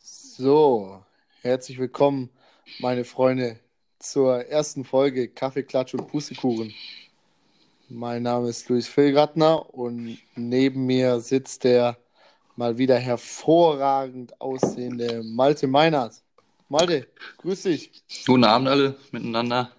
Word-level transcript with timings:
So, 0.00 1.02
herzlich 1.42 1.78
willkommen, 1.78 2.30
meine 2.78 3.04
Freunde, 3.04 3.58
zur 3.98 4.46
ersten 4.46 4.84
Folge 4.84 5.26
Kaffee, 5.26 5.64
Klatsch 5.64 5.94
und 5.94 6.06
Pustekuchen. 6.06 6.72
Mein 7.88 8.22
Name 8.22 8.48
ist 8.50 8.68
Luis 8.68 8.86
Filgratner 8.86 9.74
und 9.74 10.18
neben 10.36 10.86
mir 10.86 11.18
sitzt 11.18 11.64
der 11.64 11.98
mal 12.54 12.78
wieder 12.78 12.96
hervorragend 12.96 14.40
aussehende 14.40 15.24
Malte 15.24 15.66
Meinert. 15.66 16.22
Malte, 16.68 17.08
grüß 17.38 17.62
dich. 17.62 17.90
Guten 18.24 18.44
Abend 18.44 18.68
alle 18.68 18.94
miteinander. 19.10 19.72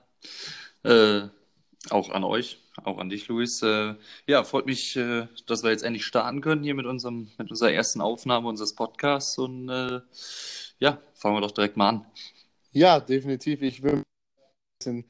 Äh, 0.84 1.30
auch 1.90 2.10
an 2.10 2.24
euch, 2.24 2.60
auch 2.84 2.98
an 2.98 3.10
dich, 3.10 3.28
Luis. 3.28 3.62
Äh, 3.62 3.96
ja, 4.28 4.44
freut 4.44 4.66
mich, 4.66 4.96
äh, 4.96 5.28
dass 5.48 5.64
wir 5.64 5.72
jetzt 5.72 5.84
endlich 5.84 6.06
starten 6.06 6.42
können 6.42 6.64
hier 6.64 6.76
mit, 6.76 6.86
unserem, 6.86 7.32
mit 7.38 7.50
unserer 7.50 7.72
ersten 7.72 8.02
Aufnahme 8.02 8.48
unseres 8.48 8.76
Podcasts. 8.76 9.38
Und 9.38 9.70
äh, 9.70 10.02
ja, 10.80 11.02
fangen 11.14 11.36
wir 11.36 11.42
doch 11.42 11.52
direkt 11.52 11.78
mal 11.78 11.90
an. 11.90 12.06
Ja, 12.72 13.00
definitiv. 13.00 13.62
Ich 13.62 13.82
will 13.82 13.98
ein 13.98 14.04
bisschen 14.80 15.06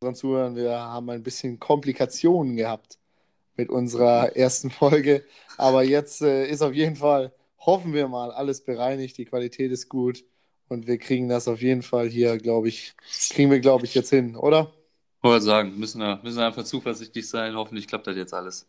unseren 0.00 0.14
Zuhörern, 0.14 0.56
wir 0.56 0.72
haben 0.72 1.08
ein 1.10 1.22
bisschen 1.22 1.58
Komplikationen 1.58 2.56
gehabt 2.56 2.98
mit 3.56 3.70
unserer 3.70 4.36
ersten 4.36 4.70
Folge. 4.70 5.24
Aber 5.56 5.82
jetzt 5.84 6.22
äh, 6.22 6.46
ist 6.46 6.62
auf 6.62 6.74
jeden 6.74 6.96
Fall, 6.96 7.32
hoffen 7.58 7.94
wir 7.94 8.08
mal, 8.08 8.30
alles 8.32 8.64
bereinigt, 8.64 9.16
die 9.18 9.24
Qualität 9.24 9.72
ist 9.72 9.88
gut 9.88 10.24
und 10.68 10.86
wir 10.86 10.98
kriegen 10.98 11.28
das 11.28 11.48
auf 11.48 11.62
jeden 11.62 11.82
Fall 11.82 12.08
hier, 12.08 12.36
glaube 12.38 12.68
ich, 12.68 12.94
kriegen 13.30 13.50
wir, 13.50 13.60
glaube 13.60 13.86
ich, 13.86 13.94
jetzt 13.94 14.10
hin, 14.10 14.36
oder? 14.36 14.72
Wollte 15.24 15.46
sagen, 15.46 15.78
müssen 15.78 16.00
wir, 16.00 16.20
müssen 16.22 16.36
wir 16.36 16.46
einfach 16.46 16.64
zuversichtlich 16.64 17.26
sein. 17.26 17.56
Hoffentlich 17.56 17.88
klappt 17.88 18.06
das 18.06 18.14
jetzt 18.14 18.34
alles. 18.34 18.66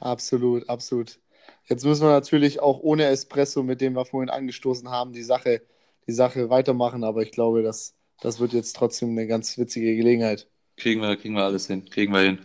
Absolut, 0.00 0.68
absolut. 0.68 1.18
Jetzt 1.66 1.86
müssen 1.86 2.02
wir 2.02 2.10
natürlich 2.10 2.60
auch 2.60 2.80
ohne 2.80 3.06
Espresso, 3.06 3.62
mit 3.62 3.80
dem 3.80 3.94
wir 3.94 4.04
vorhin 4.04 4.28
angestoßen 4.28 4.90
haben, 4.90 5.14
die 5.14 5.22
Sache, 5.22 5.62
die 6.06 6.12
Sache 6.12 6.50
weitermachen. 6.50 7.04
Aber 7.04 7.22
ich 7.22 7.32
glaube, 7.32 7.62
das, 7.62 7.94
das 8.20 8.38
wird 8.38 8.52
jetzt 8.52 8.76
trotzdem 8.76 9.12
eine 9.12 9.26
ganz 9.26 9.56
witzige 9.56 9.96
Gelegenheit. 9.96 10.46
Kriegen 10.76 11.00
wir, 11.00 11.16
kriegen 11.16 11.36
wir 11.36 11.44
alles 11.44 11.68
hin. 11.68 11.88
Kriegen 11.88 12.12
wir 12.12 12.20
hin. 12.20 12.38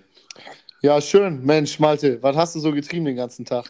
Ja, 0.81 1.01
schön. 1.01 1.43
Mensch, 1.43 1.79
Malte, 1.79 2.23
was 2.23 2.37
hast 2.37 2.55
du 2.55 2.61
so 2.61 2.71
getrieben 2.71 3.03
den 3.03 3.17
ganzen 3.17 3.43
Tag? 3.43 3.69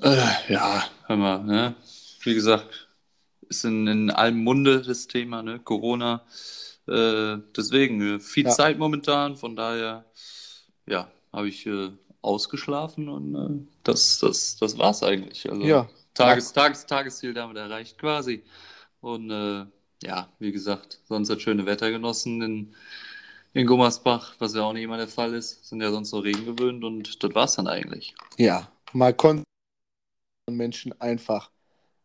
Äh, 0.00 0.26
ja, 0.48 0.82
hör 1.06 1.16
mal, 1.16 1.44
ne? 1.44 1.76
Wie 2.24 2.34
gesagt, 2.34 2.88
ist 3.48 3.64
in, 3.64 3.86
in 3.86 4.10
allem 4.10 4.42
Munde 4.42 4.82
das 4.82 5.06
Thema, 5.06 5.44
ne? 5.44 5.60
Corona. 5.60 6.24
Äh, 6.88 7.38
deswegen 7.56 8.16
äh, 8.16 8.20
viel 8.20 8.44
Ja. 8.46 8.50
Zeit 8.50 8.78
momentan, 8.78 9.36
von 9.36 9.54
daher, 9.56 10.04
ja, 10.86 11.10
habe 11.32 11.48
ich 11.48 11.66
äh, 11.66 11.90
ausgeschlafen 12.22 13.08
und 13.08 13.34
äh, 13.34 13.72
das, 13.84 14.18
das, 14.18 14.56
das 14.56 14.78
war's 14.78 15.02
eigentlich. 15.02 15.48
Also 15.50 15.62
Ja. 15.62 15.88
Tages, 16.14 16.52
Tages, 16.52 16.86
Tagesziel 16.86 17.32
damit 17.32 17.56
erreicht 17.56 17.98
quasi. 17.98 18.44
Und 19.00 19.30
äh, 19.30 19.64
ja, 20.02 20.28
wie 20.38 20.52
gesagt, 20.52 21.00
sonst 21.08 21.28
das 21.28 21.40
schöne 21.40 21.64
Wetter 21.64 21.90
genossen 21.90 22.42
in, 22.42 22.74
in 23.54 23.66
Gummersbach, 23.66 24.34
was 24.38 24.54
ja 24.54 24.62
auch 24.62 24.72
nicht 24.72 24.82
immer 24.82 24.98
der 24.98 25.08
Fall 25.08 25.34
ist. 25.34 25.66
Sind 25.66 25.80
ja 25.80 25.90
sonst 25.90 26.10
so 26.10 26.18
Regen 26.18 26.44
gewöhnt 26.44 26.84
und 26.84 27.22
das 27.22 27.34
war's 27.34 27.56
dann 27.56 27.66
eigentlich. 27.66 28.14
Ja, 28.36 28.70
mal 28.92 29.14
konnten 29.14 29.44
Menschen 30.50 30.98
einfach 31.00 31.50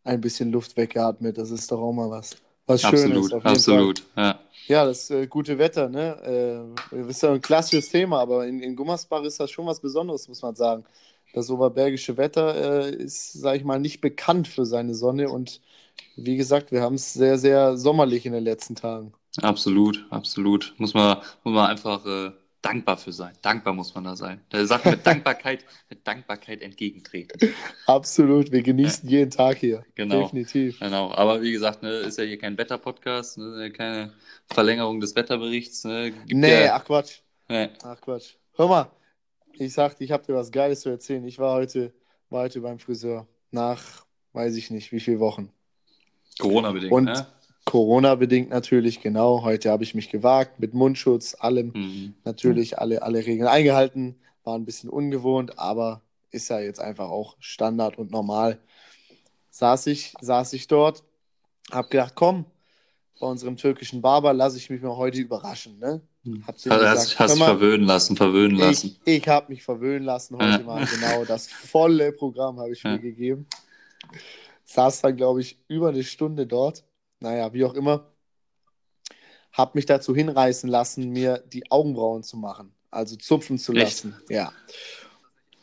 ein 0.03 0.22
bisschen 0.22 0.52
Luft 0.52 0.78
weggeatmet. 0.78 1.38
Das 1.38 1.52
ist 1.52 1.72
doch 1.72 1.81
auch 1.81 1.94
mal 1.94 2.09
was. 2.09 2.38
Was 2.68 2.82
Schönes. 2.82 3.06
absolut, 3.06 3.34
auf 3.34 3.46
jeden 3.46 3.56
absolut. 3.56 4.04
Ja. 4.16 4.40
Ja, 4.68 4.86
das 4.86 5.10
äh, 5.10 5.28
gute 5.28 5.58
Wetter, 5.58 5.88
ne? 5.88 6.68
Äh, 6.92 7.00
ist 7.10 7.23
ja 7.23 7.32
ein 7.32 7.42
klassisches 7.42 7.90
Thema, 7.90 8.20
aber 8.20 8.46
in, 8.46 8.60
in 8.62 8.76
Gummersbach 8.76 9.23
ist 9.23 9.40
das 9.40 9.50
schon 9.50 9.66
was 9.66 9.80
Besonderes, 9.80 10.28
muss 10.28 10.42
man 10.42 10.56
sagen. 10.56 10.84
Das 11.34 11.50
oberbergische 11.50 12.18
Wetter 12.18 12.86
äh, 12.86 12.95
ist, 12.95 13.34
sag 13.34 13.56
ich 13.56 13.64
mal, 13.64 13.80
nicht 13.80 14.02
bekannt 14.02 14.48
für 14.48 14.66
seine 14.66 14.94
Sonne 14.94 15.30
und 15.30 15.61
wie 16.17 16.36
gesagt, 16.36 16.72
wir 16.72 16.82
haben 16.82 16.95
es 16.95 17.14
sehr, 17.14 17.38
sehr 17.38 17.78
sommerlich 17.78 18.26
in 18.26 18.33
den 18.33 18.44
letzten 18.44 18.76
Tagen. 18.76 19.14
Absolut, 19.42 20.05
absolut. 20.10 20.73
Muss 20.78 20.94
man, 20.94 21.17
muss 21.44 21.54
man 21.54 21.70
einfach 21.70 22.05
äh, 22.05 22.32
dankbar 22.62 22.98
für 22.98 23.12
sein. 23.12 23.34
Dankbar 23.42 23.73
muss 23.73 23.94
man 23.95 24.04
da 24.04 24.16
sein. 24.16 24.42
Der 24.52 24.66
Sache 24.66 24.92
mit 24.92 25.06
Dankbarkeit, 25.06 25.64
mit 25.90 26.06
Dankbarkeit 26.08 26.62
entgegentreten. 26.62 27.54
Absolut, 27.86 28.52
wir 28.52 28.62
genießen 28.62 29.08
jeden 29.10 29.32
Tag 29.32 29.58
hier. 29.58 29.86
Genau. 29.95 30.23
Definitiv. 30.23 30.80
Genau. 30.80 31.12
Aber 31.14 31.42
wie 31.42 31.52
gesagt, 31.52 31.84
ne, 31.84 31.90
ist 31.90 32.17
ja 32.17 32.23
hier 32.23 32.38
kein 32.38 32.58
Wetterpodcast, 32.58 33.38
ne, 33.38 33.72
keine 33.72 34.14
Verlängerung 34.48 35.00
des 35.00 35.16
Wetterberichts. 35.16 35.84
Ne, 35.84 36.12
gibt 36.12 36.34
Nee, 36.34 36.66
ja, 36.66 36.76
ach 36.76 36.86
Quatsch. 36.86 37.20
nee. 37.48 37.70
Ach 37.84 38.00
Quatsch. 38.02 38.36
Hör 38.56 38.67
mal, 38.67 38.92
ich 39.54 39.73
sagte, 39.73 40.04
ich 40.04 40.12
habe 40.12 40.26
dir 40.26 40.36
was 40.36 40.52
Geiles 40.52 40.82
zu 40.82 40.90
erzählen. 40.90 41.26
Ich 41.26 41.40
war 41.40 41.54
heute, 41.56 41.94
war 42.30 42.44
heute 42.44 42.62
beim 42.62 42.80
Friseur. 42.80 43.28
Nach, 43.52 44.06
weiß 44.34 44.56
ich 44.56 44.72
nicht, 44.72 44.92
wie 44.92 45.00
viele 45.00 45.20
Wochen. 45.20 45.52
Corona-bedingt, 46.40 46.92
Und 46.92 47.06
ne? 47.06 47.28
Corona-bedingt 47.67 48.50
natürlich, 48.50 49.02
genau. 49.02 49.44
Heute 49.44 49.70
habe 49.70 49.83
ich 49.83 49.94
mich 49.94 50.10
gewagt, 50.10 50.58
mit 50.58 50.73
Mundschutz, 50.73 51.36
allem. 51.38 51.73
Mhm. 51.76 52.14
Natürlich 52.23 52.80
alle, 52.80 53.02
alle 53.04 53.20
Regeln 53.26 53.45
eingehalten. 53.48 54.16
War 54.45 54.55
ein 54.58 54.64
bisschen 54.64 54.89
ungewohnt, 54.89 55.60
aber 55.60 56.02
ist 56.32 56.50
ja 56.50 56.61
jetzt 56.61 56.80
einfach 56.80 57.10
auch 57.10 57.36
Standard 57.39 57.98
und 57.98 58.10
normal. 58.10 58.58
Saß 59.50 59.88
ich, 59.88 60.14
saß 60.22 60.54
ich 60.54 60.67
dort, 60.67 61.04
hab 61.70 61.89
gedacht, 61.89 62.14
komm, 62.16 62.45
bei 63.20 63.28
unserem 63.28 63.58
türkischen 63.58 64.02
Barber 64.02 64.32
lasse 64.34 64.55
ich 64.58 64.70
mich 64.70 64.82
mal 64.82 64.95
heute 64.95 65.20
überraschen. 65.20 65.78
Ne? 65.78 65.99
Hab 66.48 66.58
zu 66.58 66.72
Also 66.72 66.82
gesagt, 66.86 66.98
hast, 66.99 67.20
hast 67.20 67.38
mal, 67.39 67.45
verwöhnen 67.48 67.86
lassen, 67.86 68.16
verwöhnen 68.16 68.58
lassen. 68.58 68.98
ich, 69.04 69.17
ich 69.17 69.28
habe 69.28 69.52
mich 69.52 69.61
verwöhnen 69.64 70.04
lassen 70.04 70.38
heute 70.38 70.61
Ja. 70.61 70.66
mal. 70.66 70.86
Genau, 70.86 71.26
das 71.26 71.48
volle 71.48 72.14
Programm 72.14 72.60
habe 72.61 72.72
ich 72.72 72.82
Ja. 72.84 72.92
mir 72.92 72.99
gegeben. 72.99 73.45
Saß 74.64 75.02
dann, 75.02 75.17
glaube 75.17 75.42
ich, 75.42 75.58
über 75.67 75.89
eine 75.89 76.04
Stunde 76.05 76.48
dort. 76.48 76.86
Naja, 77.20 77.54
wie 77.54 77.66
auch 77.66 77.73
immer. 77.73 78.11
Hab 79.52 79.76
mich 79.76 79.86
dazu 79.86 80.16
hinreißen 80.16 80.70
lassen, 80.70 81.10
mir 81.10 81.44
die 81.48 81.72
Augenbrauen 81.72 82.23
zu 82.23 82.38
machen. 82.38 82.73
Also 82.92 83.16
zupfen 83.16 83.58
zu 83.58 83.73
Echt? 83.73 83.83
lassen. 83.83 84.22
Ja. 84.30 84.54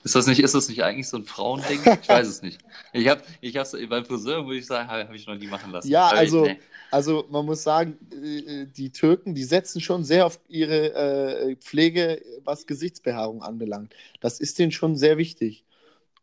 Ist 0.04 0.14
das 0.14 0.26
nicht, 0.26 0.40
ist 0.40 0.54
das 0.54 0.68
nicht 0.68 0.82
eigentlich 0.84 1.08
so 1.08 1.16
ein 1.16 1.24
Frauending? 1.24 1.80
Ich 2.02 2.08
weiß 2.08 2.26
es 2.26 2.42
nicht. 2.42 2.58
Ich 2.92 3.08
habe, 3.08 3.22
ich 3.40 3.56
hab's, 3.56 3.74
beim 3.88 4.04
Friseur, 4.04 4.44
würde 4.44 4.58
ich 4.58 4.66
sagen, 4.66 4.88
habe 4.90 5.08
hab 5.08 5.14
ich 5.14 5.26
noch 5.26 5.34
nie 5.34 5.46
machen 5.46 5.72
lassen. 5.72 5.88
Ja, 5.88 6.08
also, 6.08 6.46
also 6.90 7.24
man 7.30 7.46
muss 7.46 7.62
sagen, 7.62 7.96
äh, 8.12 8.66
die 8.66 8.92
Türken, 8.92 9.34
die 9.34 9.44
setzen 9.44 9.80
schon 9.80 10.04
sehr 10.04 10.26
auf 10.26 10.38
ihre 10.46 10.92
äh, 10.92 11.56
Pflege, 11.56 12.20
was 12.44 12.66
Gesichtsbehaarung 12.66 13.42
anbelangt. 13.42 13.94
Das 14.20 14.40
ist 14.40 14.58
denen 14.58 14.72
schon 14.72 14.94
sehr 14.94 15.16
wichtig. 15.16 15.64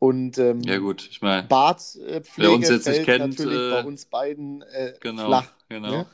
Und 0.02 0.40
ähm, 0.40 0.62
Ja, 0.62 0.80
gut, 0.80 1.08
ich 1.12 1.22
meine, 1.22 1.48
Bartpflege 1.48 2.50
uns 2.50 2.70
jetzt 2.70 2.88
nicht 2.88 3.04
kennt, 3.04 3.38
natürlich 3.38 3.60
äh, 3.60 3.70
bei 3.70 3.84
uns 3.84 4.06
beiden 4.06 4.64
äh, 4.64 4.94
genau, 5.00 5.28
flach. 5.28 5.54
genau. 5.70 5.92
Ne? 5.92 6.06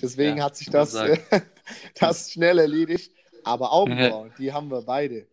Deswegen 0.00 0.38
Ja, 0.38 0.44
hat 0.44 0.56
sich 0.56 0.70
das, 0.70 0.92
sagen. 0.92 1.18
das 1.98 2.30
schnell 2.30 2.60
erledigt. 2.60 3.10
Aber 3.42 3.72
Augenbrauen, 3.72 4.30
die 4.38 4.52
haben 4.52 4.70
wir 4.70 4.82
beide. 4.82 5.26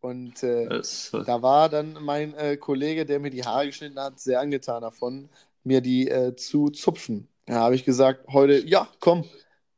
Und 0.00 0.42
äh, 0.42 0.70
Das, 0.70 1.10
da 1.12 1.42
war 1.42 1.68
dann 1.68 1.98
mein 2.00 2.32
äh, 2.32 2.56
Kollege, 2.56 3.04
der 3.04 3.20
mir 3.20 3.28
die 3.28 3.44
Haare 3.44 3.66
geschnitten 3.66 4.00
hat, 4.00 4.18
sehr 4.18 4.40
angetan 4.40 4.80
davon, 4.80 5.28
mir 5.64 5.82
die 5.82 6.08
äh, 6.08 6.34
zu 6.36 6.70
zupfen. 6.70 7.28
Da 7.44 7.56
habe 7.56 7.74
ich 7.74 7.84
gesagt, 7.84 8.26
heute, 8.32 8.66
ja, 8.66 8.88
komm, 9.00 9.26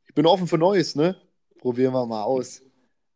ich 0.07 0.15
bin 0.15 0.25
offen 0.25 0.47
für 0.47 0.57
Neues, 0.57 0.95
ne? 0.95 1.17
Probieren 1.59 1.91
wir 1.93 2.05
mal 2.05 2.23
aus. 2.23 2.61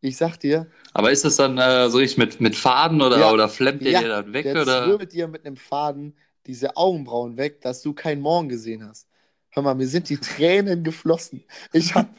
Ich 0.03 0.17
sag 0.17 0.37
dir, 0.37 0.67
aber 0.93 1.11
ist 1.11 1.23
das 1.25 1.35
dann 1.35 1.57
äh, 1.59 1.89
so 1.89 1.97
richtig 1.99 2.17
mit, 2.17 2.41
mit 2.41 2.55
Faden 2.55 3.01
oder, 3.01 3.19
Ja. 3.19 3.31
oder 3.31 3.47
flemmt 3.49 3.81
der 3.85 3.91
Ja, 3.91 4.01
dann 4.01 4.33
weg? 4.33 4.43
der 4.45 4.61
Oder? 4.63 4.83
zwirbelt 4.85 5.13
dir 5.13 5.27
mit 5.27 5.45
einem 5.45 5.57
Faden 5.57 6.15
diese 6.47 6.75
Augenbrauen 6.75 7.37
weg, 7.37 7.61
dass 7.61 7.81
du 7.83 7.93
keinen 7.93 8.21
Morgen 8.21 8.49
gesehen 8.49 8.87
hast. 8.87 9.07
Hör 9.51 9.61
mal, 9.63 9.75
mir 9.75 9.87
sind 9.87 10.09
die 10.09 10.17
Tränen 10.17 10.83
geflossen. 10.83 11.43
Ich 11.71 11.93
habe 11.93 12.09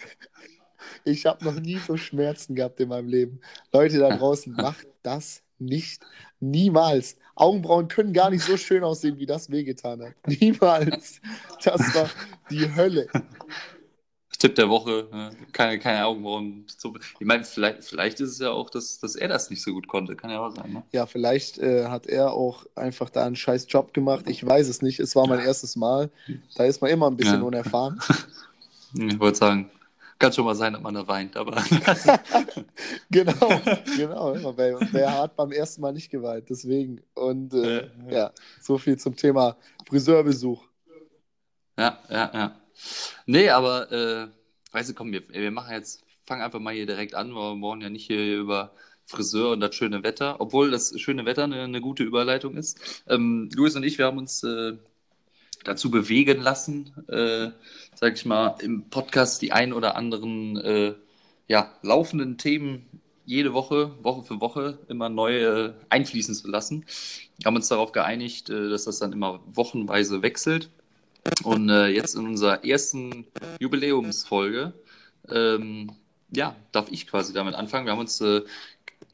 ich 1.05 1.27
hab 1.27 1.43
noch 1.43 1.59
nie 1.61 1.79
so 1.79 1.97
Schmerzen 1.97 2.55
gehabt 2.55 2.81
in 2.81 2.89
meinem 2.89 3.09
Leben. 3.09 3.41
Leute 3.73 3.99
da 3.99 4.17
draußen, 4.17 4.53
macht 4.57 4.87
das 5.03 5.43
nicht. 5.59 6.03
Niemals. 6.41 7.17
Augenbrauen 7.35 7.89
können 7.89 8.13
gar 8.13 8.31
nicht 8.31 8.45
so 8.45 8.57
schön 8.57 8.85
aussehen, 8.85 9.19
wie 9.19 9.27
das 9.27 9.51
wehgetan 9.51 10.03
hat. 10.03 10.15
Niemals. 10.27 11.21
Das 11.65 11.95
war 11.95 12.11
die 12.51 12.75
Hölle. 12.75 13.09
Tipp 14.43 14.57
der 14.57 14.69
Woche, 14.69 15.07
ne? 15.13 15.31
keine, 15.53 15.79
keine 15.79 16.05
Augenbrauen. 16.05 16.65
zu- 16.67 16.95
Ich 17.21 17.27
meine, 17.27 17.45
vielleicht, 17.45 17.85
vielleicht 17.85 18.19
ist 18.19 18.31
es 18.33 18.39
ja 18.41 18.51
auch, 18.51 18.71
dass, 18.71 18.99
dass 18.99 19.15
er 19.15 19.29
das 19.29 19.51
nicht 19.51 19.63
so 19.63 19.73
gut 19.73 19.87
konnte. 19.87 20.17
Kann 20.17 20.31
ja 20.31 20.41
auch 20.41 20.51
sein, 20.55 20.73
ne? 20.73 20.83
Ja, 20.91 21.07
vielleicht 21.07 21.59
äh, 21.59 21.85
hat 21.87 22.07
er 22.09 22.33
auch 22.33 22.67
einfach 22.75 23.09
da 23.09 23.25
einen 23.25 23.37
scheiß 23.37 23.67
Job 23.69 23.95
gemacht. 23.95 24.25
Ich 24.29 24.45
weiß 24.45 24.69
es 24.69 24.83
nicht. 24.83 24.99
Es 24.99 25.15
war 25.15 25.29
mein 25.29 25.39
erstes 25.39 25.77
Mal. 25.77 26.11
Da 26.57 26.65
ist 26.65 26.81
man 26.83 26.91
immer 26.91 27.09
ein 27.09 27.17
bisschen 27.17 27.41
Ja. 27.41 27.47
unerfahren. 27.47 28.01
Ich 28.95 29.19
wollte 29.19 29.39
sagen, 29.39 29.71
kann 30.19 30.33
schon 30.35 30.45
mal 30.45 30.55
sein, 30.55 30.73
dass 30.75 30.83
man 30.83 30.93
da 30.93 31.07
weint, 31.09 31.35
aber 31.37 31.57
Genau, 33.11 33.61
genau. 33.97 34.53
Wer, 34.57 34.81
wer 34.93 35.19
hat 35.19 35.37
beim 35.37 35.51
ersten 35.53 35.81
Mal 35.81 35.93
nicht 35.93 36.11
geweint? 36.11 36.49
Deswegen. 36.51 37.01
Und 37.15 37.55
äh, 37.55 37.89
Ja, 38.11 38.13
ja, 38.13 38.33
so 38.61 38.77
viel 38.79 38.99
zum 38.99 39.17
Thema 39.17 39.57
Friseurbesuch. 39.89 40.63
ja, 41.79 41.99
ja, 42.11 42.31
ja. 42.35 42.57
Nee, 43.27 43.51
aber, 43.51 43.93
äh, 43.93 44.29
weißt 44.73 44.91
du, 44.91 44.95
komm, 44.95 45.13
wir, 45.13 45.29
wir 45.29 45.51
machen 45.51 45.73
jetzt 45.73 46.05
fange 46.25 46.45
einfach 46.45 46.61
mal 46.61 46.75
hier 46.75 46.87
direkt 46.87 47.15
an, 47.15 47.35
weil 47.35 47.55
wir 47.55 47.61
wollen 47.61 47.81
ja 47.81 47.91
nicht 47.91 48.07
hier 48.07 48.39
über 48.39 48.73
Friseur 49.05 49.53
und 49.53 49.61
das 49.61 49.75
schöne 49.75 50.03
Wetter, 50.03 50.41
obwohl 50.41 50.71
das 50.71 50.99
schöne 51.01 51.25
Wetter 51.27 51.45
eine, 51.45 51.63
eine 51.63 51.81
gute 51.81 52.05
Überleitung 52.05 52.57
ist. 52.57 53.03
Ähm, 53.09 53.51
Luis 53.55 53.77
und 53.77 53.83
ich, 53.83 53.99
wir 53.99 54.07
haben 54.07 54.19
uns 54.19 54.43
äh, 54.45 54.75
dazu 55.65 55.91
bewegen 55.91 56.41
lassen, 56.41 56.93
äh, 57.09 57.51
sag 57.95 58.15
ich 58.15 58.25
mal, 58.25 58.57
im 58.61 58.89
Podcast 58.89 59.43
die 59.43 59.53
ein 59.53 59.73
oder 59.73 59.97
anderen 59.97 60.57
äh, 60.57 60.95
ja, 61.49 61.73
laufenden 61.83 62.39
Themen 62.39 62.87
jede 63.25 63.53
Woche, 63.53 63.93
Woche 64.03 64.25
für 64.25 64.41
Woche, 64.41 64.79
immer 64.89 65.09
neu 65.09 65.43
äh, 65.43 65.73
einfließen 65.91 66.35
zu 66.35 66.49
lassen. 66.49 66.87
Wir 67.39 67.47
haben 67.47 67.57
uns 67.57 67.69
darauf 67.69 67.93
geeinigt, 67.93 68.51
äh, 68.51 68.71
dass 68.71 68.85
das 68.85 68.99
dann 68.99 69.13
immer 69.13 69.41
wochenweise 69.47 70.23
wechselt. 70.23 70.71
Und 71.45 71.69
äh, 71.69 71.87
jetzt 71.89 72.15
in 72.15 72.27
unserer 72.27 72.65
ersten 72.65 73.27
Jubiläumsfolge, 73.61 74.73
ähm, 75.31 75.93
ja, 76.31 76.57
darf 76.73 76.87
ich 76.91 77.07
quasi 77.07 77.33
damit 77.33 77.55
anfangen. 77.55 77.87
Wir 77.87 77.93
haben 77.93 78.01
uns 78.01 78.21
äh, 78.21 78.43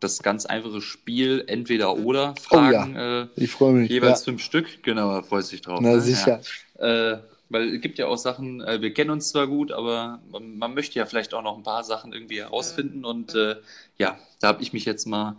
das 0.01 0.23
ganz 0.23 0.47
einfache 0.47 0.81
Spiel 0.81 1.45
entweder 1.47 1.97
oder 1.97 2.35
Fragen. 2.37 2.97
Oh 2.97 2.99
ja. 2.99 3.29
ich 3.37 3.51
freue 3.51 3.73
mich. 3.73 3.91
Jeweils 3.91 4.21
ja. 4.21 4.25
fünf 4.27 4.43
Stück. 4.43 4.83
Genau, 4.83 5.13
da 5.13 5.23
freust 5.23 5.51
du 5.51 5.57
dich 5.57 5.63
drauf. 5.63 5.81
Na 5.83 5.95
ne? 5.95 6.01
sicher. 6.01 6.41
Ja. 6.79 7.13
Äh, 7.15 7.21
weil 7.51 7.75
es 7.75 7.81
gibt 7.81 7.99
ja 7.99 8.07
auch 8.07 8.19
Sachen, 8.19 8.61
äh, 8.61 8.81
wir 8.81 8.93
kennen 8.93 9.11
uns 9.11 9.31
zwar 9.31 9.47
gut, 9.47 9.73
aber 9.73 10.21
man, 10.31 10.59
man, 10.59 10.75
möchte 10.75 10.99
ja 10.99 11.07
vielleicht 11.07 11.33
auch 11.33 11.43
noch 11.43 11.57
ein 11.57 11.63
paar 11.63 11.83
Sachen 11.83 12.13
irgendwie 12.13 12.41
herausfinden. 12.41 13.05
Und 13.05 13.35
äh, 13.35 13.57
ja, 13.97 14.19
da 14.41 14.49
habe 14.49 14.63
ich 14.63 14.73
mich 14.73 14.85
jetzt 14.85 15.07
mal 15.07 15.37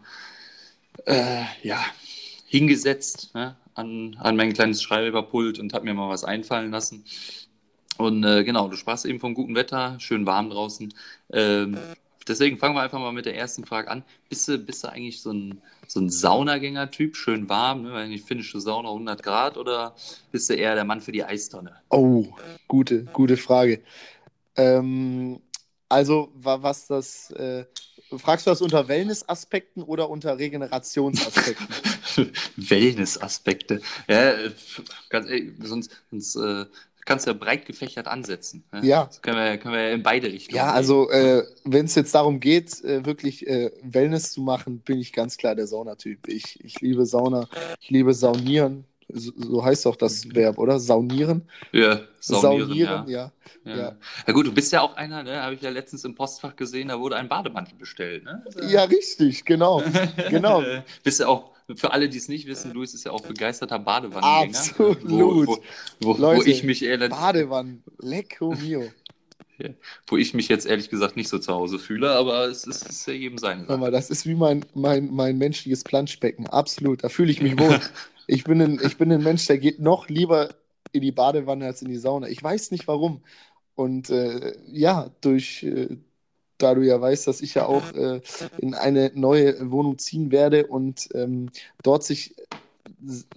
äh, 1.05 1.43
ja, 1.61 1.79
hingesetzt 2.47 3.33
ne, 3.35 3.55
an, 3.73 4.17
an 4.19 4.35
mein 4.35 4.53
kleines 4.53 4.81
Schreibpult 4.81 5.59
und 5.59 5.73
habe 5.73 5.85
mir 5.85 5.93
mal 5.93 6.09
was 6.09 6.23
einfallen 6.23 6.71
lassen. 6.71 7.03
Und 7.97 8.23
äh, 8.23 8.43
genau, 8.43 8.69
du 8.69 8.77
sprachst 8.77 9.05
eben 9.05 9.19
vom 9.19 9.33
guten 9.33 9.55
Wetter, 9.55 9.99
schön 9.99 10.25
warm 10.25 10.49
draußen. 10.49 10.93
Ähm, 11.33 11.77
deswegen 12.27 12.57
fangen 12.57 12.75
wir 12.75 12.81
einfach 12.81 12.99
mal 12.99 13.11
mit 13.11 13.25
der 13.25 13.35
ersten 13.35 13.65
Frage 13.65 13.91
an. 13.91 14.03
Bist 14.29 14.47
du, 14.47 14.57
bist 14.57 14.83
du 14.83 14.89
eigentlich 14.89 15.21
so 15.21 15.31
ein, 15.31 15.61
so 15.85 15.99
ein 15.99 16.09
Saunagänger-Typ, 16.09 17.17
schön 17.17 17.49
warm, 17.49 17.81
ne? 17.81 17.93
Wenn 17.93 18.11
ich 18.11 18.23
finnische 18.23 18.61
Sauna 18.61 18.89
100 18.89 19.21
Grad 19.21 19.57
oder 19.57 19.95
bist 20.31 20.49
du 20.49 20.53
eher 20.53 20.75
der 20.75 20.85
Mann 20.85 21.01
für 21.01 21.11
die 21.11 21.25
Eistonne? 21.25 21.73
Oh, 21.89 22.25
gute, 22.69 23.03
gute 23.05 23.35
Frage. 23.35 23.81
Ähm, 24.55 25.41
also, 25.89 26.29
was 26.35 26.87
das, 26.87 27.31
äh, 27.31 27.65
fragst 28.17 28.45
du 28.45 28.51
das 28.51 28.61
unter 28.61 28.87
Wellness-Aspekten 28.87 29.81
oder 29.81 30.09
unter 30.09 30.37
Regenerationsaspekten? 30.37 31.67
Wellness-Aspekte. 32.55 33.81
Ja, 34.07 34.35
ganz 35.09 35.27
ehrlich, 35.29 35.53
sonst, 35.61 35.91
sonst 36.11 36.35
äh, 36.35 36.65
kannst 37.05 37.25
du 37.25 37.31
ja 37.31 37.37
breit 37.37 37.65
gefächert 37.65 38.07
ansetzen. 38.07 38.63
Ne? 38.71 38.85
Ja. 38.85 39.05
Das 39.05 39.21
können 39.23 39.37
wir, 39.37 39.57
können 39.57 39.73
wir 39.73 39.91
in 39.93 40.03
beide 40.03 40.31
Richtungen. 40.31 40.57
Ja, 40.57 40.71
also 40.71 41.09
äh, 41.09 41.43
wenn 41.63 41.85
es 41.85 41.95
jetzt 41.95 42.13
darum 42.13 42.39
geht, 42.39 42.83
äh, 42.83 43.03
wirklich 43.03 43.47
äh, 43.47 43.71
Wellness 43.81 44.31
zu 44.31 44.41
machen, 44.41 44.79
bin 44.81 44.99
ich 44.99 45.11
ganz 45.11 45.37
klar 45.37 45.55
der 45.55 45.65
Saunatyp. 45.65 46.27
Ich, 46.27 46.63
ich 46.63 46.81
liebe 46.81 47.07
Sauna, 47.07 47.47
ich 47.79 47.89
liebe 47.89 48.13
Saunieren. 48.13 48.85
So, 49.11 49.31
so 49.35 49.63
heißt 49.65 49.85
doch 49.85 49.95
das 49.95 50.25
mhm. 50.25 50.35
Verb, 50.35 50.57
oder? 50.57 50.79
Saunieren? 50.79 51.47
Ja, 51.71 52.01
saunieren, 52.19 52.67
saunieren 52.67 53.07
ja. 53.07 53.31
Ja. 53.65 53.75
ja. 53.75 53.95
ja. 54.27 54.33
gut, 54.33 54.45
du 54.47 54.53
bist 54.53 54.71
ja 54.71 54.81
auch 54.81 54.95
einer, 54.95 55.23
ne? 55.23 55.41
habe 55.41 55.55
ich 55.55 55.61
ja 55.61 55.69
letztens 55.69 56.05
im 56.05 56.15
Postfach 56.15 56.55
gesehen, 56.55 56.89
da 56.89 56.99
wurde 56.99 57.15
ein 57.15 57.27
Bademantel 57.27 57.75
bestellt. 57.77 58.23
Ne? 58.23 58.43
Ja, 58.67 58.83
richtig, 58.83 59.45
genau. 59.45 59.81
genau. 60.29 60.63
bist 61.03 61.19
ja 61.19 61.27
auch 61.27 61.51
für 61.75 61.91
alle, 61.91 62.09
die 62.09 62.17
es 62.17 62.27
nicht 62.27 62.47
wissen, 62.47 62.71
Luis 62.73 62.93
ist 62.93 63.05
ja 63.05 63.11
auch 63.11 63.21
begeisterter 63.21 63.79
Badewannengänger. 63.79 64.57
Absolut. 64.57 64.97
Wo, 65.03 65.45
wo, 65.45 65.57
wo, 66.01 66.13
Leute, 66.17 66.41
wo 66.41 66.45
ich 66.45 66.63
mich 66.63 66.83
ehrlich. 66.83 67.09
Badewannen, 67.09 67.83
lecco 67.99 68.53
mio. 68.53 68.83
Ja, 69.61 69.71
wo 70.07 70.15
ich 70.15 70.33
mich 70.33 70.47
jetzt 70.47 70.65
ehrlich 70.65 70.89
gesagt 70.89 71.17
nicht 71.17 71.27
so 71.27 71.37
zu 71.37 71.53
Hause 71.53 71.79
fühle, 71.79 72.11
aber 72.11 72.45
es 72.45 72.63
ist, 72.63 72.87
ist 72.87 73.05
ja 73.07 73.13
jedem 73.13 73.37
sein. 73.37 73.65
Mal, 73.67 73.91
das 73.91 74.09
ist 74.09 74.25
wie 74.25 74.35
mein, 74.35 74.63
mein, 74.73 75.13
mein 75.13 75.37
menschliches 75.37 75.83
Planschbecken. 75.83 76.47
Absolut, 76.47 77.03
da 77.03 77.09
fühle 77.09 77.29
ich 77.29 77.41
mich 77.41 77.59
wohl. 77.59 77.77
ich, 78.29 78.43
bin 78.43 78.61
ein, 78.61 78.79
ich 78.83 78.97
bin 78.97 79.11
ein 79.11 79.23
Mensch, 79.23 79.45
der 79.47 79.57
geht 79.57 79.79
noch 79.79 80.07
lieber 80.07 80.49
in 80.91 81.01
die 81.01 81.11
Badewanne 81.11 81.65
als 81.65 81.81
in 81.81 81.89
die 81.89 81.97
Sauna. 81.97 82.27
Ich 82.27 82.41
weiß 82.41 82.71
nicht 82.71 82.87
warum. 82.87 83.21
Und 83.75 84.09
äh, 84.09 84.57
ja, 84.67 85.09
durch, 85.21 85.63
äh, 85.63 85.97
da 86.57 86.75
du 86.75 86.81
ja 86.81 86.99
weißt, 86.99 87.27
dass 87.27 87.41
ich 87.41 87.53
ja 87.53 87.65
auch 87.65 87.91
äh, 87.93 88.21
in 88.57 88.73
eine 88.73 89.11
neue 89.15 89.71
Wohnung 89.71 89.97
ziehen 89.97 90.31
werde 90.31 90.67
und 90.67 91.09
ähm, 91.13 91.49
dort 91.83 92.03
sich 92.03 92.35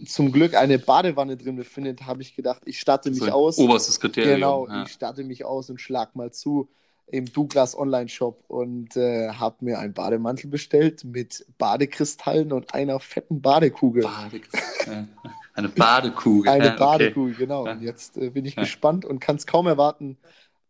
zum 0.07 0.33
Glück 0.33 0.55
eine 0.55 0.79
Badewanne 0.79 1.37
drin 1.37 1.57
befindet, 1.57 2.07
habe 2.07 2.23
ich 2.23 2.35
gedacht, 2.35 2.63
ich 2.65 2.81
starte 2.81 3.11
mich 3.11 3.21
so 3.21 3.31
aus. 3.31 3.59
Oberstes 3.59 4.01
Kriterium. 4.01 4.35
Genau, 4.35 4.67
ja. 4.67 4.83
ich 4.83 4.93
starte 4.93 5.23
mich 5.23 5.45
aus 5.45 5.71
und 5.71 5.81
schlag 5.81 6.17
mal 6.17 6.33
zu 6.33 6.69
im 7.13 7.31
Douglas 7.31 7.77
Online-Shop 7.77 8.43
und 8.49 8.97
äh, 8.97 9.29
habe 9.29 9.57
mir 9.61 9.79
einen 9.79 9.93
Bademantel 9.93 10.49
bestellt 10.49 11.05
mit 11.05 11.45
Badekristallen 11.59 12.53
und 12.53 12.73
einer 12.73 12.99
fetten 13.01 13.43
Badekugel. 13.43 14.03
Badekristallen. 14.03 15.11
Eine 15.55 15.69
Badekugel. 15.69 16.51
Eine 16.51 16.65
ja, 16.69 16.77
Badekugel, 16.77 17.35
okay. 17.35 17.43
genau. 17.43 17.69
Und 17.69 17.83
jetzt 17.83 18.17
äh, 18.17 18.31
bin 18.31 18.47
ich 18.47 18.55
ja. 18.55 18.63
gespannt 18.63 19.05
und 19.05 19.21
kann 19.21 19.37
es 19.37 19.47
kaum 19.47 19.67
erwarten, 19.67 20.17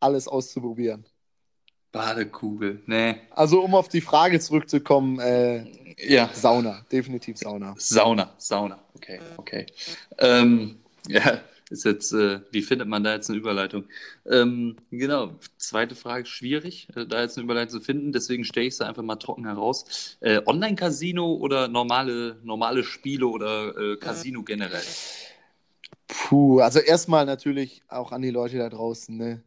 alles 0.00 0.26
auszuprobieren. 0.26 1.04
Badekugel, 1.92 2.82
nee. 2.86 3.14
Also 3.30 3.60
um 3.60 3.76
auf 3.76 3.88
die 3.88 4.00
Frage 4.00 4.40
zurückzukommen, 4.40 5.20
äh, 5.20 5.64
ja. 5.98 6.28
Sauna, 6.32 6.84
definitiv 6.90 7.38
Sauna. 7.38 7.76
Sauna, 7.78 8.34
Sauna, 8.38 8.82
okay, 8.96 9.20
okay. 9.36 9.66
Ähm, 10.18 10.80
ja, 11.06 11.38
ist 11.72 11.84
jetzt, 11.84 12.12
äh, 12.12 12.40
wie 12.50 12.62
findet 12.62 12.86
man 12.86 13.02
da 13.02 13.14
jetzt 13.14 13.30
eine 13.30 13.38
Überleitung? 13.38 13.84
Ähm, 14.26 14.76
genau, 14.90 15.34
zweite 15.56 15.94
Frage, 15.94 16.26
schwierig, 16.26 16.88
äh, 16.94 17.06
da 17.06 17.22
jetzt 17.22 17.36
eine 17.36 17.44
Überleitung 17.44 17.80
zu 17.80 17.84
finden, 17.84 18.12
deswegen 18.12 18.44
stelle 18.44 18.66
ich 18.66 18.76
sie 18.76 18.86
einfach 18.86 19.02
mal 19.02 19.16
trocken 19.16 19.46
heraus. 19.46 20.18
Äh, 20.20 20.40
Online-Casino 20.46 21.34
oder 21.34 21.68
normale, 21.68 22.36
normale 22.44 22.84
Spiele 22.84 23.26
oder 23.26 23.76
äh, 23.76 23.96
Casino 23.96 24.42
generell? 24.42 24.82
Puh, 26.06 26.60
also 26.60 26.78
erstmal 26.78 27.24
natürlich 27.26 27.82
auch 27.88 28.12
an 28.12 28.22
die 28.22 28.30
Leute 28.30 28.58
da 28.58 28.68
draußen, 28.68 29.16
ne? 29.16 29.42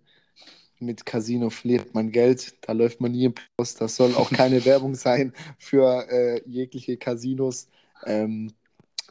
mit 0.79 1.05
Casino 1.05 1.49
verliert 1.49 1.93
man 1.93 2.11
Geld, 2.11 2.55
da 2.61 2.73
läuft 2.73 3.01
man 3.01 3.11
nie 3.11 3.25
im 3.25 3.33
Plus. 3.33 3.75
Das 3.75 3.95
soll 3.95 4.13
auch 4.15 4.29
keine 4.31 4.65
Werbung 4.65 4.95
sein 4.95 5.33
für 5.57 6.07
äh, 6.09 6.41
jegliche 6.45 6.97
Casinos. 6.97 7.69
Ähm, 8.05 8.51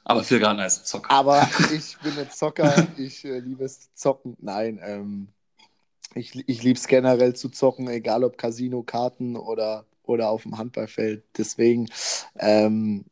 aber 0.04 0.20
ist 0.20 0.30
ein 0.32 0.84
Zocker. 0.84 1.10
Aber 1.10 1.48
ich 1.74 1.96
bin 1.98 2.18
ein 2.18 2.30
Zocker, 2.30 2.86
ich 2.96 3.24
äh, 3.24 3.38
liebe 3.38 3.64
es 3.64 3.80
zu 3.80 3.88
zocken. 3.94 4.36
Nein, 4.40 4.80
ähm, 4.82 5.28
ich, 6.14 6.48
ich 6.48 6.62
liebe 6.62 6.78
es 6.78 6.86
generell 6.86 7.34
zu 7.34 7.48
zocken, 7.48 7.88
egal 7.88 8.22
ob 8.22 8.38
Casino, 8.38 8.82
Karten 8.82 9.36
oder, 9.36 9.86
oder 10.04 10.28
auf 10.28 10.42
dem 10.42 10.58
Handballfeld. 10.58 11.24
Deswegen 11.36 11.88
ähm, 12.38 13.06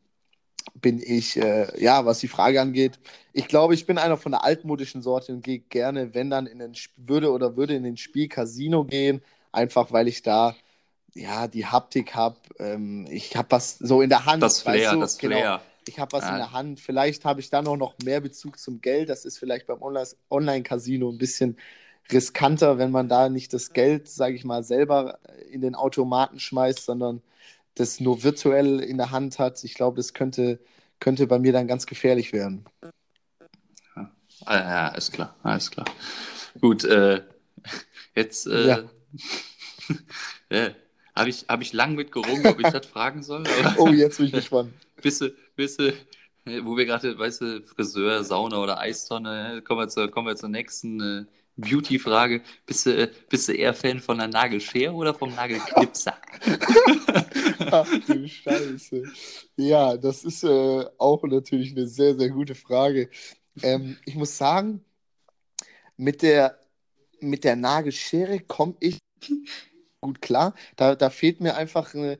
bin 0.75 1.01
ich, 1.03 1.37
äh, 1.37 1.81
ja, 1.81 2.05
was 2.05 2.19
die 2.19 2.27
Frage 2.27 2.61
angeht, 2.61 2.99
ich 3.33 3.47
glaube, 3.47 3.73
ich 3.73 3.85
bin 3.85 3.97
einer 3.97 4.17
von 4.17 4.31
der 4.31 4.43
altmodischen 4.43 5.01
Sorte 5.01 5.33
und 5.33 5.43
gehe 5.43 5.59
gerne, 5.59 6.13
wenn 6.13 6.29
dann 6.29 6.45
in 6.45 6.59
den 6.59 6.73
würde 6.97 7.31
oder 7.31 7.57
würde 7.57 7.75
in 7.75 7.83
den 7.83 7.97
Spiel 7.97 8.27
Casino 8.27 8.83
gehen, 8.83 9.21
einfach 9.51 9.91
weil 9.91 10.07
ich 10.07 10.21
da 10.21 10.55
ja 11.15 11.47
die 11.47 11.65
Haptik 11.65 12.15
habe. 12.15 12.37
Ähm, 12.59 13.07
ich 13.09 13.35
habe 13.35 13.51
was 13.51 13.77
so 13.79 14.01
in 14.01 14.09
der 14.09 14.25
Hand. 14.25 14.43
Das 14.43 14.61
Flair, 14.61 14.95
das 14.95 15.17
genau. 15.17 15.37
Flair. 15.37 15.61
Ich 15.87 15.99
habe 15.99 16.13
was 16.13 16.23
ja. 16.23 16.31
in 16.31 16.37
der 16.37 16.51
Hand. 16.51 16.79
Vielleicht 16.79 17.25
habe 17.25 17.39
ich 17.39 17.49
dann 17.49 17.67
auch 17.67 17.77
noch 17.77 17.95
mehr 18.03 18.21
Bezug 18.21 18.59
zum 18.59 18.81
Geld. 18.81 19.09
Das 19.09 19.25
ist 19.25 19.37
vielleicht 19.37 19.67
beim 19.67 19.81
Online-Casino 20.29 21.09
ein 21.09 21.17
bisschen 21.17 21.57
riskanter, 22.11 22.77
wenn 22.77 22.91
man 22.91 23.07
da 23.07 23.29
nicht 23.29 23.53
das 23.53 23.73
Geld, 23.73 24.09
sage 24.09 24.35
ich 24.35 24.43
mal, 24.43 24.63
selber 24.63 25.19
in 25.49 25.61
den 25.61 25.75
Automaten 25.75 26.39
schmeißt, 26.39 26.83
sondern 26.83 27.21
das 27.75 27.99
nur 27.99 28.23
virtuell 28.23 28.79
in 28.79 28.97
der 28.97 29.11
Hand 29.11 29.39
hat. 29.39 29.63
Ich 29.63 29.73
glaube, 29.73 29.97
das 29.97 30.13
könnte, 30.13 30.59
könnte 30.99 31.27
bei 31.27 31.39
mir 31.39 31.53
dann 31.53 31.67
ganz 31.67 31.85
gefährlich 31.85 32.33
werden. 32.33 32.65
Ah, 34.45 34.57
ja, 34.57 34.87
ist 34.89 35.13
klar, 35.13 35.35
alles 35.43 35.71
klar. 35.71 35.85
Gut, 36.59 36.83
äh, 36.83 37.21
jetzt 38.15 38.47
äh, 38.47 38.67
ja. 38.67 38.83
ja, 40.49 40.69
habe 41.15 41.29
ich, 41.29 41.45
hab 41.47 41.61
ich 41.61 41.73
lang 41.73 41.95
mit 41.95 42.11
gerungen, 42.11 42.45
ob 42.47 42.59
ich 42.59 42.67
das 42.67 42.85
fragen 42.85 43.23
soll. 43.23 43.43
oh, 43.77 43.87
jetzt 43.87 44.17
bin 44.17 44.27
ich 44.27 44.33
gespannt. 44.33 44.73
Bist 45.01 45.21
du, 45.21 45.33
bist 45.55 45.79
du, 45.79 45.93
wo 46.63 46.75
wir 46.75 46.85
gerade, 46.85 47.17
weißt 47.17 47.41
du, 47.41 47.61
Friseur, 47.61 48.23
Sauna 48.23 48.57
oder 48.57 48.79
Eistonne, 48.79 49.61
kommen 49.63 49.81
wir 49.81 49.87
zur, 49.87 50.09
kommen 50.09 50.27
wir 50.27 50.35
zur 50.35 50.49
nächsten 50.49 50.99
äh, 51.01 51.25
Beauty-Frage. 51.55 52.41
Bist 52.65 52.85
du, 52.85 53.11
bist 53.29 53.47
du 53.47 53.53
eher 53.53 53.73
Fan 53.73 53.99
von 53.99 54.17
der 54.17 54.27
Nagelschere 54.27 54.93
oder 54.93 55.13
vom 55.13 55.33
Nagelknipser? 55.35 56.17
Ach 57.71 57.87
du 58.07 58.27
Scheiße. 58.27 59.03
Ja, 59.55 59.95
das 59.97 60.23
ist 60.23 60.43
äh, 60.43 60.85
auch 60.97 61.23
natürlich 61.23 61.71
eine 61.71 61.87
sehr, 61.87 62.15
sehr 62.17 62.29
gute 62.29 62.55
Frage. 62.55 63.09
Ähm, 63.61 63.97
ich 64.05 64.15
muss 64.15 64.37
sagen, 64.37 64.83
mit 65.95 66.21
der, 66.21 66.59
mit 67.19 67.43
der 67.43 67.55
Nagelschere 67.55 68.39
komme 68.39 68.75
ich 68.79 68.97
gut 70.01 70.21
klar. 70.21 70.53
Da, 70.75 70.95
da 70.95 71.09
fehlt 71.09 71.39
mir 71.39 71.55
einfach 71.55 71.93
äh, 71.93 72.17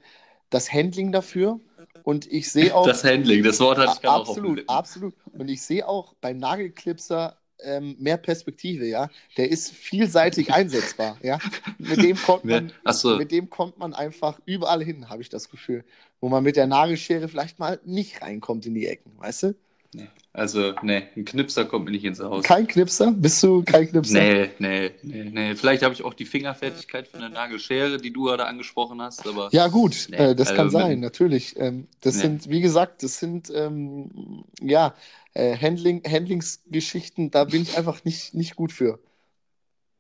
das 0.50 0.72
Handling 0.72 1.12
dafür. 1.12 1.60
Und 2.04 2.32
ich 2.32 2.52
sehe 2.52 2.76
auch. 2.76 2.86
Das 2.86 3.04
Handling, 3.04 3.44
das 3.44 3.60
Wort 3.60 3.78
hatte 3.78 3.94
ich 3.96 4.02
gerade 4.02 4.24
auch 4.24 4.30
Absolut, 4.30 4.70
absolut. 4.70 5.14
Und 5.32 5.50
ich 5.50 5.62
sehe 5.62 5.88
auch 5.88 6.14
beim 6.22 6.38
Nagelklipser 6.38 7.38
ähm, 7.64 7.96
mehr 8.00 8.18
Perspektive, 8.18 8.86
ja. 8.86 9.10
Der 9.38 9.50
ist 9.50 9.72
vielseitig 9.72 10.54
einsetzbar, 10.54 11.18
ja. 11.22 11.40
Mit 11.78 12.04
dem 12.04 12.18
kommt 12.18 12.46
man, 12.46 12.72
Achso, 12.84 13.18
mit 13.18 13.32
dem 13.32 13.50
kommt 13.50 13.78
man 13.78 13.94
einfach 13.94 14.40
überall 14.46 14.84
hin, 14.84 15.10
habe 15.10 15.22
ich 15.22 15.30
das 15.30 15.50
Gefühl. 15.50 15.84
Wo 16.20 16.30
man 16.30 16.44
mit 16.44 16.56
der 16.56 16.68
Nagelschere 16.68 17.28
vielleicht 17.28 17.60
mal 17.60 17.80
nicht 17.86 18.22
reinkommt 18.22 18.66
in 18.66 18.74
die 18.74 18.88
Ecken, 18.88 19.12
weißt 19.18 19.44
du? 19.44 19.56
Nee. 19.94 20.08
also, 20.34 20.74
nee, 20.82 21.04
ein 21.16 21.26
Knipser 21.26 21.66
kommt 21.66 21.86
mir 21.86 21.92
nicht 21.92 22.06
ins 22.06 22.20
Haus. 22.20 22.44
Kein 22.44 22.68
Knipser? 22.68 23.12
Bist 23.12 23.42
du 23.44 23.64
kein 23.64 23.88
Knipser? 23.88 24.20
Nee, 24.20 24.50
nee, 24.60 24.92
nee, 25.04 25.24
nee. 25.26 25.56
Vielleicht 25.56 25.84
habe 25.84 25.94
ich 25.94 26.04
auch 26.04 26.14
die 26.14 26.26
Fingerfertigkeit 26.26 27.08
von 27.08 27.20
der 27.22 27.30
Nagelschere, 27.30 27.98
die 27.98 28.12
du 28.12 28.24
gerade 28.24 28.46
angesprochen 28.46 29.02
hast, 29.02 29.28
aber 29.28 29.50
Ja, 29.52 29.68
gut, 29.68 30.08
Nee, 30.10 30.18
äh, 30.18 30.36
das 30.36 30.50
also 30.50 30.56
kann 30.56 30.70
sein, 30.70 31.00
natürlich. 31.00 31.56
Ähm, 31.58 31.88
das 32.02 32.16
Nee. 32.16 32.22
sind, 32.22 32.50
wie 32.50 32.62
gesagt, 32.62 33.04
das 33.04 33.20
sind, 33.20 33.52
ähm, 33.56 34.44
ja, 34.62 34.96
äh, 35.34 35.58
Handling, 35.58 36.04
Handlingsgeschichten, 36.08 37.32
da 37.32 37.46
bin 37.46 37.62
ich 37.64 37.78
einfach 37.78 38.04
nicht, 38.04 38.34
nicht 38.34 38.56
gut 38.56 38.72
für. 38.72 39.00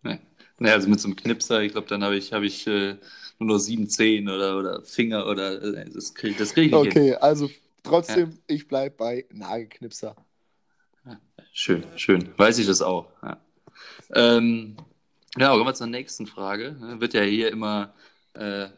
nee, 0.03 0.69
also 0.69 0.87
mit 0.89 0.99
so 0.99 1.07
einem 1.07 1.15
Knipser, 1.15 1.61
ich 1.61 1.71
glaube, 1.71 1.87
dann 1.87 2.03
habe 2.03 2.15
ich, 2.15 2.33
habe 2.33 2.45
ich 2.45 2.67
äh, 2.67 2.95
nur 3.39 3.47
noch 3.49 3.57
sieben 3.57 3.89
Zehen 3.89 4.29
oder, 4.29 4.57
oder 4.57 4.83
Finger 4.83 5.27
oder 5.27 5.61
äh, 5.61 5.85
das 5.93 6.13
kriege 6.13 6.35
krieg 6.35 6.65
ich 6.67 6.71
nicht 6.71 6.93
hin. 6.93 7.03
Okay, 7.03 7.15
also 7.15 7.49
trotzdem, 7.83 8.39
ich 8.47 8.67
bleibe 8.67 8.95
bei 8.95 9.25
Nagelknipser. 9.31 10.15
Schön, 11.51 11.83
schön. 11.97 12.29
Weiß 12.37 12.57
ich 12.57 12.65
das 12.65 12.81
auch. 12.81 13.11
Ja, 13.21 13.37
ähm, 14.15 14.75
ja 15.37 15.49
kommen 15.49 15.65
wir 15.65 15.73
zur 15.75 15.87
nächsten 15.87 16.25
Frage. 16.25 16.75
Wird 16.99 17.13
ja 17.13 17.21
hier 17.21 17.51
immer 17.51 17.93
äh, 18.33 18.69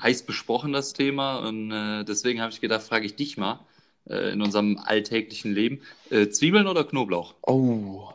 heiß 0.00 0.22
besprochen, 0.22 0.72
das 0.72 0.92
Thema. 0.94 1.38
Und 1.46 1.70
äh, 1.70 2.04
deswegen 2.04 2.40
habe 2.40 2.52
ich 2.52 2.60
gedacht, 2.60 2.82
frage 2.82 3.04
ich 3.04 3.16
dich 3.16 3.36
mal 3.36 3.60
äh, 4.08 4.32
in 4.32 4.40
unserem 4.40 4.78
alltäglichen 4.78 5.52
Leben. 5.52 5.82
Äh, 6.10 6.28
Zwiebeln 6.28 6.66
oder 6.66 6.84
Knoblauch? 6.84 7.34
Oh, 7.42 8.12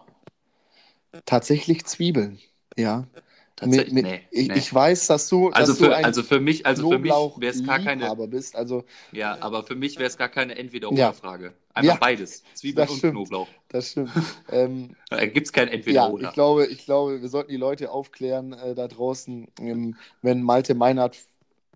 tatsächlich 1.26 1.86
Zwiebeln, 1.86 2.40
ja. 2.76 3.08
Tatsächlich? 3.56 3.94
Mit- 3.94 4.04
nee, 4.04 4.22
ich, 4.32 4.48
nee. 4.50 4.58
ich 4.58 4.74
weiß, 4.74 5.08
dass 5.08 5.30
du, 5.30 5.50
also, 5.50 5.72
dass 5.72 5.80
du 5.80 5.86
für, 5.86 5.96
ein 5.96 6.04
also 6.04 6.24
für 6.24 6.42
mich, 6.42 6.66
also 6.66 6.92
für 6.92 7.00
mich 7.00 7.12
wäre 7.14 7.52
es 7.54 7.64
gar 7.66 7.80
keine, 7.80 8.14
bist. 8.28 8.56
Also, 8.56 8.84
ja, 9.14 9.38
aber 9.40 9.64
für 9.64 9.76
mich 9.76 9.98
wäre 9.98 10.08
es 10.10 10.18
gar 10.18 10.28
keine 10.28 10.54
Ja. 10.54 10.60
Entweder-Oder-Frage. 10.60 11.54
Einfach 11.74 11.94
Ja, 11.94 11.98
beides. 12.00 12.44
Zwiebeln 12.54 12.90
und 12.90 12.98
stimmt. 12.98 13.14
Knoblauch. 13.14 13.48
das 13.70 13.92
stimmt. 13.92 14.12
ähm, 14.52 14.96
Da 15.10 15.26
gibt 15.26 15.48
es 15.48 15.54
kein 15.54 15.68
Ja, 15.70 15.74
Entweder-Oder. 15.74 16.28
ich 16.28 16.34
glaube, 16.34 16.66
ich 16.68 16.84
glaube, 16.86 17.22
wir 17.22 17.30
sollten 17.30 17.52
die 17.52 17.58
Leute 17.58 17.92
aufklären 17.92 18.52
äh, 18.54 18.76
da 18.76 18.90
draußen, 18.90 19.48
ähm, 19.62 19.96
wenn 20.22 20.42
Malte 20.42 20.76
Meinhardt 20.76 21.18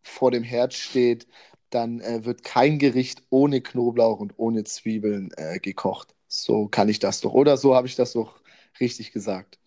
vor 0.04 0.32
dem 0.32 0.44
Herd 0.44 0.74
steht, 0.74 1.28
dann 1.70 2.02
äh, 2.02 2.26
wird 2.26 2.44
kein 2.44 2.80
Gericht 2.80 3.24
ohne 3.30 3.62
Knoblauch 3.62 4.20
und 4.20 4.34
ohne 4.38 4.66
Zwiebeln 4.66 5.32
äh, 5.38 5.60
gekocht. 5.60 6.14
So 6.28 6.68
kann 6.68 6.90
ich 6.90 7.00
das 7.00 7.22
doch. 7.22 7.34
Oder 7.34 7.56
so 7.56 7.74
habe 7.76 7.88
ich 7.88 7.96
das 7.96 8.14
doch 8.14 8.42
richtig 8.82 9.14
gesagt. 9.14 9.60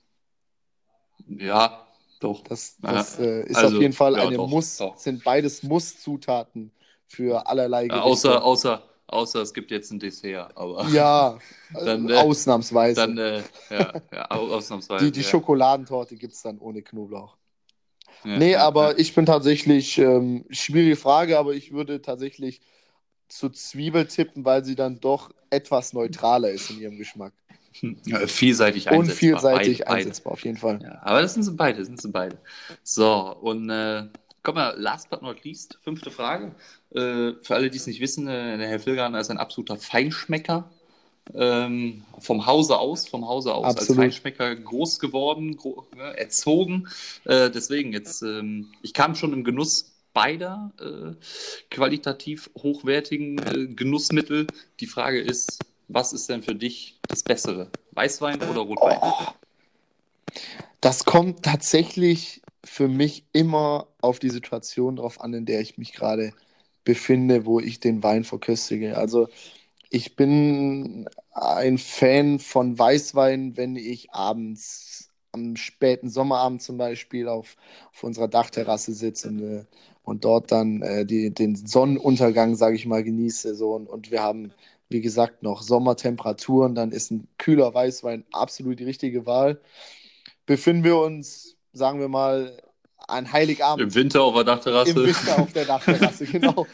Ja, 1.29 1.87
doch. 2.25 2.43
Das, 2.45 2.77
Ja, 2.83 2.89
das 2.89 3.19
äh, 3.19 3.43
ist 3.45 3.57
also, 3.57 3.77
auf 3.77 3.81
jeden 3.81 3.93
Fall 3.93 4.17
ja, 4.17 4.23
eine 4.23 4.39
doch, 4.39 4.49
Muss, 4.49 4.77
doch. 4.77 4.97
sind 4.97 5.23
beides 5.25 5.63
Muss-Zutaten 5.63 6.73
für 7.07 7.47
allerlei 7.47 7.89
Gerichte. 7.89 8.03
außer, 8.03 8.43
außer, 8.45 8.83
außer 9.07 9.43
es 9.43 9.53
gibt 9.55 9.71
jetzt 9.71 9.91
ein 9.93 9.99
Dessert, 10.01 10.57
aber 10.57 10.87
ja, 10.87 11.39
äh, 11.75 11.79
Dann, 11.85 12.09
äh, 12.09 12.13
ausnahmsweise. 12.15 12.95
dann, 12.95 13.19
äh, 13.19 13.43
ja, 13.71 13.95
ja, 14.13 14.31
au- 14.31 14.51
ausnahmsweise. 14.53 15.05
die 15.05 15.13
die 15.13 15.23
ja. 15.23 15.25
Schokoladentorte 15.25 16.17
gibt 16.17 16.35
es 16.35 16.43
dann 16.43 16.59
ohne 16.59 16.83
Knoblauch. 16.83 17.37
Ja, 18.25 18.31
Nee, 18.35 18.51
ja, 18.51 18.67
aber 18.67 18.99
ja. 18.99 18.99
ich 18.99 19.15
bin 19.15 19.27
tatsächlich, 19.27 19.99
ähm, 19.99 20.45
schwierige 20.51 20.97
Frage, 20.97 21.39
aber 21.39 21.55
ich 21.55 21.73
würde 21.73 22.03
tatsächlich 22.03 22.61
zu 23.29 23.51
Zwiebel 23.51 24.07
tippen, 24.09 24.45
weil 24.45 24.65
sie 24.65 24.77
dann 24.77 25.01
doch 25.01 25.33
etwas 25.51 25.93
neutraler 25.95 26.51
ist 26.53 26.71
in 26.71 26.81
ihrem 26.81 26.99
Geschmack. 26.99 27.35
Vielseitig 28.27 28.91
Und 28.91 29.11
einsetzbar. 29.11 29.17
vielseitig 29.17 29.79
Beide, 29.79 29.89
beide. 29.89 29.99
einsetzbar, 30.01 30.33
auf 30.33 30.45
jeden 30.45 30.59
Fall. 30.59 30.81
Ja, 30.83 31.01
aber 31.03 31.23
das 31.23 31.35
sind 31.35 31.43
sie 31.43 31.53
beide, 31.53 31.79
das 31.79 31.87
sind 31.87 32.01
sie 32.01 32.09
beide. 32.09 32.39
So, 32.83 33.37
und 33.41 33.71
äh, 33.71 34.09
komm 34.43 34.57
mal, 34.57 34.75
last 34.79 35.11
but 35.11 35.23
not 35.23 35.45
least, 35.45 35.79
fünfte 35.83 36.11
Frage. 36.11 36.55
Äh, 36.91 37.33
für 37.43 37.55
alle, 37.55 37.71
die 37.71 37.79
es 37.79 37.87
nicht 37.87 38.01
wissen, 38.01 38.29
äh, 38.29 38.59
der 38.59 38.69
Herr 38.69 38.81
Filgan 38.81 39.15
ist 39.15 39.31
ein 39.31 39.39
absoluter 39.39 39.77
Feinschmecker. 39.77 40.71
Ähm, 41.35 42.03
vom 42.19 42.47
Hause 42.47 42.79
aus, 42.79 43.07
vom 43.07 43.29
Hause 43.29 43.55
aus 43.55 43.65
Absolut. 43.65 43.91
als 43.91 43.97
Feinschmecker 43.97 44.57
groß 44.57 44.99
geworden, 44.99 45.57
gro 45.57 45.87
ne, 45.97 46.19
erzogen. 46.19 46.89
Äh, 47.25 47.49
deswegen 47.51 47.93
jetzt, 47.93 48.23
ähm, 48.23 48.73
ich 48.83 48.93
kam 48.93 49.15
schon 49.15 49.33
im 49.33 49.45
Genuss 49.45 49.93
beider 50.13 50.73
äh, 50.81 51.15
qualitativ 51.71 52.51
hochwertigen 52.59 53.39
äh, 53.39 53.67
Genussmittel. 53.69 54.47
Die 54.81 54.87
Frage 54.87 55.21
ist, 55.21 55.61
was 55.95 56.13
ist 56.13 56.29
denn 56.29 56.43
für 56.43 56.55
dich 56.55 56.99
das 57.09 57.23
Bessere? 57.23 57.71
Weißwein 57.93 58.43
oder 58.43 58.61
Rotwein? 58.61 58.99
Oh, 59.01 59.13
das 60.81 61.05
kommt 61.05 61.43
tatsächlich 61.43 62.43
für 62.65 62.89
mich 62.89 63.25
immer 63.33 63.89
auf 64.01 64.19
die 64.19 64.31
Situation 64.31 64.97
drauf 64.97 65.21
an, 65.21 65.35
in 65.35 65.47
der 65.47 65.61
ich 65.61 65.79
mich 65.79 65.93
gerade 65.93 66.33
befinde, 66.85 67.47
wo 67.47 67.61
ich 67.61 67.81
den 67.81 68.03
Wein 68.03 68.25
verköstige. 68.25 68.97
Also 68.97 69.29
ich 69.91 70.17
bin 70.17 71.09
ein 71.33 71.79
Fan 71.79 72.39
von 72.39 72.79
Weißwein, 72.79 73.57
wenn 73.57 73.77
ich 73.77 74.13
abends 74.13 75.11
am 75.33 75.57
späten 75.57 76.09
Sommerabend 76.11 76.63
zum 76.63 76.77
Beispiel 76.79 77.29
auf, 77.29 77.57
auf 77.93 78.05
unserer 78.05 78.29
Dachterrasse 78.29 78.93
sitze 78.93 79.29
und, 79.29 79.41
äh, 79.43 79.65
und 80.05 80.25
dort 80.25 80.53
dann 80.53 80.83
äh, 80.83 81.07
die, 81.07 81.31
den 81.31 81.57
Sonnenuntergang, 81.57 82.55
sage 82.55 82.77
ich 82.77 82.87
mal, 82.87 83.05
genieße. 83.05 83.55
So. 83.55 83.75
Und, 83.75 83.89
und 83.89 84.11
wir 84.11 84.23
haben, 84.23 84.53
wie 84.93 85.01
gesagt, 85.01 85.43
noch 85.43 85.63
Sommertemperaturen, 85.63 86.75
dann 86.75 86.93
ist 86.93 87.11
ein 87.11 87.29
kühler 87.39 87.73
Weißwein 87.73 88.25
absolut 88.33 88.79
die 88.79 88.85
richtige 88.85 89.27
Wahl. 89.27 89.61
Befinden 90.47 90.85
wir 90.85 90.99
uns, 90.99 91.57
sagen 91.73 92.01
wir 92.01 92.09
mal, 92.09 92.63
an 93.09 93.33
Heiligabend 93.33 93.83
Im 93.83 93.95
Winter 93.95 94.23
auf 94.23 94.35
der 94.35 94.45
Dachterrasse. 94.45 94.91
im 94.91 94.97
Winter 94.97 95.39
auf 95.39 95.53
der 95.53 95.65
Dachterrasse, 95.65 96.25
genau. 96.27 96.67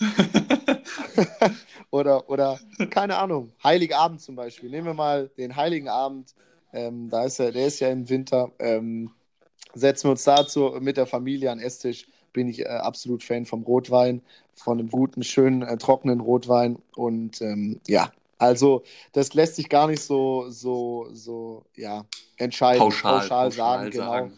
oder, 1.90 2.28
oder, 2.28 2.58
keine 2.90 3.16
Ahnung, 3.16 3.52
Heiligabend 3.62 4.20
zum 4.20 4.36
Beispiel. 4.36 4.70
Nehmen 4.70 4.88
wir 4.88 4.94
mal 4.94 5.28
den 5.36 5.54
Heiligen 5.56 5.88
Abend, 5.88 6.34
ähm, 6.72 7.10
da 7.10 7.24
ist 7.24 7.38
er, 7.38 7.52
der 7.52 7.66
ist 7.66 7.80
ja 7.80 7.88
im 7.88 8.08
Winter. 8.08 8.52
Ähm, 8.58 9.10
setzen 9.74 10.04
wir 10.04 10.12
uns 10.12 10.24
dazu 10.24 10.76
mit 10.80 10.96
der 10.96 11.06
Familie 11.06 11.50
an 11.50 11.60
Esstisch. 11.60 12.06
Bin 12.32 12.48
ich 12.48 12.60
äh, 12.60 12.68
absolut 12.68 13.24
Fan 13.24 13.44
vom 13.44 13.62
Rotwein, 13.62 14.22
von 14.62 14.78
einem 14.78 14.90
guten, 14.90 15.22
schönen, 15.22 15.62
äh, 15.62 15.76
trockenen 15.78 16.20
Rotwein. 16.20 16.78
Und 16.94 17.40
ähm, 17.40 17.80
ja, 17.86 18.12
also 18.38 18.82
das 19.12 19.34
lässt 19.34 19.56
sich 19.56 19.68
gar 19.68 19.86
nicht 19.86 20.02
so, 20.02 20.50
so, 20.50 21.08
so, 21.12 21.64
ja, 21.76 22.04
entscheiden, 22.36 22.78
pauschal, 22.80 23.50
sagen, 23.52 23.90
genau. 23.90 24.14
ja. 24.14 24.30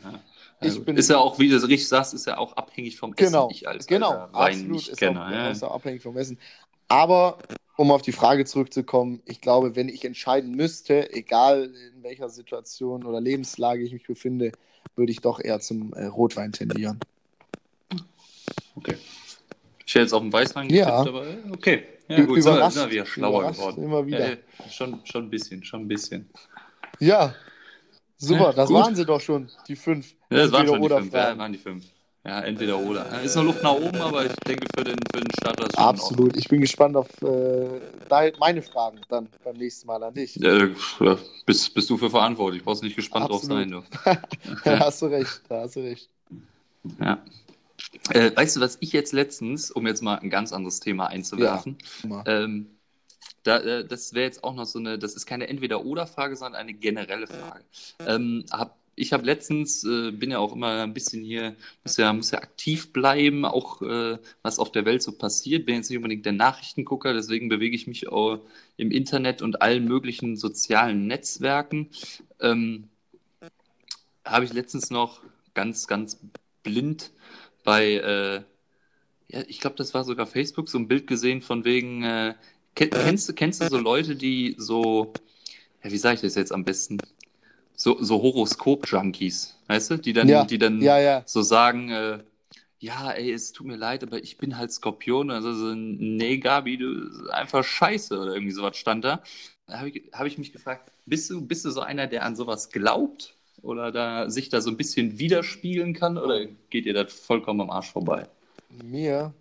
Ich 0.61 0.69
Also, 0.69 0.85
bin- 0.85 0.97
ist 0.97 1.11
ja 1.11 1.19
auch, 1.19 1.39
wie 1.41 1.49
du 1.49 1.57
es 1.57 1.65
richtig 1.67 1.89
sagst, 1.89 2.15
ist 2.15 2.27
ja 2.27 2.39
auch 2.39 2.53
abhängig 2.57 2.97
vom 2.97 3.13
Genau, 3.17 3.47
Essen. 3.49 3.57
Ich 3.57 3.69
als 3.69 3.87
genau, 3.87 4.13
absolut. 4.13 4.89
Ist 4.89 5.03
Weinkenner. 5.03 5.27
auch, 5.27 5.31
Ja. 5.31 5.51
ist 5.51 5.63
auch 5.65 5.75
abhängig 5.75 6.03
vom 6.03 6.17
Essen. 6.17 6.39
Aber 6.87 7.39
um 7.77 7.91
auf 7.91 8.03
die 8.03 8.13
Frage 8.13 8.45
zurückzukommen, 8.45 9.23
ich 9.25 9.41
glaube, 9.41 9.75
wenn 9.75 9.89
ich 9.89 10.05
entscheiden 10.05 10.53
müsste, 10.53 11.13
egal 11.13 11.73
in 11.95 12.03
welcher 12.05 12.29
Situation 12.29 13.05
oder 13.05 13.21
Lebenslage 13.21 13.83
ich 13.83 13.93
mich 13.93 14.07
befinde, 14.07 14.53
würde 14.95 15.11
ich 15.11 15.21
doch 15.21 15.41
eher 15.41 15.59
zum 15.59 15.93
äh, 15.95 16.05
Rotwein 16.05 16.53
tendieren. 16.53 17.01
Okay. 18.77 18.97
Ich 19.93 19.97
hätte 19.97 20.05
jetzt 20.05 20.15
auf 20.15 20.23
den 20.23 20.33
Weißwein 20.33 20.71
Ja. 20.71 21.03
getippt, 21.03 21.09
aber 21.15 21.27
äh, 21.27 21.37
okay. 21.53 21.83
Ja, 22.09 22.17
gut, 22.25 22.37
sind 22.43 22.47
wir, 22.47 22.53
überrascht, 22.57 22.77
sind 22.77 22.87
wir 22.87 22.93
wieder 22.93 23.05
schlauer 23.05 23.53
geworden. 23.53 23.85
immer 23.85 24.07
wieder. 24.07 24.21
Ja, 24.21 24.31
ja, 24.31 24.71
schon, 24.71 25.01
schon 25.05 25.25
ein 25.25 25.31
bisschen, 25.31 25.63
schon 25.63 25.83
ein 25.83 25.89
bisschen. 25.89 26.31
Ja, 26.99 27.35
super, 28.17 28.41
Ja, 28.45 28.53
das 28.55 28.69
gut. 28.71 28.77
waren 28.79 28.97
sie 28.97 29.05
doch 29.05 29.21
schon, 29.21 29.51
die 29.69 29.77
fünf. 29.77 30.15
Ja, 30.31 30.39
das 30.39 30.53
waren 30.53 30.67
schon 30.67 30.81
die 30.81 30.89
fünf. 30.89 31.13
Ja, 31.13 31.37
waren 31.37 31.53
die 31.53 31.59
fünf. 31.59 31.85
Ja, 32.25 32.41
entweder 32.41 32.79
oder. 32.79 33.05
Ja, 33.13 33.19
Ist 33.19 33.37
noch 33.37 33.45
Luft 33.45 33.63
nach 33.63 33.75
oben, 33.75 34.01
aber 34.01 34.25
ich 34.25 34.33
denke 34.47 34.67
für 34.75 34.83
den, 34.83 34.97
für 35.15 35.21
den 35.21 35.31
Starter 35.39 35.65
ist 35.67 35.75
schon. 35.77 35.85
Absolut. 35.85 36.37
Ich 36.39 36.49
bin 36.49 36.63
gespannt 36.63 36.97
auf 36.97 37.09
äh, 37.21 38.33
meine 38.41 38.63
Fragen 38.63 38.99
dann 39.11 39.29
beim 39.45 39.57
nächsten 39.59 39.87
Mal 39.89 40.03
an 40.03 40.15
dich. 40.15 40.43
Äh, 40.43 40.71
ja, 41.01 41.19
bist, 41.45 41.75
bist 41.75 41.91
du 41.91 41.99
für 41.99 42.09
verantwortlich. 42.09 42.65
Brauchst 42.65 42.83
nicht 42.83 42.97
gespannt 42.97 43.29
drauf 43.29 43.43
Absolut. 43.43 43.85
sein, 44.05 44.17
du. 44.17 44.59
Da 44.65 44.79
hast 44.79 45.03
du 45.03 45.07
recht, 45.07 45.43
da 45.51 45.61
hast 45.63 45.77
du 45.77 45.81
recht. 45.81 46.09
Ja. 46.99 47.19
Äh, 48.11 48.35
weißt 48.35 48.57
du, 48.57 48.61
was 48.61 48.79
ich 48.81 48.93
jetzt 48.93 49.13
letztens, 49.13 49.71
um 49.71 49.87
jetzt 49.87 50.03
mal 50.03 50.19
ein 50.19 50.31
ganz 50.31 50.53
anderes 50.53 50.81
Thema 50.81 51.07
einzuwerfen, 51.09 51.79
Mal. 52.05 52.25
ähm, 52.27 52.67
da, 53.43 53.59
äh, 53.59 53.85
das 53.85 54.15
wäre 54.15 54.25
jetzt 54.25 54.45
auch 54.45 54.55
noch 54.55 54.67
so 54.67 54.79
eine, 54.79 54.99
das 54.99 55.15
ist 55.15 55.27
keine 55.27 55.49
Entweder-Oder-Frage, 55.49 56.37
sondern 56.37 56.61
eine 56.61 56.75
generelle 56.75 57.27
Frage. 57.27 57.65
Ähm, 58.07 58.45
hab, 58.51 58.79
ich 58.95 59.13
habe 59.13 59.25
letztens, 59.25 59.85
äh, 59.85 60.11
bin 60.13 60.31
ja 60.31 60.39
auch 60.39 60.53
immer 60.53 60.83
ein 60.83 60.95
bisschen 60.95 61.23
hier, 61.23 61.57
muss 61.85 61.97
ja, 61.97 62.13
muss 62.13 62.31
ja 62.31 62.39
aktiv 62.39 62.93
bleiben, 62.93 63.45
auch 63.45 63.83
äh, 63.83 64.19
was 64.43 64.59
auf 64.59 64.71
der 64.71 64.85
Welt 64.85 65.03
so 65.03 65.13
passiert. 65.13 65.67
Bin 65.67 65.77
jetzt 65.77 65.91
nicht 65.91 65.97
unbedingt 65.97 66.27
der 66.27 66.33
Nachrichtengucker, 66.33 67.15
deswegen 67.15 67.49
bewege 67.49 67.75
ich 67.75 67.87
mich 67.87 68.09
auch 68.09 68.41
im 68.77 68.91
Internet 68.91 69.43
und 69.43 69.63
allen 69.63 69.87
möglichen 69.87 70.37
sozialen 70.37 71.07
Netzwerken. 71.07 71.91
Ähm, 72.41 72.89
habe 74.25 74.45
ich 74.45 74.53
letztens 74.53 74.91
noch 74.91 75.21
ganz, 75.55 75.87
ganz 75.87 76.19
blind 76.63 77.13
bei, 77.65 77.95
äh, 77.95 78.43
ja, 79.29 79.43
ich 79.49 79.61
glaube, 79.61 79.77
das 79.77 79.95
war 79.95 80.05
sogar 80.05 80.27
Facebook, 80.27 80.69
so 80.69 80.79
ein 80.79 80.89
Bild 80.89 81.07
gesehen 81.07 81.43
von 81.43 81.65
wegen, 81.65 82.05
äh, 82.05 82.35
kenn, 82.75 82.99
kennst, 82.99 83.29
du, 83.29 83.35
kennst 83.35 83.61
du 83.63 83.67
so 83.67 83.79
Leute, 83.79 84.17
die 84.17 84.55
so, 84.59 85.13
ja, 85.85 85.91
wie 85.93 85.99
sage 85.99 86.17
ich 86.17 86.21
das 86.23 86.37
jetzt 86.37 86.53
am 86.53 86.65
besten? 86.65 86.99
So, 87.75 88.03
so 88.03 88.23
Horoskop-Junkies, 88.23 89.57
weißt 89.69 89.91
du, 89.93 89.97
die 89.99 90.13
dann, 90.13 90.47
Ja, 90.47 90.49
die 90.49 90.59
dann 90.59 90.93
ja, 90.99 91.25
so 91.25 91.43
sagen, 91.43 91.91
äh, 91.91 92.25
ja, 92.81 93.13
ey, 93.13 93.33
es 93.33 93.53
tut 93.53 93.67
mir 93.67 93.77
leid, 93.77 94.03
aber 94.05 94.23
ich 94.23 94.39
bin 94.39 94.59
halt 94.59 94.73
Skorpion. 94.73 95.31
Also 95.31 95.55
so, 95.55 95.75
nee, 95.75 96.39
Gabi, 96.39 96.79
du 96.79 97.31
einfach 97.31 97.65
scheiße 97.65 98.19
oder 98.19 98.35
irgendwie 98.35 98.53
sowas 98.53 98.77
stand 98.77 99.05
da. 99.05 99.23
Da 99.67 99.79
habe 99.81 99.91
ich, 99.91 100.11
hab 100.13 100.27
ich 100.27 100.39
mich 100.39 100.53
gefragt, 100.53 100.93
bist 101.07 101.31
du, 101.31 101.47
bist 101.47 101.65
du 101.65 101.71
so 101.71 101.81
einer, 101.83 102.07
der 102.09 102.25
an 102.25 102.37
sowas 102.37 102.71
glaubt? 102.71 103.37
Oder 103.63 103.93
da 103.93 104.29
sich 104.29 104.49
da 104.49 104.61
so 104.61 104.71
ein 104.71 104.77
bisschen 104.77 105.19
widerspiegeln 105.19 105.95
kann? 105.95 106.19
Oder 106.19 106.47
geht 106.71 106.85
dir 106.85 106.95
das 106.95 107.13
vollkommen 107.13 107.61
am 107.61 107.71
Arsch 107.71 107.93
vorbei? 107.93 108.27
Mir 108.85 109.33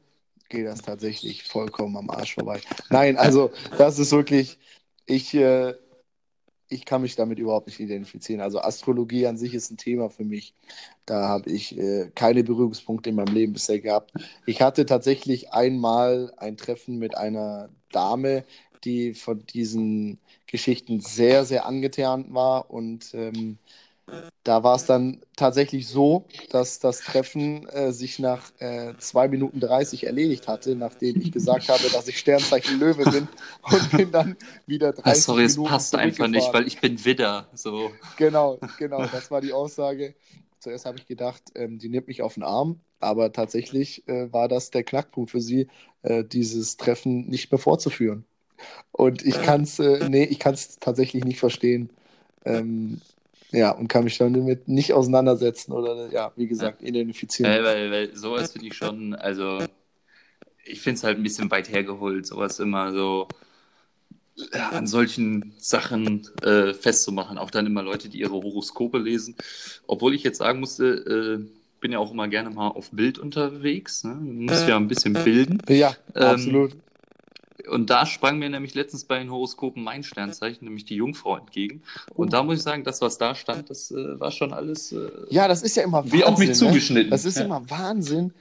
geht 0.49 0.67
das 0.67 0.81
tatsächlich 0.81 1.43
vollkommen 1.43 1.97
am 1.97 2.09
Arsch 2.09 2.35
vorbei. 2.35 2.61
Nein, 2.89 3.17
also 3.17 3.51
das 3.77 3.97
ist 3.97 4.11
wirklich, 4.11 4.59
ich, 5.05 5.33
äh, 5.33 5.73
ich 6.69 6.85
kann 6.85 7.01
mich 7.01 7.15
damit 7.15 7.39
überhaupt 7.39 7.67
nicht 7.67 7.79
identifizieren. 7.79 8.41
Also 8.41 8.61
Astrologie 8.61 9.27
an 9.27 9.37
sich 9.37 9.53
ist 9.53 9.71
ein 9.71 9.77
Thema 9.77 10.09
für 10.09 10.23
mich. 10.23 10.53
Da 11.05 11.27
habe 11.27 11.49
ich 11.49 11.77
äh, 11.77 12.11
keine 12.13 12.43
Berührungspunkte 12.43 13.09
in 13.09 13.15
meinem 13.15 13.33
Leben 13.33 13.53
bisher 13.53 13.79
gehabt. 13.79 14.13
Ich 14.45 14.61
hatte 14.61 14.85
tatsächlich 14.85 15.51
einmal 15.51 16.31
ein 16.37 16.57
Treffen 16.57 16.97
mit 16.97 17.17
einer 17.17 17.69
Dame, 17.91 18.45
die 18.83 19.13
von 19.13 19.45
diesen 19.45 20.19
Geschichten 20.47 21.01
sehr, 21.01 21.45
sehr 21.45 21.65
angetan 21.65 22.33
war 22.33 22.71
und 22.71 23.13
ähm, 23.13 23.57
da 24.43 24.63
war 24.63 24.75
es 24.75 24.85
dann 24.85 25.21
tatsächlich 25.35 25.87
so, 25.87 26.25
dass 26.49 26.79
das 26.79 27.01
Treffen 27.01 27.67
äh, 27.69 27.91
sich 27.91 28.17
nach 28.19 28.51
äh, 28.59 28.93
2 28.97 29.27
Minuten 29.27 29.59
30 29.59 30.05
erledigt 30.05 30.47
hatte, 30.47 30.75
nachdem 30.75 31.21
ich 31.21 31.31
gesagt 31.31 31.69
habe, 31.69 31.89
dass 31.91 32.07
ich 32.07 32.17
Sternzeichen 32.17 32.79
Löwe 32.79 33.09
bin 33.09 33.27
und 33.71 33.91
bin 33.91 34.11
dann 34.11 34.35
wieder 34.65 34.93
30 34.93 35.05
Ah, 35.05 35.15
sorry, 35.15 35.43
es 35.43 35.57
Minuten 35.57 35.71
passt 35.71 35.95
einfach 35.95 36.27
nicht, 36.27 36.51
weil 36.53 36.67
ich 36.67 36.79
bin 36.79 37.03
Widder. 37.05 37.47
So. 37.53 37.91
Genau, 38.17 38.59
genau, 38.79 39.05
das 39.05 39.29
war 39.29 39.41
die 39.41 39.53
Aussage. 39.53 40.15
Zuerst 40.59 40.85
habe 40.85 40.97
ich 40.97 41.07
gedacht, 41.07 41.41
ähm, 41.55 41.79
die 41.79 41.89
nimmt 41.89 42.07
mich 42.07 42.21
auf 42.21 42.35
den 42.35 42.43
Arm, 42.43 42.79
aber 42.99 43.31
tatsächlich 43.33 44.07
äh, 44.07 44.31
war 44.31 44.47
das 44.47 44.71
der 44.71 44.83
Knackpunkt 44.83 45.31
für 45.31 45.41
sie, 45.41 45.67
äh, 46.03 46.23
dieses 46.23 46.77
Treffen 46.77 47.27
nicht 47.27 47.51
mehr 47.51 47.59
fortzuführen. 47.59 48.25
Und 48.91 49.23
ich 49.25 49.41
kann 49.41 49.63
es 49.63 49.79
äh, 49.79 50.07
nee, 50.09 50.23
ich 50.23 50.39
tatsächlich 50.39 51.23
nicht 51.25 51.39
verstehen. 51.39 51.89
Ähm, 52.45 53.01
ja, 53.51 53.71
und 53.71 53.87
kann 53.87 54.03
mich 54.03 54.17
damit 54.17 54.67
nicht 54.67 54.93
auseinandersetzen 54.93 55.71
oder, 55.73 56.09
ja, 56.11 56.31
wie 56.35 56.47
gesagt, 56.47 56.81
identifizieren. 56.81 57.51
Weil, 57.51 57.63
weil, 57.63 57.91
weil 57.91 58.15
sowas 58.15 58.51
finde 58.51 58.67
ich 58.67 58.75
schon, 58.75 59.13
also 59.13 59.59
ich 60.63 60.81
finde 60.81 60.97
es 60.97 61.03
halt 61.03 61.17
ein 61.17 61.23
bisschen 61.23 61.51
weit 61.51 61.69
hergeholt, 61.69 62.25
sowas 62.25 62.59
immer 62.59 62.91
so 62.91 63.27
ja, 64.53 64.69
an 64.69 64.87
solchen 64.87 65.53
Sachen 65.57 66.27
äh, 66.41 66.73
festzumachen. 66.73 67.37
Auch 67.37 67.51
dann 67.51 67.65
immer 67.65 67.83
Leute, 67.83 68.09
die 68.09 68.19
ihre 68.19 68.31
Horoskope 68.31 68.97
lesen. 68.97 69.35
Obwohl 69.87 70.13
ich 70.13 70.23
jetzt 70.23 70.37
sagen 70.37 70.59
musste, 70.59 70.85
äh, 70.85 71.45
bin 71.79 71.91
ja 71.91 71.99
auch 71.99 72.11
immer 72.11 72.27
gerne 72.27 72.49
mal 72.49 72.69
auf 72.69 72.91
Bild 72.91 73.19
unterwegs. 73.19 74.03
Ne? 74.03 74.15
Man 74.15 74.45
muss 74.45 74.67
ja 74.67 74.77
ein 74.77 74.87
bisschen 74.87 75.13
bilden. 75.13 75.61
Ja, 75.67 75.95
Ähm, 76.15 76.23
absolut. 76.23 76.75
Und 77.69 77.89
da 77.89 78.05
sprang 78.05 78.39
mir 78.39 78.49
nämlich 78.49 78.73
letztens 78.73 79.05
bei 79.05 79.19
den 79.19 79.31
Horoskopen 79.31 79.83
mein 79.83 80.03
Sternzeichen, 80.03 80.65
nämlich 80.65 80.85
die 80.85 80.95
Jungfrau, 80.95 81.37
entgegen. 81.37 81.83
Und 82.13 82.33
da 82.33 82.43
muss 82.43 82.57
ich 82.57 82.63
sagen, 82.63 82.83
das, 82.83 83.01
was 83.01 83.17
da 83.17 83.35
stand, 83.35 83.69
das 83.69 83.91
äh, 83.91 84.19
war 84.19 84.31
schon 84.31 84.53
alles 84.53 84.91
äh, 84.91 85.09
Ja, 85.29 85.47
das 85.47 85.61
ist 85.61 85.75
ja 85.75 85.83
immer 85.83 86.03
Wahnsinn. 86.03 86.19
wie 86.19 86.23
auf 86.23 86.37
mich 86.37 86.49
ne? 86.49 86.55
zugeschnitten. 86.55 87.09
Das 87.11 87.25
ist 87.25 87.37
ja. 87.37 87.45
immer 87.45 87.69
Wahnsinn. 87.69 88.33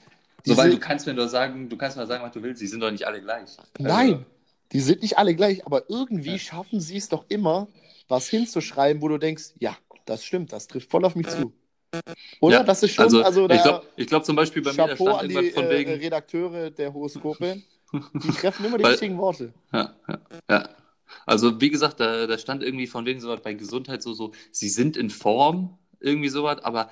So, 0.45 0.57
weil 0.57 0.71
Diese- 0.71 0.81
du 0.81 0.87
kannst 0.87 1.07
mir 1.07 1.15
doch 1.15 1.29
sagen, 1.29 1.69
du 1.69 1.77
kannst 1.77 1.97
mal 1.97 2.07
sagen, 2.07 2.25
was 2.25 2.33
du 2.33 2.43
willst, 2.43 2.63
die 2.63 2.67
sind 2.67 2.81
doch 2.81 2.91
nicht 2.91 3.07
alle 3.07 3.21
gleich. 3.21 3.57
Nein, 3.79 4.25
die 4.73 4.81
sind 4.81 5.03
nicht 5.03 5.19
alle 5.19 5.35
gleich, 5.35 5.67
aber 5.67 5.91
irgendwie 5.91 6.33
Ja. 6.33 6.39
schaffen 6.39 6.81
sie 6.81 6.97
es 6.97 7.09
doch 7.09 7.25
immer, 7.29 7.69
was 8.09 8.29
hinzuschreiben, 8.29 9.03
wo 9.03 9.09
du 9.09 9.19
denkst, 9.19 9.53
ja, 9.59 9.77
das 10.07 10.25
stimmt, 10.25 10.53
das 10.53 10.67
trifft 10.67 10.91
voll 10.91 11.05
auf 11.05 11.15
mich 11.15 11.29
zu. 11.29 11.53
Oder? 12.41 12.59
Ja, 12.59 12.63
das 12.63 12.83
ist 12.85 12.93
schon, 12.95 13.05
Also, 13.05 13.23
also, 13.23 13.49
ich 13.49 13.63
glaube 13.63 13.85
glaub 14.07 14.25
zum 14.25 14.37
Beispiel 14.37 14.63
bei 14.63 14.71
mir, 14.71 14.77
da 14.77 14.87
Chapeau 14.89 15.05
stand 15.09 15.21
an 15.23 15.29
die 15.29 15.35
irgendwas 15.35 15.55
von 15.55 15.65
äh, 15.65 15.79
wegen. 15.79 15.93
Redakteure 15.93 16.71
der 16.71 16.95
Horoskope. 16.95 17.63
Die 17.93 18.29
treffen 18.33 18.65
immer 18.67 18.79
die 18.79 18.85
Weil- 18.85 18.93
richtigen 18.93 19.19
Worte. 19.19 19.53
Ja, 19.73 19.95
ja, 20.09 20.19
ja. 20.51 20.69
Also, 21.27 21.61
wie 21.61 21.71
gesagt, 21.71 21.99
da, 22.01 22.27
da 22.27 22.39
stand 22.39 22.63
irgendwie 22.63 22.87
von 22.87 23.05
wegen 23.05 23.21
sowas 23.21 23.41
bei 23.43 23.55
Gesundheit 23.55 24.03
so, 24.03 24.13
so, 24.15 24.33
sie 24.53 24.69
sind 24.69 24.97
in 24.97 25.11
Form, 25.11 25.77
irgendwie 25.99 26.29
sowas, 26.29 26.59
aber 26.63 26.89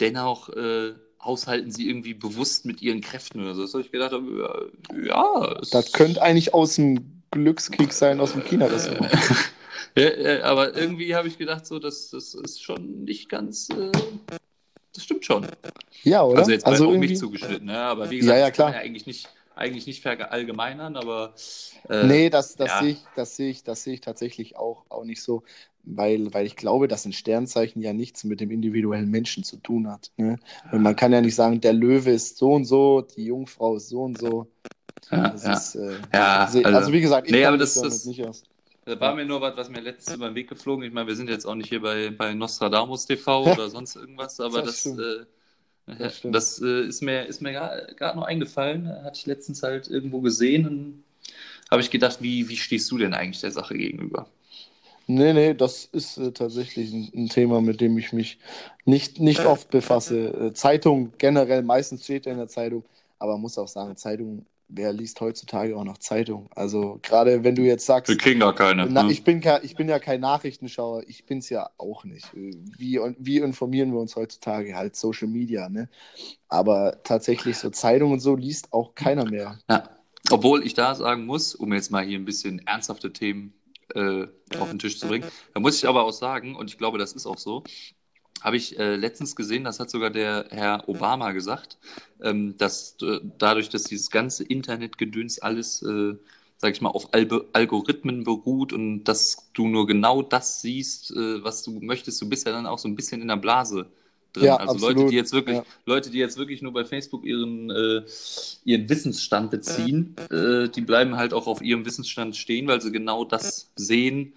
dennoch 0.00 0.48
äh, 0.50 0.92
haushalten 1.22 1.70
sie 1.70 1.88
irgendwie 1.88 2.14
bewusst 2.14 2.64
mit 2.64 2.80
ihren 2.80 3.02
Kräften 3.02 3.42
oder 3.42 3.54
so. 3.54 3.62
Das 3.62 3.74
habe 3.74 3.82
ich 3.84 3.92
gedacht, 3.92 4.12
ja, 4.12 5.04
ja, 5.04 5.60
Das 5.70 5.92
könnte 5.92 6.22
eigentlich 6.22 6.54
aus 6.54 6.76
dem 6.76 7.22
Glückskick 7.30 7.92
sein, 7.92 8.18
aus 8.20 8.32
dem 8.32 8.42
China-Restaurant. 8.44 9.12
ja, 9.96 10.08
ja, 10.18 10.42
aber 10.44 10.74
irgendwie 10.74 11.14
habe 11.14 11.28
ich 11.28 11.36
gedacht, 11.36 11.66
so, 11.66 11.78
das, 11.78 12.08
das 12.10 12.32
ist 12.34 12.62
schon 12.62 13.04
nicht 13.04 13.28
ganz, 13.28 13.68
äh, 13.70 13.92
das 14.94 15.04
stimmt 15.04 15.24
schon. 15.26 15.46
Ja, 16.02 16.22
oder? 16.24 16.38
Also 16.40 16.50
jetzt 16.50 16.64
auf 16.66 16.78
irgendwie- 16.80 17.08
mich 17.08 17.18
zugeschnitten, 17.18 17.66
ne? 17.66 17.78
aber 17.78 18.10
wie 18.10 18.18
gesagt, 18.18 18.36
Ja, 18.38 18.40
ja, 18.44 18.48
das 18.48 18.56
kann 18.56 18.64
man 18.66 18.72
klar. 18.72 18.82
ja 18.82 18.86
eigentlich 18.88 19.06
nicht, 19.06 19.28
eigentlich 19.60 19.86
nicht 19.86 20.02
verallgemeinern, 20.02 20.96
aber 20.96 21.34
äh, 21.88 22.06
Nee, 22.06 22.30
das, 22.30 22.56
das 22.56 22.70
ja. 22.70 22.78
sehe 22.80 22.90
ich, 22.92 22.98
das 23.16 23.36
sehe 23.36 23.50
ich, 23.50 23.62
das 23.64 23.82
sehe 23.84 23.94
ich 23.94 24.00
tatsächlich 24.00 24.56
auch, 24.56 24.84
auch 24.88 25.04
nicht 25.04 25.22
so, 25.22 25.42
weil, 25.84 26.32
weil 26.34 26.46
ich 26.46 26.56
glaube, 26.56 26.88
dass 26.88 27.04
ein 27.04 27.12
Sternzeichen 27.12 27.80
ja 27.82 27.92
nichts 27.92 28.24
mit 28.24 28.40
dem 28.40 28.50
individuellen 28.50 29.10
Menschen 29.10 29.44
zu 29.44 29.56
tun 29.58 29.88
hat. 29.90 30.10
Ne? 30.16 30.38
Und 30.72 30.82
man 30.82 30.96
kann 30.96 31.12
ja 31.12 31.20
nicht 31.20 31.34
sagen, 31.34 31.60
der 31.60 31.72
Löwe 31.72 32.10
ist 32.10 32.36
so 32.38 32.52
und 32.52 32.64
so, 32.64 33.02
die 33.02 33.24
Jungfrau 33.26 33.76
ist 33.76 33.88
so 33.88 34.02
und 34.02 34.18
so. 34.18 34.46
ja, 35.10 35.28
Das 35.30 35.44
ja. 35.44 35.52
ist, 35.54 35.74
äh, 35.76 35.98
Ja, 36.12 36.48
seh- 36.50 36.64
also- 36.64 36.78
also, 36.78 36.92
wie 36.92 37.00
gesagt, 37.00 37.26
ich 37.26 37.32
Nee, 37.32 37.44
aber 37.44 37.58
das- 37.58 37.74
das- 37.74 38.04
nicht 38.04 38.24
aus. 38.24 38.42
Da 38.86 38.98
war 38.98 39.14
mir 39.14 39.24
nur 39.26 39.40
was, 39.40 39.56
was 39.56 39.68
mir 39.68 39.80
letztens 39.80 40.16
über 40.16 40.28
den 40.30 40.34
Weg 40.34 40.48
geflogen. 40.48 40.84
Ich 40.84 40.92
meine, 40.92 41.06
wir 41.06 41.14
sind 41.14 41.28
jetzt 41.28 41.44
auch 41.44 41.54
nicht 41.54 41.68
hier 41.68 41.82
bei, 41.82 42.10
bei 42.10 42.32
Nostradamus 42.34 43.06
TV 43.06 43.44
oder 43.52 43.68
sonst 43.68 43.94
irgendwas, 43.96 44.40
aber 44.40 44.62
Das 44.62 44.82
das, 44.84 44.98
äh, 44.98 45.26
Das 45.98 46.20
das, 46.22 46.62
äh, 46.62 46.86
ist 46.86 47.02
mir, 47.02 47.26
ist 47.26 47.42
mir 47.42 47.52
gerade 47.52 48.18
noch 48.18 48.26
eingefallen. 48.26 48.88
Hatte 49.02 49.18
ich 49.18 49.26
letztens 49.26 49.62
halt 49.62 49.88
irgendwo 49.88 50.20
gesehen 50.20 50.66
und 50.66 51.04
habe 51.70 51.82
ich 51.82 51.90
gedacht, 51.90 52.18
wie, 52.20 52.48
wie 52.48 52.56
stehst 52.56 52.90
du 52.90 52.98
denn 52.98 53.14
eigentlich 53.14 53.40
der 53.40 53.52
Sache 53.52 53.76
gegenüber? 53.76 54.26
Nee, 55.06 55.32
nee, 55.32 55.54
das 55.54 55.86
ist 55.86 56.18
äh, 56.18 56.30
tatsächlich 56.32 56.92
ein, 56.92 57.10
ein 57.14 57.28
Thema, 57.28 57.60
mit 57.60 57.80
dem 57.80 57.98
ich 57.98 58.12
mich 58.12 58.38
nicht, 58.84 59.18
nicht 59.18 59.44
oft 59.44 59.68
befasse. 59.70 60.28
Äh, 60.28 60.52
Zeitung 60.54 61.12
generell, 61.18 61.62
meistens 61.62 62.04
steht 62.04 62.26
ja 62.26 62.32
in 62.32 62.38
der 62.38 62.48
Zeitung, 62.48 62.84
aber 63.18 63.32
man 63.32 63.40
muss 63.42 63.58
auch 63.58 63.66
sagen, 63.66 63.96
Zeitung, 63.96 64.46
wer 64.72 64.92
liest 64.92 65.20
heutzutage 65.20 65.76
auch 65.76 65.84
noch 65.84 65.98
Zeitung? 65.98 66.48
Also 66.54 66.98
gerade 67.02 67.44
wenn 67.44 67.54
du 67.54 67.62
jetzt 67.62 67.86
sagst, 67.86 68.08
Wir 68.08 68.16
kriegen 68.16 68.40
gar 68.40 68.54
keine. 68.54 68.86
Na, 68.86 69.02
ne? 69.02 69.12
ich, 69.12 69.24
bin 69.24 69.42
ich 69.62 69.74
bin 69.76 69.88
ja 69.88 69.98
kein 69.98 70.20
Nachrichtenschauer, 70.20 71.04
ich 71.06 71.26
bin 71.26 71.38
es 71.38 71.50
ja 71.50 71.70
auch 71.78 72.04
nicht. 72.04 72.28
Wie, 72.34 73.00
wie 73.18 73.38
informieren 73.38 73.92
wir 73.92 74.00
uns 74.00 74.16
heutzutage? 74.16 74.76
Halt 74.76 74.96
Social 74.96 75.28
Media, 75.28 75.68
ne? 75.68 75.88
Aber 76.48 77.00
tatsächlich 77.04 77.58
so 77.58 77.70
Zeitung 77.70 78.12
und 78.12 78.20
so 78.20 78.36
liest 78.36 78.72
auch 78.72 78.94
keiner 78.94 79.28
mehr. 79.28 79.58
Ja. 79.68 79.88
Obwohl 80.30 80.64
ich 80.64 80.74
da 80.74 80.94
sagen 80.94 81.26
muss, 81.26 81.54
um 81.54 81.72
jetzt 81.72 81.90
mal 81.90 82.04
hier 82.04 82.18
ein 82.18 82.24
bisschen 82.24 82.60
ernsthafte 82.66 83.12
Themen 83.12 83.54
äh, 83.94 84.26
auf 84.58 84.70
den 84.70 84.78
Tisch 84.78 84.98
zu 84.98 85.08
bringen, 85.08 85.24
da 85.54 85.60
muss 85.60 85.76
ich 85.76 85.88
aber 85.88 86.04
auch 86.04 86.12
sagen, 86.12 86.54
und 86.54 86.70
ich 86.70 86.78
glaube, 86.78 86.98
das 86.98 87.12
ist 87.12 87.26
auch 87.26 87.38
so, 87.38 87.64
habe 88.42 88.56
ich 88.56 88.78
äh, 88.78 88.96
letztens 88.96 89.36
gesehen, 89.36 89.64
das 89.64 89.80
hat 89.80 89.90
sogar 89.90 90.10
der 90.10 90.46
Herr 90.50 90.88
Obama 90.88 91.32
gesagt, 91.32 91.78
ähm, 92.22 92.56
dass 92.58 92.96
äh, 93.02 93.20
dadurch, 93.38 93.68
dass 93.68 93.84
dieses 93.84 94.10
ganze 94.10 94.44
Internetgedöns 94.44 95.38
alles, 95.40 95.82
äh, 95.82 96.14
sag 96.58 96.72
ich 96.72 96.80
mal, 96.80 96.90
auf 96.90 97.12
Albe 97.14 97.48
Algorithmen 97.52 98.24
beruht 98.24 98.72
und 98.72 99.04
dass 99.04 99.50
du 99.54 99.68
nur 99.68 99.86
genau 99.86 100.22
das 100.22 100.62
siehst, 100.62 101.10
äh, 101.12 101.42
was 101.44 101.62
du 101.62 101.80
möchtest, 101.80 102.20
du 102.20 102.28
bist 102.28 102.46
ja 102.46 102.52
dann 102.52 102.66
auch 102.66 102.78
so 102.78 102.88
ein 102.88 102.96
bisschen 102.96 103.22
in 103.22 103.28
der 103.28 103.36
Blase 103.36 103.86
drin. 104.32 104.44
Ja, 104.46 104.56
also 104.56 104.74
absolut. 104.74 104.96
Leute, 104.96 105.10
die 105.10 105.16
jetzt 105.16 105.32
wirklich, 105.32 105.56
Ja. 105.56 105.64
Leute, 105.86 106.10
die 106.10 106.18
jetzt 106.18 106.38
wirklich 106.38 106.62
nur 106.62 106.72
bei 106.72 106.84
Facebook 106.84 107.24
ihren, 107.24 107.70
äh, 107.70 108.02
ihren 108.64 108.88
Wissensstand 108.88 109.50
beziehen, 109.50 110.16
äh, 110.30 110.68
die 110.68 110.82
bleiben 110.82 111.16
halt 111.16 111.32
auch 111.34 111.46
auf 111.46 111.62
ihrem 111.62 111.84
Wissensstand 111.84 112.36
stehen, 112.36 112.66
weil 112.68 112.80
sie 112.80 112.92
genau 112.92 113.24
das 113.24 113.72
sehen, 113.76 114.34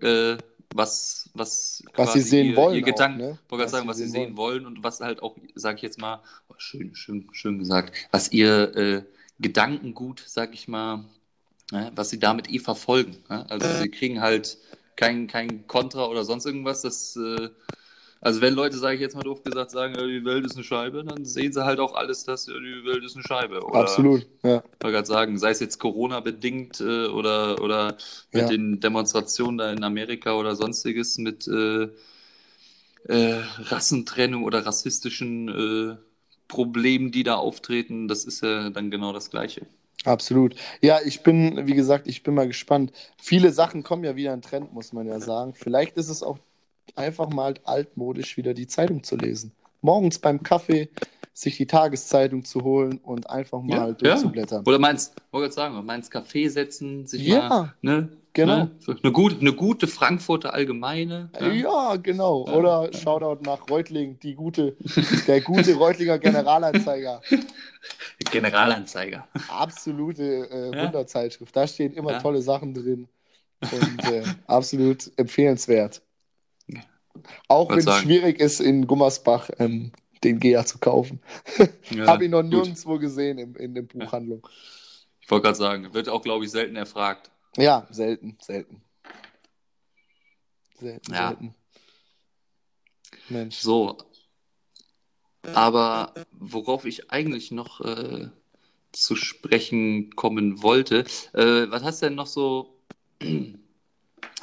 äh, 0.00 0.36
was, 0.74 1.28
was, 1.34 1.82
Was 1.96 2.12
sie 2.12 2.20
sehen 2.20 2.50
ihr, 2.50 2.56
wollen 2.56 2.76
Ihr 2.76 2.82
auch, 2.82 2.86
Gedanken, 2.86 3.18
ne? 3.18 3.38
wollte 3.48 3.62
gerade 3.62 3.70
sagen, 3.70 3.88
was 3.88 3.96
sie 3.96 4.08
sehen 4.08 4.36
wollen 4.36 4.66
und 4.66 4.82
was 4.84 5.00
halt 5.00 5.22
auch, 5.22 5.36
sage 5.54 5.76
ich 5.76 5.82
jetzt 5.82 6.00
mal, 6.00 6.22
oh, 6.48 6.54
schön, 6.58 6.94
schön, 6.94 7.28
schön 7.32 7.58
gesagt, 7.58 7.96
was 8.10 8.30
ihr 8.32 8.76
äh, 8.76 9.02
Gedankengut, 9.40 10.22
sag 10.26 10.54
ich 10.54 10.68
mal, 10.68 11.04
ne, 11.72 11.90
was 11.94 12.10
sie 12.10 12.18
damit 12.18 12.50
eh 12.50 12.58
verfolgen. 12.58 13.16
Ne? 13.28 13.48
Also 13.50 13.68
sie 13.80 13.88
kriegen 13.88 14.20
halt 14.20 14.58
kein, 14.96 15.26
kein 15.26 15.66
Kontra 15.66 16.06
oder 16.06 16.24
sonst 16.24 16.46
irgendwas. 16.46 16.82
Das, 16.82 17.16
äh, 17.16 17.48
also 18.20 18.40
wenn 18.40 18.54
Leute, 18.54 18.76
sage 18.78 18.96
ich 18.96 19.00
jetzt 19.00 19.16
mal 19.16 19.22
doof 19.22 19.42
gesagt, 19.42 19.70
sagen, 19.70 19.94
die 19.94 20.24
Welt 20.24 20.44
ist 20.44 20.54
eine 20.56 20.64
Scheibe, 20.64 21.04
dann 21.04 21.24
sehen 21.24 21.52
sie 21.52 21.64
halt 21.64 21.80
auch 21.80 21.94
alles, 21.94 22.24
dass 22.24 22.46
die 22.46 22.52
Welt 22.52 23.04
ist 23.04 23.16
eine 23.16 23.24
Scheibe. 23.24 23.64
Oder, 23.64 23.80
Absolut, 23.80 24.26
ja. 24.42 24.62
Ich 24.78 24.84
wollte 24.84 24.94
gerade 24.96 25.06
sagen, 25.06 25.38
sei 25.38 25.50
es 25.50 25.60
jetzt 25.60 25.78
Corona-bedingt 25.78 26.80
äh, 26.80 27.06
oder, 27.08 27.60
oder 27.62 27.96
mit 28.32 28.42
Ja. 28.42 28.48
den 28.48 28.80
Demonstrationen 28.80 29.58
da 29.58 29.72
in 29.72 29.84
Amerika 29.84 30.34
oder 30.34 30.56
sonstiges, 30.56 31.18
mit 31.18 31.46
äh, 31.48 31.88
äh, 33.04 33.40
Rassentrennung 33.58 34.44
oder 34.44 34.64
rassistischen 34.66 35.48
äh, 35.48 35.96
Problemen, 36.48 37.12
die 37.12 37.22
da 37.22 37.36
auftreten, 37.36 38.08
das 38.08 38.24
ist 38.24 38.42
ja 38.42 38.70
dann 38.70 38.90
genau 38.90 39.12
das 39.12 39.30
Gleiche. 39.30 39.66
Absolut. 40.04 40.54
Ja, 40.80 40.98
ich 41.04 41.22
bin, 41.22 41.66
wie 41.66 41.74
gesagt, 41.74 42.06
ich 42.08 42.22
bin 42.22 42.34
mal 42.34 42.46
gespannt. 42.46 42.92
Viele 43.18 43.52
Sachen 43.52 43.82
kommen 43.82 44.02
ja 44.04 44.16
wieder 44.16 44.32
in 44.32 44.40
Trend, 44.40 44.72
muss 44.72 44.92
man 44.94 45.06
ja 45.06 45.20
sagen. 45.20 45.54
Vielleicht 45.54 45.96
ist 45.98 46.08
es 46.08 46.22
auch 46.22 46.38
einfach 46.96 47.28
mal 47.30 47.54
altmodisch, 47.64 48.36
wieder 48.36 48.54
die 48.54 48.66
Zeitung 48.66 49.02
zu 49.02 49.16
lesen. 49.16 49.52
Morgens 49.82 50.18
beim 50.18 50.42
Kaffee 50.42 50.88
sich 51.32 51.56
die 51.56 51.66
Tageszeitung 51.66 52.44
zu 52.44 52.62
holen 52.62 52.98
und 52.98 53.30
einfach 53.30 53.62
mal 53.62 53.88
Ja, 53.88 53.92
durchzublättern. 53.92 54.64
Oder 54.66 54.78
meinst, 54.78 55.14
wollte 55.30 55.52
sagen, 55.54 55.84
meinst 55.86 56.10
Kaffee 56.10 56.48
setzen, 56.48 57.06
sich 57.06 57.22
Ja, 57.26 57.48
mal, 57.48 57.74
ne? 57.80 58.08
genau. 58.34 58.56
Ne? 58.64 58.70
So 58.80 58.92
Eine, 58.92 59.12
gute, 59.12 59.38
eine 59.40 59.52
gute 59.54 59.86
Frankfurter 59.86 60.52
Allgemeine. 60.52 61.30
Ja, 61.40 61.52
Ja. 61.52 61.96
genau. 61.96 62.46
Ja. 62.46 62.54
Oder 62.54 62.92
Shoutout 62.92 63.42
nach 63.44 63.70
Reutling, 63.70 64.18
die 64.20 64.34
gute, 64.34 64.76
der 65.26 65.40
gute 65.40 65.74
Reutlinger 65.76 66.18
Generalanzeiger. 66.18 67.22
Generalanzeiger. 68.30 69.26
Absolute 69.48 70.22
äh, 70.50 70.76
Ja. 70.76 70.84
Wunderzeitschrift. 70.86 71.54
Da 71.54 71.66
stehen 71.66 71.92
immer 71.94 72.12
Ja. 72.12 72.18
tolle 72.20 72.42
Sachen 72.42 72.74
drin. 72.74 73.08
Und 73.60 74.04
äh, 74.10 74.22
absolut 74.46 75.10
empfehlenswert. 75.16 76.02
Auch 77.48 77.70
wenn 77.70 77.86
es 77.86 77.96
schwierig 77.98 78.40
ist, 78.40 78.60
in 78.60 78.86
Gummersbach 78.86 79.50
ähm, 79.58 79.92
den 80.24 80.38
Gea 80.38 80.64
zu 80.64 80.78
kaufen. 80.78 81.20
Ja, 81.90 82.06
Habe 82.06 82.24
ihn 82.24 82.30
noch 82.30 82.42
gut. 82.42 82.50
nirgendwo 82.50 82.98
gesehen 82.98 83.38
in, 83.38 83.54
in 83.56 83.74
der 83.74 83.82
Buchhandlung. 83.82 84.46
Ich 85.20 85.30
wollte 85.30 85.44
gerade 85.46 85.58
sagen, 85.58 85.92
wird 85.92 86.08
auch, 86.08 86.22
glaube 86.22 86.44
ich, 86.44 86.50
selten 86.50 86.76
erfragt. 86.76 87.30
Ja, 87.56 87.86
selten, 87.90 88.38
selten. 88.40 88.80
Selten, 90.78 91.12
Ja. 91.12 91.28
selten. 91.28 91.54
Mensch. 93.28 93.56
So. 93.56 93.98
Aber 95.52 96.14
worauf 96.32 96.84
ich 96.84 97.10
eigentlich 97.10 97.50
noch 97.50 97.80
äh, 97.80 98.28
zu 98.92 99.16
sprechen 99.16 100.14
kommen 100.14 100.62
wollte, 100.62 101.00
äh, 101.32 101.70
was 101.70 101.82
hast 101.82 102.02
du 102.02 102.06
denn 102.06 102.14
noch 102.14 102.26
so? 102.26 102.76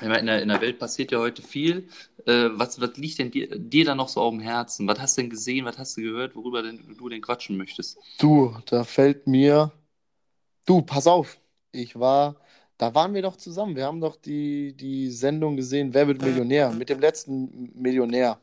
In, 0.01 0.10
der, 0.10 0.41
in 0.41 0.49
der 0.49 0.62
Welt 0.62 0.79
passiert 0.79 1.12
ja 1.12 1.19
heute 1.19 1.41
viel. 1.41 1.88
Äh, 2.25 2.49
was, 2.53 2.79
was 2.79 2.97
liegt 2.97 3.19
denn 3.19 3.31
dir, 3.31 3.47
dir 3.57 3.86
da 3.86 3.95
noch 3.95 4.10
so 4.10 4.21
auf 4.21 4.31
dem 4.31 4.39
Herzen? 4.39 4.88
Was 4.88 4.99
hast 4.99 5.17
du 5.17 5.21
denn 5.21 5.29
gesehen? 5.29 5.65
Was 5.65 5.77
hast 5.77 5.97
du 5.97 6.01
gehört, 6.01 6.36
worüber 6.36 6.62
denn, 6.62 6.95
du 6.97 7.10
denn 7.10 7.21
quatschen 7.21 7.57
möchtest? 7.57 7.97
Du, 8.19 8.55
da 8.67 8.83
fällt 8.83 9.27
mir. 9.27 9.71
Du, 10.65 10.81
pass 10.81 11.07
auf. 11.07 11.39
Ich 11.71 11.97
war. 11.99 12.36
Da 12.77 12.93
waren 12.93 13.13
wir 13.15 13.23
doch 13.23 13.38
zusammen. 13.38 13.75
Wir 13.75 13.86
haben 13.86 14.01
doch 14.01 14.15
die, 14.15 14.73
die 14.73 15.10
Sendung 15.10 15.55
gesehen, 15.55 15.93
Wer 15.93 16.07
wird 16.07 16.21
Millionär? 16.21 16.71
Mit 16.71 16.89
dem 16.89 16.99
letzten 16.99 17.71
Millionär. 17.73 18.39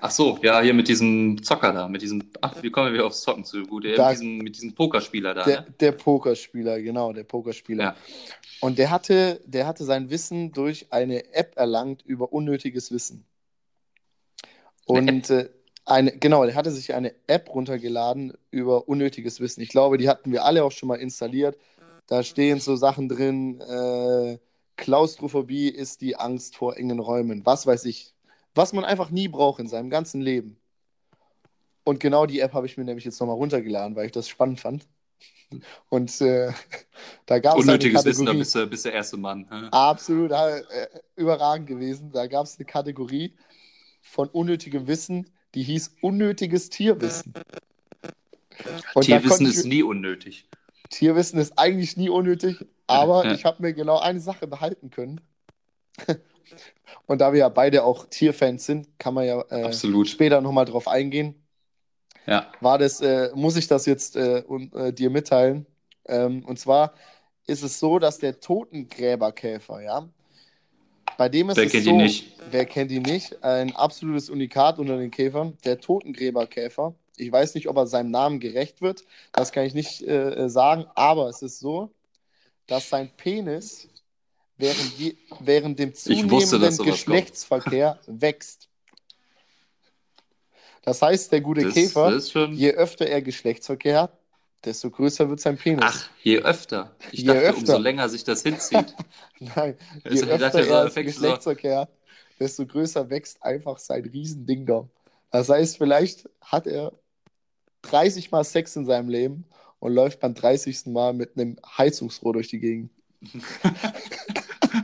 Ach 0.00 0.10
so, 0.10 0.38
ja, 0.42 0.60
hier 0.60 0.74
mit 0.74 0.88
diesem 0.88 1.42
Zocker 1.42 1.72
da, 1.72 1.88
mit 1.88 2.02
diesem, 2.02 2.22
ach, 2.40 2.62
wie 2.62 2.70
kommen 2.70 2.88
wir 2.88 2.94
wieder 2.94 3.06
aufs 3.06 3.22
Zocken 3.22 3.44
zu? 3.44 3.62
Gut, 3.62 3.84
der, 3.84 3.96
Da- 3.96 4.10
mit, 4.10 4.18
diesem, 4.20 4.38
mit 4.38 4.56
diesem 4.56 4.74
Pokerspieler 4.74 5.34
da, 5.34 5.44
Der, 5.44 5.60
ne? 5.62 5.74
der 5.80 5.92
Pokerspieler, 5.92 6.80
genau, 6.80 7.12
der 7.12 7.24
Pokerspieler. 7.24 7.84
Ja. 7.84 7.96
Und 8.60 8.78
der 8.78 8.90
hatte, 8.90 9.40
der 9.46 9.66
hatte 9.66 9.84
sein 9.84 10.10
Wissen 10.10 10.52
durch 10.52 10.86
eine 10.90 11.32
App 11.34 11.54
erlangt 11.56 12.02
über 12.02 12.32
unnötiges 12.32 12.90
Wissen. 12.92 13.24
Eine 14.88 14.98
Und 14.98 15.30
äh, 15.30 15.48
eine, 15.84 16.12
genau, 16.12 16.44
der 16.44 16.54
hatte 16.54 16.70
sich 16.70 16.94
eine 16.94 17.14
App 17.26 17.48
runtergeladen 17.54 18.32
über 18.50 18.88
unnötiges 18.88 19.40
Wissen. 19.40 19.60
Ich 19.60 19.68
glaube, 19.68 19.98
die 19.98 20.08
hatten 20.08 20.32
wir 20.32 20.44
alle 20.44 20.64
auch 20.64 20.72
schon 20.72 20.88
mal 20.88 20.96
installiert. 20.96 21.56
Da 22.06 22.22
stehen 22.22 22.60
so 22.60 22.76
Sachen 22.76 23.08
drin, 23.08 23.60
äh, 23.60 24.38
Klaustrophobie 24.76 25.68
ist 25.68 26.00
die 26.02 26.16
Angst 26.16 26.56
vor 26.56 26.76
engen 26.76 27.00
Räumen. 27.00 27.44
Was 27.46 27.66
weiß 27.66 27.84
ich. 27.86 28.14
Was 28.56 28.72
man 28.72 28.84
einfach 28.84 29.10
nie 29.10 29.28
braucht 29.28 29.60
in 29.60 29.68
seinem 29.68 29.90
ganzen 29.90 30.20
Leben. 30.20 30.56
Und 31.84 32.00
genau 32.00 32.26
die 32.26 32.40
App 32.40 32.52
habe 32.52 32.66
ich 32.66 32.76
mir 32.76 32.84
nämlich 32.84 33.04
jetzt 33.04 33.20
nochmal 33.20 33.36
runtergeladen, 33.36 33.94
weil 33.94 34.06
ich 34.06 34.12
das 34.12 34.28
spannend 34.28 34.58
fand. 34.60 34.88
Und 35.88 36.20
äh, 36.20 36.52
da 37.26 37.38
gab 37.38 37.56
es 37.58 37.62
Unnötiges 37.64 38.04
Wissen, 38.04 38.26
da 38.26 38.32
bist 38.32 38.54
du, 38.54 38.66
bist 38.66 38.84
der 38.84 38.92
erste 38.94 39.16
Mann. 39.16 39.46
hä? 39.48 39.68
Absolut 39.70 40.32
äh, 40.32 40.62
überragend 41.14 41.68
gewesen. 41.68 42.10
Da 42.10 42.26
gab 42.26 42.46
es 42.46 42.56
eine 42.58 42.64
Kategorie 42.64 43.36
von 44.02 44.28
unnötigem 44.28 44.88
Wissen, 44.88 45.30
die 45.54 45.62
hieß 45.62 45.96
unnötiges 46.00 46.70
Tierwissen. 46.70 47.34
Und 48.94 49.02
Tierwissen 49.04 49.46
ich- 49.46 49.54
ist 49.56 49.66
nie 49.66 49.82
unnötig. 49.82 50.48
Tierwissen 50.90 51.38
ist 51.38 51.58
eigentlich 51.58 51.96
nie 51.96 52.08
unnötig, 52.08 52.64
aber 52.86 53.24
Ja. 53.26 53.32
ich 53.34 53.44
habe 53.44 53.62
mir 53.62 53.74
genau 53.74 53.98
eine 53.98 54.20
Sache 54.20 54.46
behalten 54.46 54.90
können. 54.90 55.20
Und 57.06 57.20
da 57.20 57.32
wir 57.32 57.40
ja 57.40 57.48
beide 57.48 57.84
auch 57.84 58.06
Tierfans 58.06 58.66
sind, 58.66 58.98
kann 58.98 59.14
man 59.14 59.26
ja 59.26 59.44
äh, 59.50 59.64
Absolut. 59.64 60.08
später 60.08 60.40
nochmal 60.40 60.64
drauf 60.64 60.88
eingehen. 60.88 61.34
Ja. 62.26 62.50
war 62.60 62.78
das, 62.78 63.00
äh, 63.00 63.30
muss 63.34 63.56
ich 63.56 63.68
das 63.68 63.86
jetzt 63.86 64.16
äh, 64.16 64.42
un, 64.48 64.72
äh, 64.72 64.92
dir 64.92 65.10
mitteilen. 65.10 65.66
Ähm, 66.06 66.44
und 66.44 66.58
zwar 66.58 66.94
ist 67.46 67.62
es 67.62 67.78
so, 67.78 67.98
dass 68.00 68.18
der 68.18 68.40
Totengräberkäfer, 68.40 69.80
ja, 69.80 70.08
bei 71.16 71.28
dem 71.28 71.50
ist 71.50 71.56
Wer 71.56 71.64
es 71.66 71.72
kennt 71.72 71.84
so, 71.84 71.90
ihn 71.90 71.96
nicht? 71.98 72.36
wer 72.50 72.66
kennt 72.66 72.90
ihn 72.90 73.02
nicht, 73.02 73.42
ein 73.42 73.74
absolutes 73.74 74.28
Unikat 74.28 74.78
unter 74.78 74.98
den 74.98 75.10
Käfern, 75.10 75.56
der 75.64 75.80
Totengräberkäfer. 75.80 76.94
Ich 77.16 77.32
weiß 77.32 77.54
nicht, 77.54 77.68
ob 77.68 77.76
er 77.76 77.86
seinem 77.86 78.10
Namen 78.10 78.40
gerecht 78.40 78.82
wird, 78.82 79.04
das 79.32 79.52
kann 79.52 79.64
ich 79.64 79.72
nicht 79.74 80.02
äh, 80.06 80.48
sagen, 80.48 80.86
aber 80.94 81.28
es 81.28 81.42
ist 81.42 81.60
so, 81.60 81.90
dass 82.66 82.90
sein 82.90 83.10
Penis 83.16 83.88
während, 84.58 84.98
je, 84.98 85.16
während 85.40 85.78
dem 85.78 85.90
wusste, 85.90 86.14
zunehmenden 86.14 86.60
dass 86.60 86.76
sowas 86.76 86.76
kommt. 86.76 86.88
Geschlechtsverkehr 86.90 87.98
wächst. 88.06 88.68
Das 90.82 91.02
heißt, 91.02 91.32
der 91.32 91.40
gute 91.40 91.64
Das, 91.64 91.74
Käfer, 91.74 92.10
das 92.12 92.32
je 92.32 92.72
öfter 92.72 93.06
er 93.06 93.20
Geschlechtsverkehr 93.20 94.02
hat, 94.02 94.18
desto 94.64 94.90
größer 94.90 95.28
wird 95.28 95.40
sein 95.40 95.56
Penis. 95.56 95.84
Ach, 95.84 96.10
je 96.22 96.38
öfter. 96.38 96.94
Ich 97.10 97.20
Je 97.20 97.26
dachte, 97.26 97.40
öfter. 97.40 97.58
umso 97.60 97.78
länger 97.78 98.08
sich 98.08 98.24
das 98.24 98.42
hinzieht. 98.42 98.94
Nein, 99.40 99.76
je 100.04 100.22
öfter 100.22 100.38
dachte, 100.38 100.68
er 100.94 101.04
Geschlechtsverkehr 101.04 101.80
hat, 101.80 101.90
desto 102.38 102.66
größer 102.66 103.10
wächst 103.10 103.42
einfach 103.42 103.78
sein 103.78 104.04
riesen 104.04 104.46
Ding-Dong. 104.46 104.90
Das 105.30 105.48
heißt, 105.48 105.76
vielleicht 105.76 106.28
hat 106.40 106.66
er 106.66 106.92
30 107.82 108.30
Mal 108.30 108.44
Sex 108.44 108.76
in 108.76 108.86
seinem 108.86 109.08
Leben 109.08 109.44
und 109.80 109.92
läuft 109.92 110.20
beim 110.20 110.34
30. 110.34 110.86
Mal 110.86 111.12
mit 111.12 111.36
einem 111.36 111.56
Heizungsrohr 111.76 112.32
durch 112.32 112.48
die 112.48 112.60
Gegend. 112.60 112.90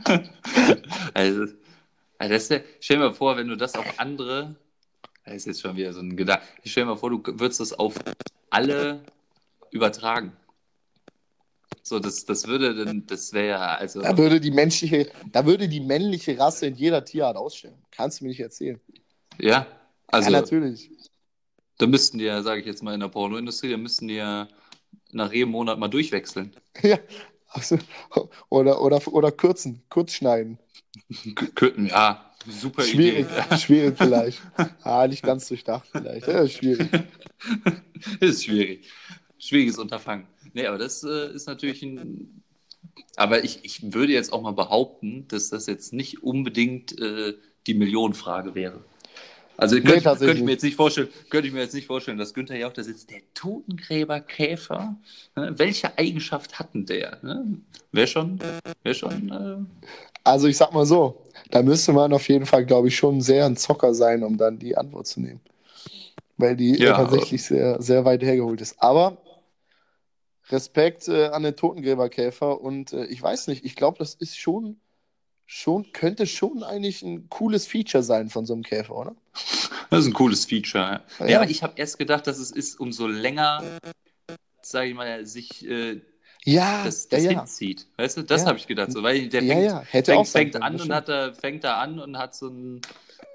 Also, 1.13 1.47
also 2.17 2.33
das 2.33 2.45
stell 2.45 2.97
dir 2.97 2.97
mal 2.97 3.13
vor, 3.13 3.37
wenn 3.37 3.47
du 3.47 3.55
das 3.55 3.75
auf 3.75 3.99
andere, 3.99 4.55
das 5.25 5.35
ist 5.35 5.45
jetzt 5.45 5.61
schon 5.61 5.75
wieder 5.75 5.93
so 5.93 5.99
ein 5.99 6.15
Gedanke, 6.15 6.45
stell 6.65 6.83
dir 6.83 6.91
mal 6.91 6.97
vor, 6.97 7.09
du 7.09 7.21
würdest 7.39 7.59
das 7.59 7.73
auf 7.73 7.95
alle 8.49 9.03
übertragen. 9.71 10.33
So, 11.81 11.99
das, 11.99 12.25
das 12.25 12.47
würde 12.47 12.85
dann, 12.85 13.05
das 13.07 13.33
wäre 13.33 13.47
ja, 13.47 13.75
also, 13.75 14.01
Da 14.01 14.17
würde 14.17 14.39
die 14.39 14.51
menschliche, 14.51 15.11
da 15.31 15.45
würde 15.45 15.67
die 15.67 15.81
männliche 15.81 16.37
Rasse 16.37 16.67
in 16.67 16.75
jeder 16.75 17.03
Tierart 17.03 17.35
aussterben. 17.35 17.77
Kannst 17.91 18.19
du 18.19 18.25
mir 18.25 18.29
nicht 18.29 18.39
erzählen. 18.39 18.79
ja, 19.37 19.67
also, 20.07 20.31
ja, 20.31 20.39
natürlich. 20.39 20.89
da 21.77 21.87
müssten 21.87 22.19
die 22.19 22.25
ja, 22.25 22.41
sage 22.41 22.61
ich 22.61 22.67
jetzt 22.67 22.83
mal, 22.83 22.93
in 22.93 23.01
der 23.01 23.09
Pornoindustrie, 23.09 23.71
da 23.71 23.77
müssten 23.77 24.07
die 24.07 24.15
ja 24.15 24.47
nach 25.11 25.33
jedem 25.33 25.49
Monat 25.49 25.77
mal 25.79 25.87
durchwechseln. 25.87 26.55
Ja. 26.81 26.97
Also, 27.53 27.77
oder, 28.49 28.81
oder, 28.81 29.07
oder 29.07 29.31
kürzen, 29.31 29.83
kurz 29.89 30.13
schneiden. 30.13 30.57
Könnten, 31.55 31.85
ja, 31.85 32.31
super 32.47 32.83
Schwierig, 32.83 33.27
Idee. 33.27 33.57
schwierig 33.57 33.95
vielleicht. 33.97 34.41
Ah, 34.81 35.07
nicht 35.07 35.23
ganz 35.23 35.47
durchdacht 35.47 35.87
vielleicht. 35.91 36.27
Ja, 36.27 36.47
schwierig. 36.47 36.89
Das 38.19 38.19
ist 38.29 38.45
schwierig. 38.45 38.89
Schwieriges 39.37 39.77
Unterfangen. 39.77 40.25
Nee, 40.53 40.65
aber 40.65 40.77
das 40.77 41.03
äh, 41.03 41.33
ist 41.33 41.47
natürlich 41.47 41.83
ein. 41.83 42.43
Aber 43.15 43.43
ich, 43.43 43.59
ich 43.63 43.93
würde 43.93 44.13
jetzt 44.13 44.33
auch 44.33 44.41
mal 44.41 44.53
behaupten, 44.53 45.27
dass 45.27 45.49
das 45.49 45.67
jetzt 45.67 45.93
nicht 45.93 46.23
unbedingt 46.23 46.99
äh, 46.99 47.33
die 47.67 47.73
Millionenfrage 47.75 48.55
wäre. 48.55 48.83
Also 49.57 49.75
könnte, 49.75 49.91
könnte 49.91 50.03
tatsächlich. 50.03 50.39
ich 50.39 50.43
mir 50.43 50.51
jetzt 50.51 50.63
nicht 50.63 50.75
vorstellen, 50.75 51.09
könnte 51.29 51.47
ich 51.47 51.53
mir 51.53 51.61
jetzt 51.61 51.73
nicht 51.73 51.87
vorstellen, 51.87 52.17
dass 52.17 52.33
Günther 52.33 52.57
Jauch 52.57 52.73
da 52.73 52.83
sitzt, 52.83 53.11
der 53.11 53.21
Totengräberkäfer. 53.33 54.95
Ne? 55.35 55.53
Welche 55.57 55.97
Eigenschaft 55.97 56.57
hatten 56.59 56.85
der? 56.85 57.19
Ne? 57.21 57.59
Wäre 57.91 58.07
schon, 58.07 58.39
wäre 58.83 58.95
schon. 58.95 59.29
Äh, 59.31 59.89
Also 60.23 60.47
ich 60.47 60.57
sag 60.57 60.73
mal 60.73 60.85
so, 60.85 61.21
da 61.51 61.61
müsste 61.61 61.93
man 61.93 62.13
auf 62.13 62.27
jeden 62.29 62.45
Fall, 62.45 62.65
glaube 62.65 62.87
ich, 62.87 62.95
schon 62.95 63.21
sehr 63.21 63.45
ein 63.45 63.57
Zocker 63.57 63.93
sein, 63.93 64.23
um 64.23 64.37
dann 64.37 64.57
die 64.57 64.75
Antwort 64.75 65.07
zu 65.07 65.21
nehmen. 65.21 65.41
Weil 66.37 66.55
die 66.55 66.79
äh, 66.79 66.85
Ja, 66.85 66.93
tatsächlich 66.93 67.43
sehr, 67.43 67.81
sehr 67.81 68.05
weit 68.05 68.23
hergeholt 68.23 68.59
ist. 68.61 68.81
Aber 68.81 69.17
Respekt 70.49 71.07
äh, 71.07 71.27
an 71.27 71.43
den 71.43 71.55
Totengräberkäfer 71.55 72.59
und 72.59 72.91
äh, 72.93 73.05
ich 73.05 73.21
weiß 73.21 73.47
nicht, 73.47 73.63
ich 73.65 73.75
glaube, 73.75 73.97
das 73.99 74.15
ist 74.15 74.37
schon, 74.37 74.77
schon, 75.45 75.91
könnte 75.91 76.25
schon 76.27 76.63
eigentlich 76.63 77.01
ein 77.01 77.29
cooles 77.29 77.67
Feature 77.67 78.03
sein 78.03 78.29
von 78.29 78.45
so 78.45 78.53
einem 78.53 78.63
Käfer, 78.63 78.95
oder? 78.95 79.15
Das 79.89 80.01
ist 80.01 80.07
ein 80.07 80.13
cooles 80.13 80.45
Feature. 80.45 81.01
Ja, 81.19 81.27
Ja. 81.27 81.41
aber 81.41 81.49
ich 81.49 81.63
habe 81.63 81.73
erst 81.75 81.99
gedacht, 81.99 82.25
dass 82.27 82.39
es 82.39 82.51
ist, 82.51 82.79
umso 82.79 83.07
länger, 83.07 83.77
sage 84.61 84.89
ich 84.89 84.95
mal, 84.95 85.25
sich 85.25 85.67
äh, 85.67 86.01
Ja, 86.45 86.83
das, 86.83 87.07
das 87.07 87.23
ja. 87.23 87.31
hinzieht. 87.31 87.87
Weißt 87.97 88.17
du, 88.17 88.23
das 88.23 88.41
Ja. 88.41 88.47
habe 88.47 88.57
ich 88.57 88.67
gedacht. 88.67 88.91
So, 88.91 89.03
weil 89.03 89.29
der 89.29 89.43
Ja, 89.43 89.53
fängt, 89.53 89.65
ja, 89.65 90.03
fängt, 90.03 90.27
fängt 90.29 90.55
an 90.61 90.79
und 90.81 90.93
hat 90.93 91.09
er, 91.09 91.33
fängt 91.33 91.63
da 91.63 91.79
an 91.79 91.99
und 91.99 92.17
hat 92.17 92.35
so 92.35 92.47
ein, 92.47 92.81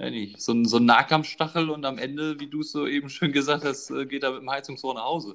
nicht, 0.01 0.41
so 0.41 0.53
ein, 0.53 0.65
so 0.65 0.79
ein 0.79 0.85
Nahkampfstachel 0.85 1.71
und 1.71 1.85
am 1.85 1.99
Ende, 1.99 2.39
wie 2.41 2.49
du 2.49 2.61
es 2.61 2.73
so 2.73 2.87
eben 2.87 3.09
schön 3.09 3.33
gesagt 3.33 3.65
hast, 3.65 3.91
äh, 3.91 4.07
geht 4.07 4.23
er 4.23 4.33
mit 4.33 4.41
dem 4.43 4.51
Heizungsrohr 4.51 4.95
nach 4.95 5.05
Hause. 5.05 5.35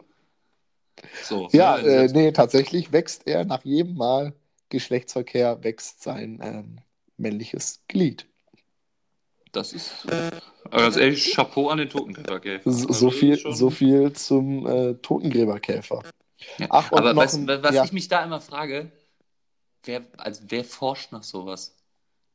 So, 1.23 1.49
Ja, 1.51 1.77
ne, 1.77 2.03
äh, 2.03 2.07
nee, 2.13 2.31
tatsächlich 2.31 2.91
wächst 2.91 3.27
er 3.27 3.45
nach 3.45 3.63
jedem 3.63 3.95
Mal 3.95 4.33
Geschlechtsverkehr, 4.73 5.63
wächst 5.63 6.03
sein 6.03 6.39
ähm, 6.43 6.79
männliches 7.17 7.81
Glied. 7.87 8.27
das 9.51 9.71
ist. 9.73 10.05
Aber 10.09 10.77
ganz 10.83 10.97
ehrlich, 10.97 11.33
Chapeau 11.35 11.69
an 11.69 11.77
den 11.77 11.89
Totenkäferkäfer. 11.89 12.69
So, 12.71 12.87
Also, 12.87 12.93
so, 12.93 13.11
viel, 13.11 13.37
so 13.37 13.69
viel 13.69 14.13
zum 14.13 14.65
äh, 14.65 14.95
Totengräberkäfer. 14.95 16.03
Ja. 16.57 16.67
Ach, 16.69 16.91
Aber 16.91 17.15
weißt, 17.15 17.35
ein- 17.35 17.47
was 17.63 17.75
ja. 17.75 17.85
ich 17.85 17.91
mich 17.93 18.07
da 18.07 18.23
immer 18.23 18.41
frage, 18.41 18.91
wer, 19.85 20.01
also 20.17 20.43
wer 20.49 20.63
forscht 20.65 21.11
nach 21.11 21.23
sowas? 21.23 21.75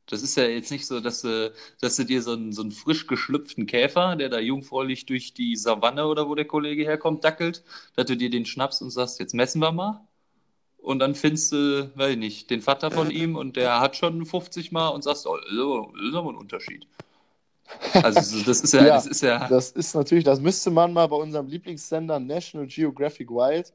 Das 0.07 0.23
ist 0.23 0.35
ja 0.37 0.45
jetzt 0.45 0.71
nicht 0.71 0.87
so, 0.87 1.01
dass 1.01 1.21
du, 1.21 1.53
dass 1.81 1.95
du 1.97 2.03
dir 2.03 2.23
so 2.23 2.31
einen, 2.31 2.51
so 2.51 2.63
einen 2.63 2.71
frisch 2.71 3.05
geschlüpften 3.05 3.67
Käfer, 3.67 4.15
der 4.15 4.29
da 4.29 4.39
jungfräulich 4.39 5.05
durch 5.05 5.35
die 5.35 5.55
Savanne 5.55 6.07
oder 6.07 6.27
wo 6.27 6.33
der 6.33 6.45
Kollege 6.45 6.83
herkommt, 6.83 7.23
dackelt, 7.23 7.63
dass 7.95 8.07
du 8.07 8.17
dir 8.17 8.31
den 8.31 8.45
schnappst 8.47 8.81
und 8.81 8.89
sagst, 8.89 9.19
jetzt 9.19 9.35
messen 9.35 9.59
wir 9.61 9.71
mal. 9.71 10.07
Und 10.81 10.99
dann 10.99 11.13
findest 11.13 11.51
du, 11.51 11.91
weiß 11.95 12.11
ich 12.11 12.17
nicht, 12.17 12.49
den 12.49 12.61
Vater 12.61 12.89
von 12.89 13.11
ihm 13.11 13.35
und 13.35 13.57
der 13.57 13.79
hat 13.79 13.95
schon 13.95 14.25
50 14.25 14.71
Mal 14.71 14.89
und 14.89 15.03
sagst, 15.03 15.27
oh, 15.27 15.35
ist 15.35 16.15
aber 16.15 16.29
ein 16.29 16.37
Unterschied. 16.37 16.87
Also 17.93 18.37
so, 18.37 18.43
das 18.43 18.61
ist 18.61 18.73
ja, 18.73 18.81
Ja, 18.81 18.95
das 18.95 19.05
ist 19.05 19.21
ja, 19.21 19.47
Das 19.47 19.71
ist 19.71 19.93
natürlich, 19.93 20.23
das 20.23 20.39
müsste 20.39 20.71
man 20.71 20.93
mal 20.93 21.07
bei 21.07 21.15
unserem 21.15 21.47
Lieblingssender 21.47 22.19
National 22.19 22.67
Geographic 22.67 23.29
Wild 23.29 23.73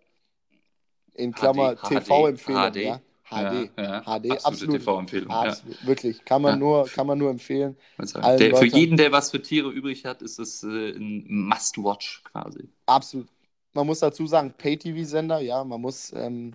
in 1.14 1.32
Klammer 1.32 1.76
HD, 1.76 1.88
TV-Empfehlung, 1.88 2.72
HD. 2.72 2.76
ja. 2.76 3.00
HD. 3.30 3.70
Ja. 3.78 4.00
HD, 4.02 4.06
Absolute 4.06 4.44
absolut. 4.44 4.80
TV-Empfehlung. 4.80 5.30
Absolut. 5.30 5.86
Wirklich. 5.86 6.24
Kann 6.24 6.42
man, 6.42 6.58
nur, 6.58 6.86
kann 6.88 7.06
man 7.06 7.18
nur 7.18 7.30
empfehlen. 7.30 7.76
Also, 7.96 8.20
der, 8.20 8.56
für 8.56 8.66
jeden, 8.66 8.96
der 8.96 9.12
was 9.12 9.30
für 9.30 9.40
Tiere 9.40 9.70
übrig 9.70 10.04
hat, 10.04 10.22
ist 10.22 10.38
das 10.38 10.62
äh, 10.62 10.90
ein 10.90 11.24
Must-Watch 11.28 12.22
quasi. 12.24 12.68
Absolut. 12.86 13.28
Man 13.72 13.86
muss 13.86 14.00
dazu 14.00 14.26
sagen, 14.26 14.54
Pay-TV-Sender, 14.56 15.40
ja, 15.40 15.64
man 15.64 15.80
muss 15.80 16.12
ähm, 16.14 16.54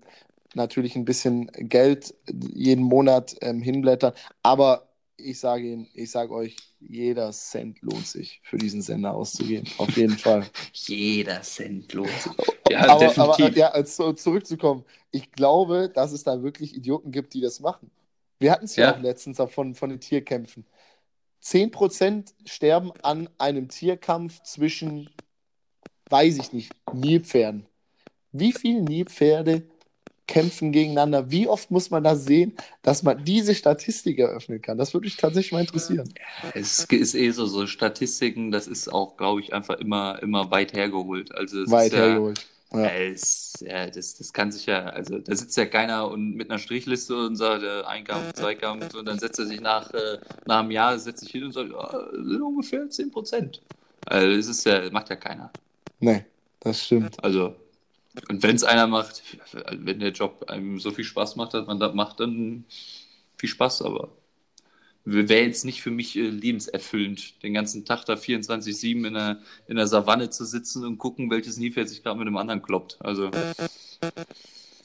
natürlich 0.55 0.95
ein 0.95 1.05
bisschen 1.05 1.47
Geld 1.53 2.13
jeden 2.53 2.83
Monat 2.83 3.35
ähm, 3.41 3.61
hinblättern, 3.61 4.13
aber 4.43 4.89
ich 5.21 5.39
sage 5.39 5.67
Ihnen, 5.67 5.87
ich 5.93 6.11
sage 6.11 6.33
euch, 6.33 6.55
jeder 6.79 7.31
Cent 7.31 7.81
lohnt 7.81 8.07
sich, 8.07 8.39
für 8.43 8.57
diesen 8.57 8.81
Sender 8.81 9.13
auszugeben. 9.13 9.67
Auf 9.77 9.89
jeden 9.97 10.17
Fall. 10.17 10.45
Jeder 10.73 11.41
Cent 11.41 11.91
lohnt 11.93 12.09
sich. 12.09 12.31
Ja, 12.69 12.87
aber, 12.87 13.07
definitiv. 13.07 13.45
aber 13.45 13.57
ja, 13.57 13.67
also 13.71 14.13
zurückzukommen, 14.13 14.85
ich 15.11 15.31
glaube, 15.31 15.89
dass 15.93 16.13
es 16.13 16.23
da 16.23 16.41
wirklich 16.41 16.73
Idioten 16.73 17.11
gibt, 17.11 17.33
die 17.33 17.41
das 17.41 17.59
machen. 17.59 17.91
Wir 18.39 18.51
hatten 18.51 18.65
es 18.65 18.77
ja, 18.77 18.85
Ja. 18.85 18.95
auch 18.95 19.01
letztens 19.01 19.37
davon, 19.37 19.75
von 19.75 19.89
den 19.89 19.99
Tierkämpfen. 19.99 20.65
10% 21.41 22.33
sterben 22.45 22.91
an 23.01 23.29
einem 23.37 23.67
Tierkampf 23.67 24.41
zwischen, 24.43 25.09
weiß 26.09 26.37
ich 26.37 26.53
nicht, 26.53 26.71
Nilpferden. 26.93 27.65
Wie 28.31 28.53
viele 28.53 28.81
Nilpferde 28.83 29.67
kämpfen 30.29 30.71
gegeneinander? 30.71 31.31
Wie 31.31 31.47
oft 31.47 31.71
muss 31.71 31.89
man 31.89 32.03
das 32.03 32.23
sehen, 32.23 32.53
dass 32.83 33.01
man 33.01 33.25
diese 33.25 33.55
Statistik 33.55 34.19
eröffnen 34.19 34.61
kann? 34.61 34.77
Das 34.77 34.93
würde 34.93 35.05
mich 35.05 35.17
tatsächlich 35.17 35.51
mal 35.51 35.61
interessieren. 35.61 36.13
es 36.53 36.85
ist 36.85 37.15
eh 37.15 37.31
so, 37.31 37.47
so 37.47 37.65
Statistiken, 37.65 38.51
das 38.51 38.67
ist 38.67 38.93
auch, 38.93 39.17
glaube 39.17 39.41
ich, 39.41 39.53
einfach 39.53 39.79
immer, 39.79 40.21
immer 40.21 40.51
weit 40.51 40.73
hergeholt. 40.73 41.33
Also 41.33 41.69
Weit 41.71 41.87
ist 41.87 41.93
ja, 41.93 42.05
hergeholt. 42.05 42.45
Ja. 42.71 42.85
Es, 42.85 43.53
ja, 43.61 43.87
das, 43.87 44.15
das 44.15 44.31
kann 44.31 44.51
sich 44.51 44.67
ja, 44.67 44.85
also 44.85 45.17
da 45.17 45.35
sitzt 45.35 45.57
ja 45.57 45.65
keiner 45.65 46.07
und 46.07 46.35
mit 46.35 46.51
einer 46.51 46.59
Strichliste 46.59 47.15
und 47.25 47.35
sagt, 47.35 47.63
äh, 47.63 47.81
Einkampf, 47.81 48.33
Zweikampf 48.33 48.93
und 48.93 49.07
dann 49.07 49.17
setzt 49.17 49.39
er 49.39 49.47
sich 49.47 49.59
nach, 49.59 49.91
äh, 49.95 50.19
nach 50.45 50.59
einem 50.59 50.69
Jahr, 50.69 50.99
setzt 50.99 51.21
sich 51.21 51.31
hin 51.31 51.45
und 51.45 51.53
sagt, 51.53 51.71
sind 52.13 52.41
ungefähr 52.41 52.87
10 52.87 53.09
Prozent. 53.09 53.61
Also 54.05 54.37
das 54.37 54.47
ist 54.47 54.65
ja, 54.65 54.87
macht 54.91 55.09
ja 55.09 55.15
keiner. 55.15 55.51
Nee, 55.99 56.25
das 56.59 56.85
stimmt. 56.85 57.21
Also, 57.23 57.55
und 58.29 58.43
wenn 58.43 58.55
es 58.55 58.63
einer 58.63 58.87
macht, 58.87 59.23
wenn 59.71 59.99
der 59.99 60.11
Job 60.11 60.45
einem 60.49 60.79
so 60.79 60.91
viel 60.91 61.03
Spaß 61.05 61.35
macht, 61.35 61.53
dass 61.53 61.67
man 61.67 61.79
das 61.79 61.93
macht, 61.93 62.19
dann 62.19 62.65
viel 63.37 63.49
Spaß, 63.49 63.81
aber 63.83 64.09
wäre 65.05 65.43
jetzt 65.45 65.65
nicht 65.65 65.81
für 65.81 65.91
mich 65.91 66.15
äh, 66.17 66.27
lebenserfüllend, 66.29 67.41
den 67.41 67.53
ganzen 67.53 67.85
Tag 67.85 68.05
da 68.05 68.13
24-7 68.15 69.05
in 69.07 69.13
der, 69.13 69.41
in 69.67 69.75
der 69.77 69.87
Savanne 69.87 70.29
zu 70.29 70.45
sitzen 70.45 70.85
und 70.85 70.97
gucken, 70.97 71.31
welches 71.31 71.57
Nilpferd 71.57 71.89
sich 71.89 72.03
gerade 72.03 72.19
mit 72.19 72.27
dem 72.27 72.37
anderen 72.37 72.61
kloppt. 72.61 72.97
Also, 72.99 73.31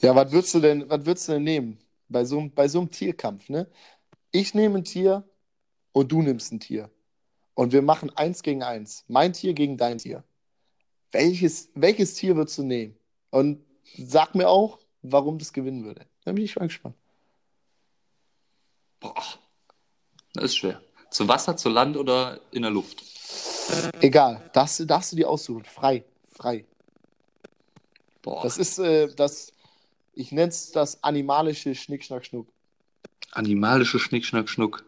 Ja, 0.01 0.15
was 0.15 0.31
würdest 0.31 0.53
du 0.53 0.59
denn, 0.59 0.89
was 0.89 1.05
würdest 1.05 1.27
du 1.27 1.33
denn 1.33 1.43
nehmen? 1.43 1.77
Bei 2.07 2.23
so, 2.25 2.39
einem- 2.39 2.51
bei 2.51 2.67
so 2.67 2.79
einem 2.79 2.91
Tierkampf, 2.91 3.49
ne? 3.49 3.67
Ich 4.31 4.53
nehme 4.53 4.77
ein 4.79 4.83
Tier 4.83 5.27
und 5.91 6.11
du 6.11 6.21
nimmst 6.21 6.51
ein 6.51 6.59
Tier. 6.59 6.89
Und 7.53 7.71
wir 7.71 7.81
machen 7.81 8.09
eins 8.15 8.43
gegen 8.43 8.63
eins. 8.63 9.03
Mein 9.07 9.33
Tier 9.33 9.53
gegen 9.53 9.77
dein 9.77 9.97
Tier. 9.97 10.23
Welches, 11.11 11.69
welches 11.73 12.13
Tier 12.15 12.35
würdest 12.35 12.57
du 12.57 12.63
nehmen? 12.63 12.95
Und 13.35 13.61
sag 13.97 14.33
mir 14.33 14.47
auch, 14.47 14.79
warum 15.01 15.37
das 15.39 15.51
gewinnen 15.51 15.83
würde. 15.83 16.05
Da 16.23 16.31
bin 16.31 16.43
ich 16.43 16.55
mal 16.55 16.67
gespannt. 16.67 16.95
boah, 19.01 19.13
das 20.33 20.45
ist 20.45 20.57
schwer. 20.57 20.81
Zu 21.11 21.27
Wasser, 21.27 21.55
zu 21.57 21.69
Land 21.69 21.97
oder 21.97 22.39
in 22.51 22.61
der 22.63 22.71
Luft? 22.71 23.03
Egal, 24.01 24.49
darfst 24.53 24.79
du, 24.79 24.85
darfst 24.85 25.11
du 25.11 25.15
dir 25.17 25.29
aussuchen. 25.29 25.65
Frei. 25.65 26.03
Frei. 26.31 26.65
Boah, 28.21 28.41
Das 28.43 28.57
ist 28.57 28.79
äh, 28.79 29.13
das, 29.15 29.51
ich 30.13 30.31
nenne 30.31 30.49
es 30.49 30.71
das 30.71 31.03
animalische 31.03 31.75
Schnick, 31.75 32.03
Schnack, 32.03 32.25
Schnuck. 32.25 32.47
animalische 33.31 33.99
Schnick, 33.99 34.25
Schnack, 34.25 34.49
Schnuck. 34.49 34.83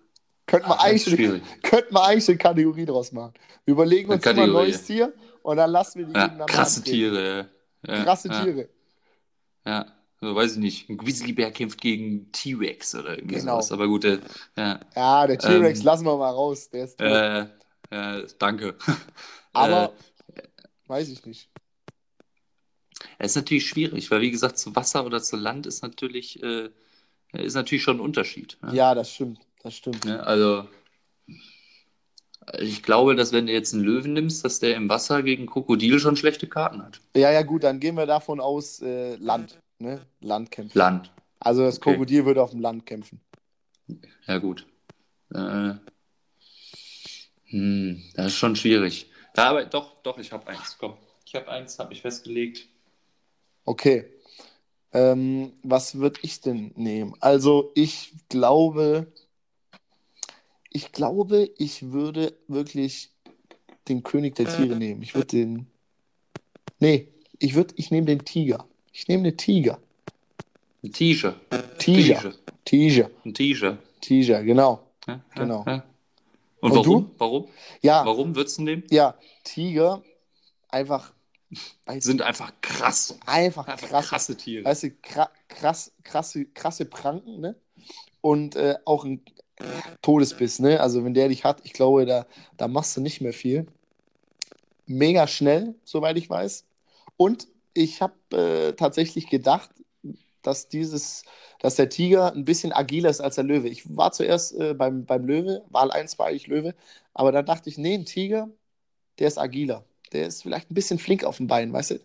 Könnten 0.46 0.70
wir, 0.70 0.80
Ah, 0.80 0.84
eigentlich, 0.84 1.42
könnten 1.64 1.94
wir 1.94 2.04
eigentlich 2.06 2.30
eine 2.30 2.38
Kategorie 2.38 2.86
draus 2.86 3.12
machen. 3.12 3.34
Wir 3.66 3.74
überlegen 3.74 4.08
Eine 4.10 4.16
uns 4.16 4.26
immer 4.26 4.32
ein 4.32 4.38
Kategorie. 4.40 4.68
neues 4.68 4.84
Tier 4.86 5.14
und 5.44 5.58
dann 5.58 5.70
lassen 5.72 6.00
wir 6.00 6.06
die 6.06 6.14
Ja, 6.14 6.22
gegeneinander 6.28 6.46
krasse. 6.54 6.82
Tiere. 6.84 7.50
Ja, 7.86 7.96
ja, 7.98 8.04
Krasse 8.04 8.30
ja, 8.30 8.44
Tiere. 8.44 8.70
Ja, 9.66 9.86
also, 10.20 10.36
weiß 10.36 10.54
ich 10.54 10.58
nicht. 10.60 10.90
Ein 10.90 10.98
Grizzlybär 10.98 11.52
kämpft 11.52 11.80
gegen 11.82 12.32
T-Rex 12.32 12.96
oder 12.96 13.18
irgendwie 13.18 13.36
Genau. 13.36 13.56
sowas. 13.56 13.72
Aber 13.72 13.88
gut, 13.88 14.06
äh, 14.06 14.20
ja. 14.56 14.80
Ja, 14.96 15.28
der 15.28 15.38
T-Rex 15.38 15.80
Ähm, 15.80 15.86
lassen 15.86 16.06
wir 16.06 16.18
mal 16.18 16.32
raus. 16.32 16.70
Der 16.70 16.86
ist. 16.86 17.00
Äh, 17.00 17.42
äh, 17.90 18.28
danke. 18.40 18.78
Aber 19.54 19.94
äh, 20.36 20.42
weiß 20.88 21.10
ich 21.10 21.26
nicht. 21.26 21.50
es 23.20 23.32
ist 23.32 23.36
natürlich 23.36 23.68
schwierig, 23.68 24.10
weil 24.10 24.22
wie 24.22 24.32
gesagt, 24.32 24.58
zu 24.58 24.76
Wasser 24.76 25.06
oder 25.06 25.22
zu 25.22 25.36
Land 25.36 25.66
ist 25.68 25.82
natürlich, 25.84 26.42
äh, 26.42 26.70
ist 27.34 27.54
natürlich 27.56 27.84
schon 27.84 27.98
ein 27.98 28.02
Unterschied. 28.02 28.58
Ne? 28.62 28.74
Ja, 28.76 28.96
das 28.96 29.12
stimmt. 29.14 29.40
Das 29.62 29.76
stimmt. 29.76 30.06
Ne? 30.06 30.26
Also 30.26 30.68
ich 32.60 32.84
glaube, 32.84 33.16
dass 33.16 33.34
wenn 33.34 33.48
du 33.48 33.54
jetzt 33.54 33.74
einen 33.74 33.84
Löwen 33.84 34.14
nimmst, 34.14 34.46
dass 34.46 34.60
der 34.60 34.76
im 34.76 34.90
Wasser 34.90 35.24
gegen 35.24 35.46
Krokodil 35.48 36.00
schon 36.00 36.16
schlechte 36.16 36.48
Karten 36.48 36.82
hat. 36.82 37.02
Ja, 37.16 37.32
ja, 37.32 37.42
gut, 37.44 37.64
dann 37.64 37.80
gehen 37.80 37.96
wir 37.96 38.06
davon 38.06 38.40
aus, 38.40 38.82
äh, 38.82 39.16
Land. 39.16 39.60
Ne? 39.80 40.02
Land 40.22 40.52
kämpfen. 40.52 40.78
Land. 40.78 41.12
Also 41.40 41.64
das 41.64 41.78
Okay. 41.78 41.92
Krokodil 41.92 42.26
würde 42.26 42.42
auf 42.42 42.52
dem 42.52 42.62
Land 42.62 42.86
kämpfen. 42.86 43.20
Ja, 44.26 44.38
gut. 44.38 44.66
Äh, 45.34 45.74
hm, 47.50 48.04
das 48.16 48.28
ist 48.28 48.38
schon 48.38 48.56
schwierig. 48.56 49.10
Ja, 49.36 49.50
aber 49.50 49.66
doch, 49.66 50.02
doch, 50.02 50.18
ich 50.18 50.32
habe 50.32 50.48
eins. 50.48 50.78
Komm, 50.80 50.94
ich 51.26 51.36
habe 51.36 51.50
eins, 51.50 51.78
habe 51.80 51.94
ich 51.94 52.02
festgelegt. 52.02 52.68
Okay. 53.66 54.06
Ähm, 54.94 55.54
was 55.64 55.96
würde 55.96 56.20
ich 56.24 56.42
denn 56.42 56.72
nehmen? 56.76 57.14
Also 57.20 57.72
ich 57.76 58.14
glaube, 58.30 59.08
ich 60.72 60.92
glaube, 60.92 61.50
ich 61.58 61.92
würde 61.92 62.38
wirklich 62.48 63.12
den 63.88 64.04
König 64.04 64.36
der 64.36 64.48
Tiere 64.48 64.76
nehmen. 64.76 65.02
Ich 65.02 65.16
würde 65.16 65.28
den. 65.28 65.68
Nee, 66.80 67.08
ich 67.40 67.56
würde, 67.56 67.74
ich 67.78 67.90
nehme 67.92 68.06
den 68.06 68.24
Tiger. 68.26 68.68
Ich 68.92 69.08
nehme 69.08 69.24
den 69.24 69.38
Tiger. 69.38 69.80
Ein 70.84 70.92
Tiger. 70.94 71.36
Tiger. 71.80 72.34
Tiger. 72.66 73.10
Ein 73.26 73.34
Tiger. 73.34 73.78
Tiger, 74.02 74.44
genau. 74.44 74.88
Ja, 75.08 75.14
ja, 75.16 75.22
Genau. 75.44 75.64
Ja. 75.66 75.84
Und, 76.60 76.72
Und 76.72 76.78
warum? 76.78 77.04
du? 77.06 77.12
Warum? 77.18 77.48
Ja, 77.82 78.06
Warum 78.06 78.36
würdest 78.36 78.58
du 78.58 78.64
nehmen? 78.64 78.84
ja, 78.90 79.16
Tiger, 79.44 80.02
einfach, 80.70 81.14
Sind 82.00 82.22
einfach 82.24 82.52
krass. 82.62 83.18
einfach 83.26 83.68
Einfach 83.68 83.88
krass. 83.88 84.08
krasse 84.08 84.36
Tiere. 84.36 84.66
Weißt 84.66 84.84
du, 84.84 84.92
kra 84.92 85.30
krass, 85.48 85.94
krasse, 86.04 86.46
krasse 86.46 86.86
Pranken, 86.86 87.40
ne? 87.40 87.56
Und 88.22 88.56
äh, 88.56 88.76
auch 88.86 89.06
ein 89.06 89.22
äh, 89.26 89.37
Todesbiss, 90.02 90.60
ne? 90.60 90.80
Also 90.80 91.04
wenn 91.04 91.14
der 91.14 91.30
dich 91.30 91.44
hat, 91.44 91.62
ich 91.64 91.74
glaube, 91.74 92.06
da, 92.06 92.26
da 92.58 92.68
machst 92.68 92.96
du 92.98 93.02
nicht 93.02 93.22
mehr 93.22 93.34
viel. 93.34 93.66
Mega 94.86 95.28
schnell, 95.28 95.76
soweit 95.84 96.18
ich 96.18 96.30
weiß. 96.30 96.66
Und 97.18 97.48
ich 97.74 98.02
habe 98.02 98.14
äh, 98.32 98.74
tatsächlich 98.74 99.28
gedacht, 99.30 99.70
dass 100.44 100.70
dieses, 100.70 101.24
dass 101.60 101.76
der 101.76 101.90
Tiger 101.90 102.32
ein 102.34 102.46
bisschen 102.46 102.72
agiler 102.72 103.10
ist 103.10 103.20
als 103.20 103.36
der 103.36 103.44
Löwe. 103.44 103.68
Ich 103.68 103.96
war 103.98 104.12
zuerst 104.14 104.56
äh, 104.58 104.74
beim, 104.74 105.06
beim 105.06 105.26
Löwe, 105.26 105.64
Wahl 105.70 105.92
1 105.92 106.18
war 106.20 106.32
ich 106.32 106.48
Löwe, 106.48 106.74
aber 107.14 107.32
dann 107.32 107.46
dachte 107.46 107.70
ich, 107.70 107.78
nee, 107.78 107.96
ein 107.96 108.06
Tiger, 108.06 108.50
der 109.20 109.28
ist 109.28 109.38
agiler. 109.38 109.84
Der 110.14 110.28
ist 110.28 110.44
vielleicht 110.44 110.72
ein 110.72 110.76
bisschen 110.76 111.00
flink 111.00 111.26
auf 111.26 111.38
dem 111.38 111.48
Bein, 111.48 111.74
weißt 111.74 111.92
du? 111.92 112.00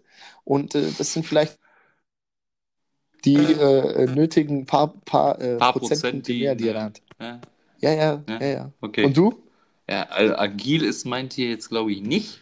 Und 0.45 0.75
äh, 0.75 0.91
das 0.99 1.12
sind 1.12 1.25
vielleicht 1.25 1.59
die 3.25 3.37
äh, 3.37 4.07
nötigen 4.07 4.67
paar, 4.67 4.88
paar, 5.05 5.41
äh, 5.41 5.57
Paar 5.59 5.75
Prozent, 5.75 6.27
die- 6.27 6.41
mehr, 6.41 6.57
die 6.57 6.69
er 6.69 6.83
hat. 6.83 7.01
Ja, 7.22 7.40
Ja, 7.80 7.92
ja, 7.92 8.24
Ja. 8.28 8.40
ja, 8.40 8.46
ja. 8.46 8.72
okay. 8.80 9.04
Und 9.04 9.16
du? 9.16 9.42
Ja, 9.88 10.04
also 10.04 10.37
agil 10.37 10.85
ist 10.85 11.04
mein 11.06 11.28
Tier 11.28 11.50
jetzt, 11.50 11.68
glaube 11.68 11.92
ich, 11.92 12.00
nicht. 12.02 12.40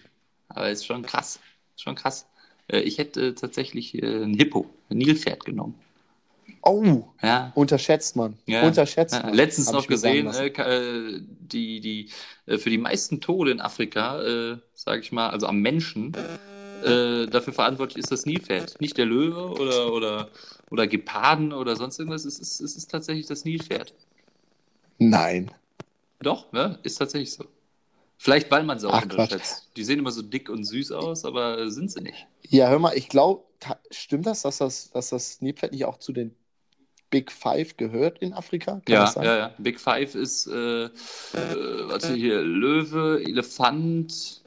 Aber 0.49 0.69
ist 0.71 0.85
schon 0.87 1.03
krass. 1.03 1.39
Schon 1.77 1.95
krass. 1.95 2.27
Äh, 2.69 2.81
ich 2.81 2.99
hätte 2.99 3.35
tatsächlich 3.35 3.95
äh, 4.03 4.25
ein 4.25 4.35
Hippo, 4.35 4.67
ein 4.91 4.99
Nilpferd 4.99 5.45
genommen. 5.45 5.75
Oh, 6.63 7.05
Ja, 7.23 7.53
unterschätzt 7.55 8.17
man. 8.17 8.37
Ja. 8.47 8.67
Unterschätzt 8.67 9.15
Ja, 9.15 9.23
man. 9.23 9.35
letztens 9.35 9.73
noch 9.73 9.87
gesehen, 9.87 10.27
äh, 10.27 10.49
äh, 10.49 11.21
die, 11.23 11.81
die, 11.81 12.11
äh, 12.47 12.59
für 12.59 12.69
die 12.69 12.79
meisten 12.79 13.21
Tode 13.21 13.51
in 13.53 13.61
Afrika, 13.61 14.23
äh, 14.23 14.59
sage 14.75 15.01
ich 15.01 15.13
mal, 15.13 15.31
also 15.31 15.47
am 15.47 15.61
Menschen, 15.61 16.15
äh, 16.85 17.27
dafür 17.27 17.53
verantwortlich 17.53 17.99
ist 17.99 18.13
das 18.13 18.27
Nilpferd. 18.27 18.81
Nicht 18.81 18.99
der 18.99 19.07
Löwe 19.07 19.49
oder, 19.51 19.93
oder, 19.93 20.31
oder 20.71 20.87
Geparden 20.87 21.53
oder 21.53 21.77
sonst 21.77 21.99
irgendwas, 21.99 22.25
es 22.25 22.39
ist, 22.39 22.61
es 22.61 22.77
ist 22.77 22.91
tatsächlich 22.91 23.27
das 23.27 23.45
Nilpferd. 23.45 23.95
Nein. 25.01 25.51
Doch, 26.21 26.53
ne? 26.53 26.79
ist 26.83 26.97
tatsächlich 26.97 27.33
so. 27.33 27.45
Vielleicht, 28.19 28.51
weil 28.51 28.65
man 28.65 28.79
sie 28.79 28.87
auch 28.87 28.93
Ach, 28.93 29.03
unterschätzt. 29.03 29.71
Die 29.77 29.83
sehen 29.83 29.99
immer 29.99 30.11
so 30.11 30.21
dick 30.21 30.51
und 30.51 30.65
süß 30.65 30.93
aus, 30.93 31.25
aber 31.25 31.71
sind 31.71 31.91
sie 31.91 32.03
nicht. 32.03 32.27
Ja, 32.43 32.69
hör 32.69 32.79
mal, 32.79 32.95
ich 32.95 33.09
glaube, 33.09 33.45
stimmt 33.91 34.27
das, 34.27 34.43
dass 34.43 34.59
das, 34.59 34.91
dass 34.91 35.09
das 35.09 35.41
Nilpferd 35.41 35.73
nicht 35.73 35.87
auch 35.87 35.99
zu 35.99 36.13
den 36.13 36.37
Big 37.09 37.33
Five 37.33 37.79
gehört 37.79 38.19
in 38.19 38.35
Afrika? 38.35 38.83
Kann 38.85 38.93
Ja, 38.93 39.13
ja, 39.23 39.37
ja. 39.39 39.55
Big 39.57 39.81
Five 39.81 40.15
ist, 40.15 40.47
äh, 40.49 40.85
äh, 40.85 40.91
warte 41.33 42.15
hier, 42.15 42.43
Löwe, 42.43 43.23
Elefant, 43.25 44.43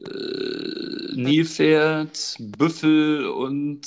äh, 0.00 1.14
Nilpferd, 1.14 2.36
Büffel 2.38 3.26
und 3.28 3.80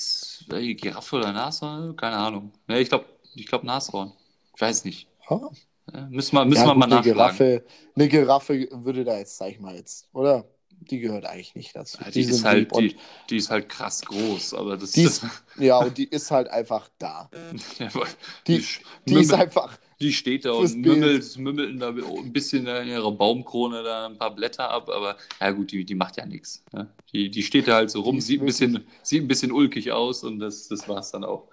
äh, 0.51 0.73
Giraffe 0.73 1.17
oder 1.17 1.31
Nashorn? 1.31 1.95
Keine 1.95 2.17
Ahnung. 2.17 2.51
Ne, 2.67 2.79
ich 2.79 2.89
glaube, 2.89 3.05
ich 3.35 3.45
glaub 3.45 3.63
Nashorn. 3.63 4.11
Ich 4.55 4.61
weiß 4.61 4.85
nicht. 4.85 5.06
Ha? 5.29 5.49
Ja, 5.93 6.07
müssen 6.09 6.35
wir, 6.35 6.45
müssen 6.45 6.59
Ja, 6.61 6.65
wir 6.67 6.73
gut, 6.73 6.79
mal 6.79 6.85
eine 6.85 6.95
nachschlagen. 6.95 7.37
Giraffe, 7.37 7.65
eine 7.95 8.07
Giraffe 8.09 8.67
würde 8.71 9.03
da 9.05 9.17
jetzt, 9.17 9.37
sag 9.37 9.49
ich 9.51 9.59
mal 9.59 9.75
jetzt, 9.75 10.09
oder? 10.13 10.45
Die 10.69 10.99
gehört 10.99 11.25
eigentlich 11.25 11.55
nicht 11.55 11.75
dazu. 11.75 11.97
Ja, 12.03 12.11
die, 12.11 12.21
ist 12.21 12.27
sind 12.35 12.45
halt, 12.45 12.75
die, 12.75 12.95
die 13.29 13.37
ist 13.37 13.49
halt 13.49 13.67
krass 13.67 14.01
groß, 14.03 14.53
aber 14.53 14.77
das 14.77 14.91
Die 14.91 15.03
ist- 15.03 15.23
ja, 15.57 15.79
und 15.79 15.97
die 15.97 16.03
ist 16.05 16.29
halt 16.29 16.49
einfach 16.49 16.89
da. 16.99 17.29
Die, 18.47 18.63
die 19.07 19.15
ist 19.15 19.33
einfach, 19.33 19.77
Die 19.99 20.13
steht 20.13 20.45
da 20.45 20.51
und 20.51 20.77
mümmelt, 20.77 21.37
mümmelt 21.37 21.81
da 21.81 21.89
ein 21.89 22.31
bisschen 22.31 22.67
in 22.67 22.87
ihrer 22.89 23.11
Baumkrone 23.11 23.81
da 23.83 24.05
ein 24.05 24.17
paar 24.17 24.35
Blätter 24.35 24.69
ab, 24.69 24.89
aber 24.89 25.17
ja 25.41 25.49
gut, 25.51 25.71
die, 25.71 25.83
die 25.83 25.95
macht 25.95 26.17
ja 26.17 26.25
nichts. 26.25 26.63
Ne? 26.71 26.87
Die, 27.11 27.31
die 27.31 27.41
steht 27.43 27.67
da 27.67 27.75
halt 27.75 27.89
so 27.89 28.01
rum, 28.01 28.15
Die 28.15 28.19
ist 28.19 28.27
sieht 28.27 28.41
ein, 28.41 28.45
bisschen, 28.45 28.87
sieht 29.01 29.23
ein 29.23 29.27
bisschen 29.27 29.51
ulkig 29.51 29.91
aus 29.91 30.23
und 30.23 30.39
das, 30.39 30.67
das 30.67 30.87
war 30.87 30.99
es 30.99 31.11
dann 31.11 31.23
auch. 31.23 31.47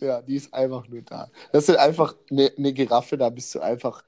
Ja, 0.00 0.22
die 0.22 0.36
ist 0.36 0.52
einfach 0.52 0.86
nur 0.88 1.02
da. 1.02 1.30
Das 1.52 1.68
ist 1.68 1.76
einfach 1.76 2.14
eine, 2.30 2.52
eine 2.56 2.72
Giraffe, 2.72 3.16
da 3.16 3.30
bist 3.30 3.54
du 3.54 3.60
einfach 3.60 4.02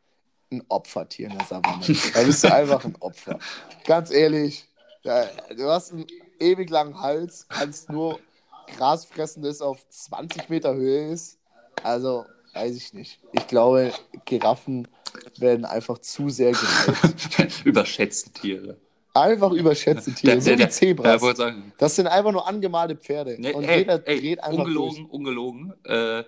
ein 0.50 0.62
Opfertier 0.68 1.28
in 1.28 1.38
der 1.38 1.46
Savanne. 1.46 1.84
Da 2.14 2.22
bist 2.22 2.44
du 2.44 2.54
einfach 2.54 2.84
ein 2.84 2.96
Opfer. 3.00 3.38
Ganz 3.84 4.10
ehrlich, 4.10 4.66
da, 5.02 5.26
du 5.56 5.68
hast 5.68 5.92
einen 5.92 6.06
ewig 6.40 6.70
langen 6.70 7.00
Hals, 7.00 7.46
kannst 7.48 7.90
nur 7.90 8.18
Gras 8.76 9.04
fressen, 9.04 9.42
das 9.42 9.60
auf 9.60 9.86
20 9.88 10.48
Meter 10.48 10.74
Höhe 10.74 11.10
ist. 11.10 11.38
Also, 11.82 12.26
weiß 12.54 12.76
ich 12.76 12.92
nicht. 12.92 13.20
Ich 13.32 13.46
glaube, 13.46 13.92
Giraffen 14.24 14.88
werden 15.38 15.64
einfach 15.64 15.98
zu 15.98 16.28
sehr 16.28 16.52
gereizt. 16.52 17.60
Überschätzte 17.64 18.30
Tiere. 18.30 18.76
Einfach 19.14 19.52
überschätzte 19.52 20.12
Tiere, 20.14 20.40
so 20.40 20.56
wie 20.56 20.60
Ja, 20.60 20.68
Zebras. 20.68 21.20
wollte 21.20 21.38
sagen, 21.38 21.72
Das 21.78 21.96
sind 21.96 22.06
einfach 22.06 22.32
nur 22.32 22.46
angemalte 22.46 22.96
Pferde. 22.96 23.36
Nee, 23.38 23.52
und 23.52 23.64
ey, 23.64 23.78
jeder 23.80 24.06
ey, 24.06 24.20
dreht 24.20 24.42
einfach 24.42 24.58
ungelogen, 24.58 25.06
ungelogen. 25.06 25.74
Äh, 25.84 26.24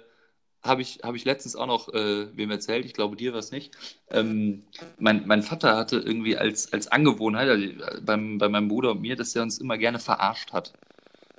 habe 0.62 0.82
ich, 0.82 1.00
hab 1.02 1.14
ich 1.14 1.24
letztens 1.24 1.56
auch 1.56 1.66
noch 1.66 1.88
äh, 1.94 2.36
wem 2.36 2.50
erzählt, 2.50 2.84
ich 2.84 2.92
glaube 2.92 3.16
dir 3.16 3.32
was 3.32 3.50
nicht. 3.50 3.74
Ähm, 4.10 4.62
mein, 4.98 5.26
mein 5.26 5.42
Vater 5.42 5.76
hatte 5.76 5.96
irgendwie 5.98 6.36
als, 6.36 6.72
als 6.72 6.88
Angewohnheit 6.88 7.48
also 7.48 7.66
beim, 8.02 8.38
bei 8.38 8.48
meinem 8.48 8.68
Bruder 8.68 8.90
und 8.90 9.00
mir, 9.00 9.16
dass 9.16 9.34
er 9.34 9.42
uns 9.42 9.58
immer 9.58 9.78
gerne 9.78 9.98
verarscht 9.98 10.52
hat. 10.52 10.72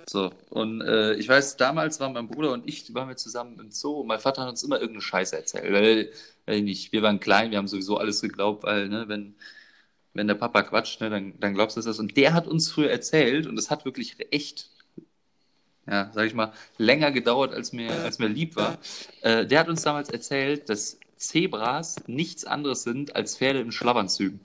So, 0.07 0.31
und 0.49 0.81
äh, 0.81 1.13
ich 1.15 1.29
weiß, 1.29 1.57
damals 1.57 1.99
waren 1.99 2.13
mein 2.13 2.27
Bruder 2.27 2.51
und 2.53 2.67
ich, 2.67 2.93
waren 2.95 3.07
wir 3.09 3.15
zusammen 3.15 3.59
im 3.59 3.71
Zoo 3.71 3.99
und 4.01 4.07
mein 4.07 4.19
Vater 4.19 4.41
hat 4.41 4.49
uns 4.49 4.63
immer 4.63 4.77
irgendeine 4.77 5.01
Scheiße 5.01 5.35
erzählt. 5.37 5.71
Weil, 5.71 6.11
weil 6.47 6.61
nicht, 6.61 6.91
wir 6.91 7.03
waren 7.03 7.19
klein, 7.19 7.51
wir 7.51 7.59
haben 7.59 7.67
sowieso 7.67 7.97
alles 7.97 8.21
geglaubt, 8.21 8.63
weil, 8.63 8.89
ne, 8.89 9.07
wenn, 9.07 9.35
wenn 10.13 10.27
der 10.27 10.35
Papa 10.35 10.63
quatscht, 10.63 10.99
ne, 11.01 11.09
dann, 11.09 11.33
dann 11.39 11.53
glaubst 11.53 11.77
du 11.77 11.81
das. 11.81 11.99
Und 11.99 12.17
der 12.17 12.33
hat 12.33 12.47
uns 12.47 12.71
früher 12.71 12.89
erzählt, 12.91 13.47
und 13.47 13.55
das 13.55 13.69
hat 13.69 13.85
wirklich 13.85 14.15
echt 14.31 14.69
ja, 15.87 16.11
sag 16.13 16.27
ich 16.27 16.33
mal, 16.35 16.53
länger 16.77 17.11
gedauert, 17.11 17.53
als 17.53 17.73
mir, 17.73 17.91
als 17.91 18.19
mir 18.19 18.27
lieb 18.27 18.55
war. 18.55 18.77
Äh, 19.21 19.47
der 19.47 19.59
hat 19.61 19.67
uns 19.67 19.81
damals 19.81 20.09
erzählt, 20.09 20.69
dass 20.69 20.99
Zebras 21.17 21.95
nichts 22.07 22.45
anderes 22.45 22.83
sind 22.83 23.15
als 23.15 23.35
Pferde 23.37 23.61
in 23.61 23.71
Schlafanzügen. 23.71 24.39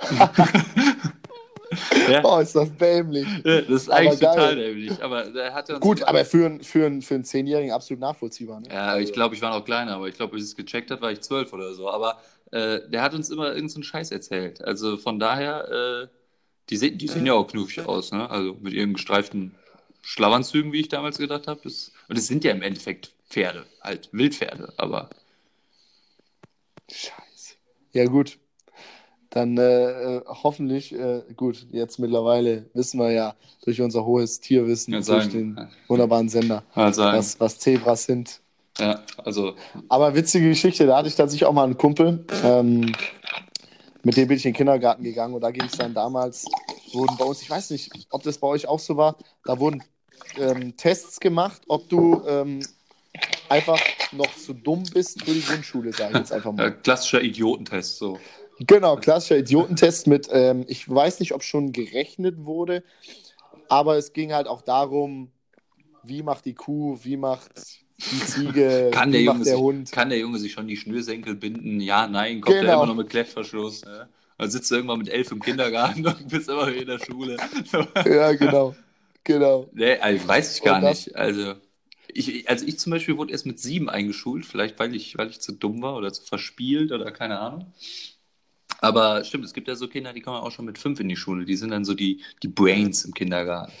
ja, 2.08 2.22
Oh, 2.24 2.38
ist 2.38 2.54
das 2.54 2.74
dämlich. 2.76 3.26
das 3.42 3.68
ist 3.68 3.88
aber 3.90 3.98
eigentlich 4.00 4.20
geil. 4.20 4.34
total 4.36 4.56
dämlich. 4.56 5.02
Aber 5.02 5.24
der 5.24 5.52
hatte 5.54 5.74
uns 5.74 5.80
Gut, 5.82 6.02
aber 6.02 6.24
für, 6.24 6.46
einen- 6.46 6.62
für, 6.62 6.86
einen- 6.86 7.02
für 7.02 7.14
einen 7.14 7.24
Zehnjährigen 7.24 7.72
absolut 7.72 8.00
nachvollziehbar. 8.00 8.60
Ne? 8.60 8.68
Ja, 8.72 8.98
ich 8.98 9.12
glaube, 9.12 9.34
ich 9.34 9.42
war 9.42 9.50
noch 9.56 9.64
kleiner, 9.64 9.94
aber 9.96 10.08
ich 10.08 10.14
glaube, 10.14 10.34
als 10.34 10.44
ich 10.44 10.50
es 10.50 10.56
gecheckt 10.56 10.90
habe, 10.90 11.02
war 11.02 11.12
ich 11.12 11.20
zwölf 11.20 11.52
oder 11.52 11.74
so. 11.74 11.90
Aber 11.90 12.18
äh, 12.54 12.88
der 12.88 13.02
hat 13.02 13.14
uns 13.14 13.30
immer 13.30 13.48
irgendeinen 13.48 13.68
so 13.68 13.82
Scheiß 13.82 14.12
erzählt. 14.12 14.62
Also 14.62 14.96
von 14.96 15.18
daher, 15.18 15.68
äh, 16.04 16.08
die, 16.70 16.76
sehen, 16.76 16.98
die 16.98 17.08
sehen 17.08 17.26
ja 17.26 17.34
auch 17.34 17.48
knuffig 17.48 17.84
aus, 17.84 18.12
ne? 18.12 18.30
Also 18.30 18.56
mit 18.60 18.72
ihren 18.72 18.94
gestreiften 18.94 19.56
Schlafanzügen, 20.02 20.72
wie 20.72 20.80
ich 20.80 20.88
damals 20.88 21.18
gedacht 21.18 21.48
habe. 21.48 21.60
Und 21.64 22.16
es 22.16 22.26
sind 22.28 22.44
ja 22.44 22.52
im 22.52 22.62
Endeffekt 22.62 23.12
Pferde, 23.28 23.66
halt 23.80 24.08
Wildpferde, 24.12 24.72
aber 24.76 25.10
Scheiße. 26.92 27.54
Ja, 27.92 28.04
gut. 28.04 28.38
Dann 29.30 29.58
äh, 29.58 30.18
äh, 30.18 30.22
hoffentlich, 30.26 30.94
äh, 30.94 31.22
gut, 31.34 31.66
jetzt 31.72 31.98
mittlerweile 31.98 32.70
wissen 32.72 33.00
wir 33.00 33.10
ja 33.10 33.34
durch 33.64 33.80
unser 33.80 34.04
hohes 34.04 34.38
Tierwissen, 34.38 34.92
durch 34.92 35.28
den 35.28 35.58
wunderbaren 35.88 36.28
Sender, 36.28 36.62
was, 36.74 37.40
was 37.40 37.58
Zebras 37.58 38.04
sind. 38.04 38.40
Ja, 38.78 39.02
also, 39.24 39.54
Aber 39.88 40.14
witzige 40.14 40.48
Geschichte, 40.48 40.86
da 40.86 40.96
hatte 40.96 41.08
ich 41.08 41.14
tatsächlich 41.14 41.46
auch 41.46 41.52
mal 41.52 41.64
einen 41.64 41.78
Kumpel, 41.78 42.24
ähm, 42.42 42.92
mit 44.02 44.16
dem 44.16 44.28
bin 44.28 44.36
ich 44.36 44.44
in 44.44 44.50
den 44.50 44.56
Kindergarten 44.56 45.04
gegangen 45.04 45.34
und 45.34 45.40
da 45.40 45.50
ging 45.50 45.64
es 45.64 45.78
dann 45.78 45.94
damals, 45.94 46.44
wurden 46.92 47.16
bei 47.16 47.24
uns, 47.24 47.40
ich 47.40 47.50
weiß 47.50 47.70
nicht, 47.70 47.90
ob 48.10 48.22
das 48.22 48.38
bei 48.38 48.48
euch 48.48 48.66
auch 48.66 48.80
so 48.80 48.96
war, 48.96 49.16
da 49.44 49.58
wurden 49.58 49.82
ähm, 50.38 50.76
Tests 50.76 51.20
gemacht, 51.20 51.62
ob 51.68 51.88
du 51.88 52.22
ähm, 52.26 52.66
einfach 53.48 53.80
noch 54.12 54.34
zu 54.34 54.52
dumm 54.52 54.82
bist 54.92 55.24
für 55.24 55.32
die 55.32 55.42
Grundschule, 55.42 55.92
sage 55.92 56.12
ich 56.12 56.18
jetzt 56.18 56.32
einfach 56.32 56.50
äh, 56.50 56.56
mal. 56.56 56.76
klassischer 56.82 57.22
Idiotentest, 57.22 57.98
so. 57.98 58.18
Genau, 58.58 58.96
klassischer 58.96 59.38
Idiotentest 59.38 60.06
mit, 60.08 60.28
ähm, 60.32 60.64
ich 60.68 60.88
weiß 60.88 61.20
nicht, 61.20 61.32
ob 61.32 61.44
schon 61.44 61.72
gerechnet 61.72 62.44
wurde, 62.44 62.82
aber 63.68 63.96
es 63.96 64.12
ging 64.12 64.32
halt 64.32 64.48
auch 64.48 64.62
darum, 64.62 65.30
wie 66.02 66.22
macht 66.22 66.44
die 66.44 66.54
Kuh, 66.54 66.98
wie 67.02 67.16
macht 67.16 67.83
die 68.12 68.20
Ziege, 68.26 68.90
Kann 68.92 69.12
der, 69.12 69.22
Junge 69.22 69.44
der 69.44 69.54
sich, 69.54 69.62
Hund. 69.62 69.92
kann 69.92 70.08
der 70.10 70.18
Junge 70.18 70.38
sich 70.38 70.52
schon 70.52 70.66
die 70.66 70.76
Schnürsenkel 70.76 71.34
binden? 71.34 71.80
Ja, 71.80 72.06
nein, 72.06 72.40
kommt 72.40 72.56
Genau. 72.56 72.68
er 72.70 72.74
immer 72.76 72.86
noch 72.86 72.94
mit 72.96 73.10
Klettverschluss. 73.10 73.84
Ne? 73.84 74.08
Dann 74.38 74.50
sitzt 74.50 74.70
du 74.70 74.74
irgendwann 74.76 74.98
mit 74.98 75.08
elf 75.08 75.30
im 75.32 75.40
Kindergarten 75.40 76.06
und 76.06 76.28
bist 76.28 76.48
immer 76.48 76.68
in 76.68 76.86
der 76.86 76.98
Schule. 76.98 77.36
Ja, 78.04 78.32
genau. 78.34 78.74
Genau. 79.24 79.68
Nee, 79.72 79.96
also 79.98 80.28
weiß 80.28 80.56
ich 80.56 80.62
gar 80.62 80.80
das- 80.80 81.06
nicht. 81.06 81.16
Also 81.16 81.54
ich, 82.08 82.48
also 82.48 82.66
ich 82.66 82.78
zum 82.78 82.90
Beispiel 82.92 83.16
wurde 83.16 83.32
erst 83.32 83.46
mit 83.46 83.58
sieben 83.58 83.88
eingeschult, 83.90 84.44
vielleicht 84.46 84.78
weil 84.78 84.94
ich, 84.94 85.16
weil 85.18 85.30
ich 85.30 85.40
zu 85.40 85.52
dumm 85.52 85.82
war 85.82 85.96
oder 85.96 86.12
zu 86.12 86.22
verspielt 86.22 86.92
oder 86.92 87.10
keine 87.10 87.40
Ahnung. 87.40 87.72
Aber 88.80 89.24
stimmt, 89.24 89.44
es 89.44 89.54
gibt 89.54 89.68
ja 89.68 89.76
so 89.76 89.88
Kinder, 89.88 90.12
die 90.12 90.20
kommen 90.20 90.36
auch 90.36 90.50
schon 90.50 90.64
mit 90.66 90.78
fünf 90.78 91.00
in 91.00 91.08
die 91.08 91.16
Schule. 91.16 91.44
Die 91.44 91.56
sind 91.56 91.70
dann 91.70 91.84
so 91.84 91.94
die, 91.94 92.22
die 92.42 92.48
Brains 92.48 93.04
im 93.04 93.14
Kindergarten. 93.14 93.72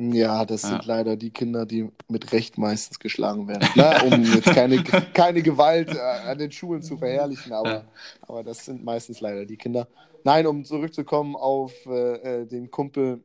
Ja, 0.00 0.46
das 0.46 0.62
Ja. 0.62 0.68
sind 0.70 0.86
leider 0.86 1.16
die 1.16 1.30
Kinder, 1.30 1.66
die 1.66 1.90
mit 2.08 2.32
Recht 2.32 2.56
meistens 2.56 2.98
geschlagen 2.98 3.46
werden. 3.48 3.68
Na, 3.74 4.02
um 4.02 4.22
jetzt 4.22 4.46
keine, 4.46 4.82
keine 5.14 5.42
Gewalt 5.42 5.90
äh, 5.94 5.98
an 5.98 6.38
den 6.38 6.50
Schulen 6.50 6.82
zu 6.82 6.96
verherrlichen, 6.96 7.52
aber, 7.52 7.70
Ja. 7.70 7.84
aber 8.22 8.42
das 8.42 8.64
sind 8.64 8.82
meistens 8.82 9.20
leider 9.20 9.44
die 9.44 9.56
Kinder. 9.58 9.86
Nein, 10.24 10.46
um 10.46 10.64
zurückzukommen 10.64 11.36
auf 11.36 11.72
äh, 11.86 12.40
äh, 12.42 12.46
den 12.46 12.70
Kumpel, 12.70 13.22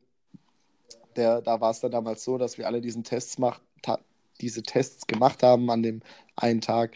der, 1.16 1.40
da 1.40 1.60
war 1.60 1.70
es 1.70 1.80
dann 1.80 1.90
damals 1.90 2.22
so, 2.24 2.36
dass 2.36 2.58
wir 2.58 2.66
alle 2.66 2.80
diesen 2.80 3.04
Tests 3.04 3.38
macht, 3.38 3.62
diese 4.42 4.62
Tests 4.62 5.06
gemacht 5.06 5.42
haben 5.42 5.70
an 5.70 5.82
dem 5.82 6.02
einen 6.36 6.60
Tag. 6.60 6.92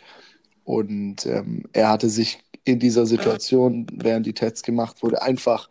Und 0.65 1.25
ähm, 1.25 1.65
er 1.73 1.89
hatte 1.89 2.11
sich 2.11 2.39
in 2.65 2.79
dieser 2.79 3.07
Situation, 3.07 3.87
während 3.95 4.27
die 4.27 4.35
Tests 4.35 4.63
gemacht 4.63 5.03
wurde, 5.03 5.23
einfach 5.23 5.71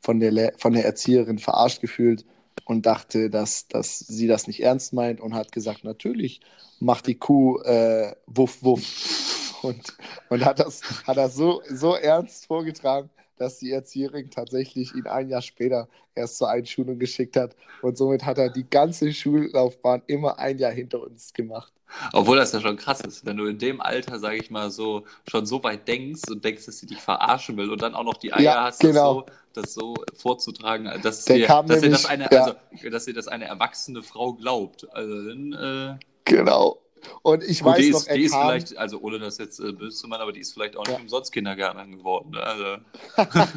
von 0.00 0.18
der, 0.18 0.30
Le 0.30 0.52
von 0.56 0.72
der 0.72 0.86
Erzieherin 0.86 1.38
verarscht 1.38 1.82
gefühlt 1.82 2.24
und 2.64 2.86
dachte, 2.86 3.30
dass, 3.30 3.66
dass 3.68 3.98
sie 3.98 4.26
das 4.26 4.46
nicht 4.46 4.62
ernst 4.62 4.92
meint 4.92 5.20
und 5.20 5.34
hat 5.34 5.52
gesagt, 5.52 5.84
natürlich 5.84 6.40
macht 6.78 7.06
die 7.06 7.16
Kuh 7.16 7.60
äh, 7.62 8.14
wuff, 8.26 8.62
wuff. 8.62 9.16
Und, 9.62 9.94
und 10.30 10.42
hat 10.46 10.58
das, 10.58 10.80
hat 11.06 11.18
das 11.18 11.34
so, 11.34 11.60
so 11.68 11.94
ernst 11.94 12.46
vorgetragen, 12.46 13.10
dass 13.40 13.58
die 13.58 13.70
Erzieherin 13.72 14.30
tatsächlich 14.30 14.94
ihn 14.94 15.06
ein 15.06 15.30
Jahr 15.30 15.40
später 15.40 15.88
erst 16.14 16.36
zur 16.36 16.50
Einschulung 16.50 16.98
geschickt 16.98 17.36
hat. 17.36 17.56
Und 17.80 17.96
somit 17.96 18.26
hat 18.26 18.36
er 18.36 18.50
die 18.50 18.68
ganze 18.68 19.12
Schullaufbahn 19.12 20.02
immer 20.06 20.38
ein 20.38 20.58
Jahr 20.58 20.72
hinter 20.72 21.02
uns 21.02 21.32
gemacht. 21.32 21.72
Obwohl 22.12 22.36
das 22.36 22.52
ja 22.52 22.60
schon 22.60 22.76
krass 22.76 23.00
ist, 23.00 23.24
wenn 23.24 23.38
du 23.38 23.46
in 23.46 23.58
dem 23.58 23.80
Alter, 23.80 24.18
sage 24.18 24.36
ich 24.36 24.50
mal, 24.50 24.70
so 24.70 25.04
schon 25.28 25.46
so 25.46 25.62
weit 25.64 25.88
denkst 25.88 26.22
und 26.30 26.44
denkst, 26.44 26.66
dass 26.66 26.78
sie 26.78 26.86
dich 26.86 27.00
verarschen 27.00 27.56
will 27.56 27.70
und 27.70 27.80
dann 27.80 27.94
auch 27.94 28.04
noch 28.04 28.18
die 28.18 28.32
Eier 28.32 28.42
Ja, 28.42 28.64
hast, 28.64 28.80
genau. 28.80 29.24
das, 29.54 29.72
so, 29.72 29.94
das 29.94 30.04
so 30.04 30.04
vorzutragen, 30.18 30.90
dass, 31.02 31.24
Der 31.24 31.36
dir, 31.38 31.46
kam 31.46 31.66
dass, 31.66 31.80
das 31.80 32.04
eine, 32.04 32.28
ja. 32.30 32.42
also, 32.42 32.90
dass 32.90 33.06
das 33.06 33.26
eine 33.26 33.46
erwachsene 33.46 34.02
Frau 34.02 34.34
glaubt. 34.34 34.86
Also 34.94 35.28
dann, 35.28 35.52
äh, 35.52 35.98
Genau. 36.26 36.78
Und 37.22 37.42
ich 37.44 37.60
gut, 37.60 37.72
weiß 37.72 37.78
die 37.84 37.90
noch, 37.90 37.98
ist, 38.00 38.08
er 38.08 38.16
die 38.16 38.24
ist 38.24 38.32
kam, 38.32 38.48
vielleicht, 38.48 38.76
also 38.76 39.00
ohne 39.00 39.18
das 39.18 39.38
jetzt 39.38 39.58
äh, 39.60 39.72
böse 39.72 39.96
zu 39.96 40.08
meinen, 40.08 40.20
aber 40.22 40.32
die 40.32 40.40
ist 40.40 40.52
vielleicht 40.52 40.76
auch 40.76 40.84
nicht 40.86 40.96
Ja. 40.96 41.00
umsonst 41.00 41.32
Kindergärtnerin 41.32 41.98
geworden. 41.98 42.30
Ne? 42.30 42.42
Also, 42.42 42.76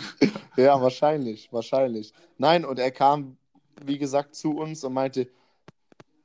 Ja, 0.58 0.82
wahrscheinlich, 0.82 1.52
wahrscheinlich. 1.52 2.14
Nein, 2.38 2.66
und 2.66 2.80
er 2.80 2.92
kam, 2.92 3.38
wie 3.82 3.98
gesagt, 3.98 4.36
zu 4.36 4.52
uns 4.58 4.84
und 4.84 4.94
meinte, 4.94 5.28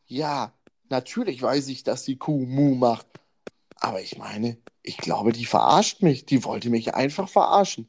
ja, 0.07 0.53
natürlich 0.89 1.41
weiß 1.43 1.69
ich, 1.69 1.83
dass 1.83 2.05
die 2.05 2.17
Kuh 2.17 2.45
Mu 2.45 2.75
macht. 2.75 3.07
Aber 3.81 4.01
ich 4.01 4.19
meine, 4.19 4.57
ich 4.83 4.97
glaube, 4.97 5.33
die 5.33 5.45
verarscht 5.45 6.03
mich. 6.03 6.27
Die 6.27 6.45
wollte 6.45 6.71
mich 6.71 6.95
einfach 6.95 7.29
verarschen. 7.29 7.89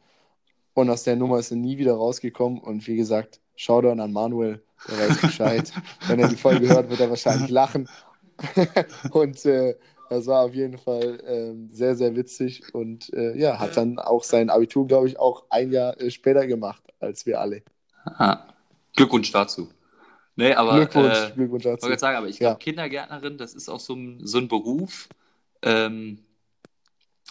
Und 0.74 0.90
aus 0.90 1.04
der 1.04 1.16
Nummer 1.16 1.40
ist 1.40 1.52
er 1.52 1.58
nie 1.58 1.78
wieder 1.78 1.94
rausgekommen. 1.96 2.60
Und 2.60 2.88
wie 2.88 2.96
gesagt, 2.96 3.42
Shoutout 3.56 4.02
an 4.02 4.14
Manuel, 4.14 4.64
der 4.88 5.10
weiß 5.10 5.22
Bescheid. 5.22 5.74
Wenn 6.08 6.20
er 6.20 6.28
die 6.30 6.38
Folge 6.38 6.70
hört, 6.70 6.90
wird 6.90 7.00
er 7.00 7.10
wahrscheinlich 7.10 7.50
lachen. 7.50 7.90
und 9.12 9.46
äh, 9.46 9.76
das 10.10 10.28
war 10.28 10.42
auf 10.46 10.54
jeden 10.54 10.78
Fall 10.78 11.22
ähm, 11.26 11.70
sehr, 11.72 11.96
sehr 11.96 12.16
witzig. 12.16 12.64
Und 12.74 13.12
äh, 13.14 13.38
ja, 13.38 13.60
hat 13.60 13.78
dann 13.78 14.00
auch 14.00 14.24
sein 14.24 14.50
Abitur, 14.50 14.88
glaube 14.88 15.08
ich, 15.08 15.20
auch 15.20 15.46
ein 15.50 15.72
Jahr 15.72 16.00
äh, 16.02 16.12
später 16.12 16.48
gemacht 16.48 16.84
als 17.00 17.26
wir 17.26 17.40
alle. 17.42 17.64
ah, 18.06 18.54
Glückwunsch 18.96 19.32
dazu. 19.32 19.70
Nee, 20.36 20.54
aber 20.54 20.76
Glückwunsch, 20.76 21.30
äh, 21.30 21.32
Glückwunsch 21.36 21.66
Ich 21.66 21.72
dazu. 21.72 21.88
wollte 21.88 22.00
sagen, 22.00 22.18
aber 22.18 22.28
ich 22.30 22.40
glaube, 22.40 22.56
Ja. 22.56 22.56
Kindergärtnerin, 22.58 23.38
das 23.38 23.54
ist 23.54 23.70
auch 23.70 23.80
so 23.80 23.96
ein, 23.96 24.26
so 24.26 24.38
ein 24.40 24.48
Beruf. 24.48 25.10
Ähm, 25.64 26.20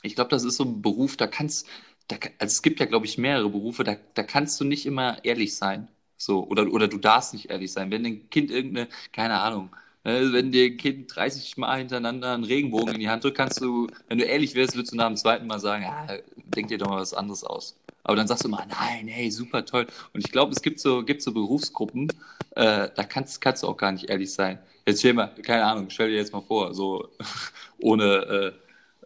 ich 0.02 0.14
glaube, 0.14 0.30
das 0.30 0.44
ist 0.44 0.56
so 0.56 0.64
ein 0.64 0.82
Beruf, 0.82 1.16
da 1.16 1.26
kannst, 1.26 1.66
da, 2.08 2.16
also 2.38 2.52
es 2.52 2.62
gibt 2.62 2.80
ja, 2.80 2.86
glaube 2.86 3.06
ich, 3.06 3.18
mehrere 3.18 3.50
Berufe, 3.50 3.84
da, 3.84 3.96
da 4.14 4.22
kannst 4.22 4.60
du 4.60 4.64
nicht 4.64 4.86
immer 4.86 5.24
ehrlich 5.24 5.56
sein. 5.56 5.88
So, 6.16 6.46
oder, 6.48 6.66
oder 6.72 6.88
du 6.88 6.98
darfst 6.98 7.32
nicht 7.32 7.50
ehrlich 7.50 7.72
sein. 7.72 7.90
Wenn 7.90 8.04
ein 8.06 8.30
Kind 8.30 8.50
irgendeine, 8.50 8.88
keine 9.12 9.40
Ahnung, 9.40 9.70
wenn 10.08 10.52
dir 10.52 10.66
ein 10.66 10.76
Kind 10.76 11.14
30 11.14 11.56
Mal 11.56 11.78
hintereinander 11.78 12.32
einen 12.32 12.44
Regenbogen 12.44 12.94
in 12.94 13.00
die 13.00 13.08
Hand 13.08 13.24
drückt, 13.24 13.36
kannst 13.36 13.60
du, 13.60 13.88
wenn 14.08 14.18
du 14.18 14.24
ehrlich 14.24 14.54
wirst, 14.54 14.74
würdest 14.74 14.92
du 14.92 14.96
nach 14.96 15.08
dem 15.08 15.16
zweiten 15.16 15.46
Mal 15.46 15.60
sagen, 15.60 15.84
ah, 15.84 16.06
denk 16.36 16.68
dir 16.68 16.78
doch 16.78 16.88
mal 16.88 17.00
was 17.00 17.14
anderes 17.14 17.44
aus. 17.44 17.76
Aber 18.04 18.16
dann 18.16 18.26
sagst 18.26 18.44
du 18.44 18.48
immer, 18.48 18.64
nein, 18.66 19.06
hey, 19.06 19.30
super 19.30 19.64
toll. 19.64 19.86
Und 20.14 20.24
ich 20.24 20.32
glaube, 20.32 20.52
es 20.52 20.62
gibt 20.62 20.80
so, 20.80 21.04
gibt 21.04 21.20
so 21.20 21.32
Berufsgruppen, 21.32 22.08
äh, 22.52 22.88
da 22.94 23.04
kannst, 23.04 23.40
kannst 23.40 23.62
du 23.62 23.66
auch 23.66 23.76
gar 23.76 23.92
nicht 23.92 24.08
ehrlich 24.08 24.32
sein. 24.32 24.58
Jetzt 24.86 25.00
stell 25.00 25.12
mal, 25.12 25.34
keine 25.42 25.64
Ahnung, 25.64 25.90
stell 25.90 26.08
dir 26.08 26.16
jetzt 26.16 26.32
mal 26.32 26.40
vor, 26.40 26.72
so 26.72 27.08
ohne, 27.78 28.54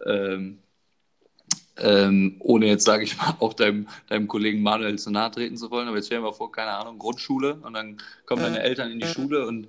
äh, 0.06 0.08
ähm, 0.08 0.58
ähm, 1.78 2.36
ohne 2.38 2.66
jetzt, 2.66 2.84
sage 2.84 3.04
ich 3.04 3.16
mal, 3.16 3.34
auch 3.40 3.54
deinem, 3.54 3.88
deinem 4.08 4.28
Kollegen 4.28 4.62
Manuel 4.62 4.98
zu 4.98 5.10
nahe 5.10 5.30
treten 5.30 5.56
zu 5.56 5.70
wollen, 5.70 5.88
aber 5.88 5.96
jetzt 5.96 6.06
stell 6.06 6.18
dir 6.18 6.24
mal 6.24 6.32
vor, 6.32 6.52
keine 6.52 6.72
Ahnung, 6.72 6.98
Grundschule 6.98 7.54
und 7.54 7.72
dann 7.74 7.96
kommen 8.26 8.42
deine 8.42 8.62
Eltern 8.62 8.90
in 8.90 9.00
die 9.00 9.06
Schule 9.06 9.46
und 9.46 9.68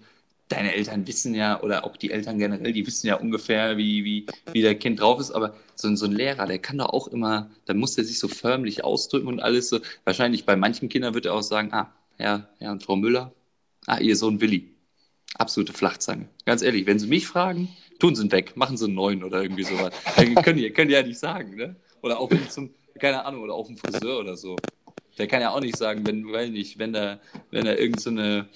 deine 0.50 0.74
Eltern 0.74 1.08
wissen 1.08 1.34
ja, 1.34 1.62
oder 1.62 1.84
auch 1.86 1.98
die 1.98 2.12
Eltern 2.12 2.38
generell, 2.38 2.74
die 2.74 2.86
wissen 2.86 3.08
ja 3.08 3.16
ungefähr, 3.16 3.78
wie, 3.78 4.04
wie, 4.04 4.26
wie 4.52 4.62
der 4.62 4.76
Kind 4.76 5.00
drauf 5.00 5.20
ist, 5.20 5.32
aber 5.32 5.56
so, 5.76 5.88
ein- 5.88 5.98
so 5.98 6.06
ein 6.06 6.12
Lehrer, 6.12 6.46
der 6.46 6.60
kann 6.60 6.78
doch 6.78 6.89
auch 6.89 7.08
immer, 7.08 7.50
da 7.66 7.74
muss 7.74 7.96
der 7.96 8.04
sich 8.06 8.20
so 8.20 8.28
förmlich 8.28 8.84
ausdrücken 8.84 9.28
und 9.28 9.39
alles 9.39 9.70
so. 9.70 9.80
Wahrscheinlich 10.04 10.46
bei 10.46 10.56
manchen 10.56 10.89
Kindern 10.89 11.14
wird 11.14 11.26
er 11.26 11.34
auch 11.34 11.41
sagen, 11.41 11.70
ah, 11.74 11.91
Herr, 12.18 12.50
Herr 12.60 12.72
und 12.72 12.84
Frau 12.84 12.96
Müller, 12.96 13.34
ah, 13.88 13.98
ihr 14.00 14.16
Sohn 14.16 14.39
Willi. 14.41 14.70
Absolute 15.36 15.74
Flachzange. 15.74 16.28
Ganz 16.46 16.62
ehrlich, 16.62 16.86
wenn 16.86 17.00
Sie 17.00 17.08
mich 17.08 17.26
fragen, 17.26 17.70
tun 17.98 18.14
Sie 18.16 18.24
ihn 18.24 18.32
weg, 18.32 18.56
machen 18.56 18.78
Sie 18.78 18.86
einen 18.86 18.94
neuen 18.94 19.24
oder 19.24 19.41
irgendwie 19.41 19.64
sowas. 19.64 19.91
Dann 20.16 20.36
können 20.36 20.58
die, 20.60 20.70
können 20.70 20.89
die 20.89 20.94
ja 20.94 21.02
nicht 21.02 21.18
sagen, 21.18 21.56
ne? 21.56 21.76
Oder 22.04 22.20
auch 22.20 22.30
zum, 22.50 22.70
keine 23.00 23.26
Ahnung, 23.26 23.41
oder 23.41 23.56
auch 23.56 23.68
ein 23.68 23.78
Friseur 23.78 24.20
oder 24.20 24.38
so. 24.38 24.56
Der 25.18 25.26
kann 25.28 25.41
ja 25.41 25.50
auch 25.52 25.60
nicht 25.62 25.78
sagen, 25.78 26.06
wenn, 26.06 26.32
weil 26.32 26.50
nicht, 26.52 26.78
wenn 26.78 26.94
da, 26.94 27.20
wenn 27.50 27.66
da 27.66 27.74
irgend 27.74 28.00
so 28.02 28.12
eine, 28.12 28.48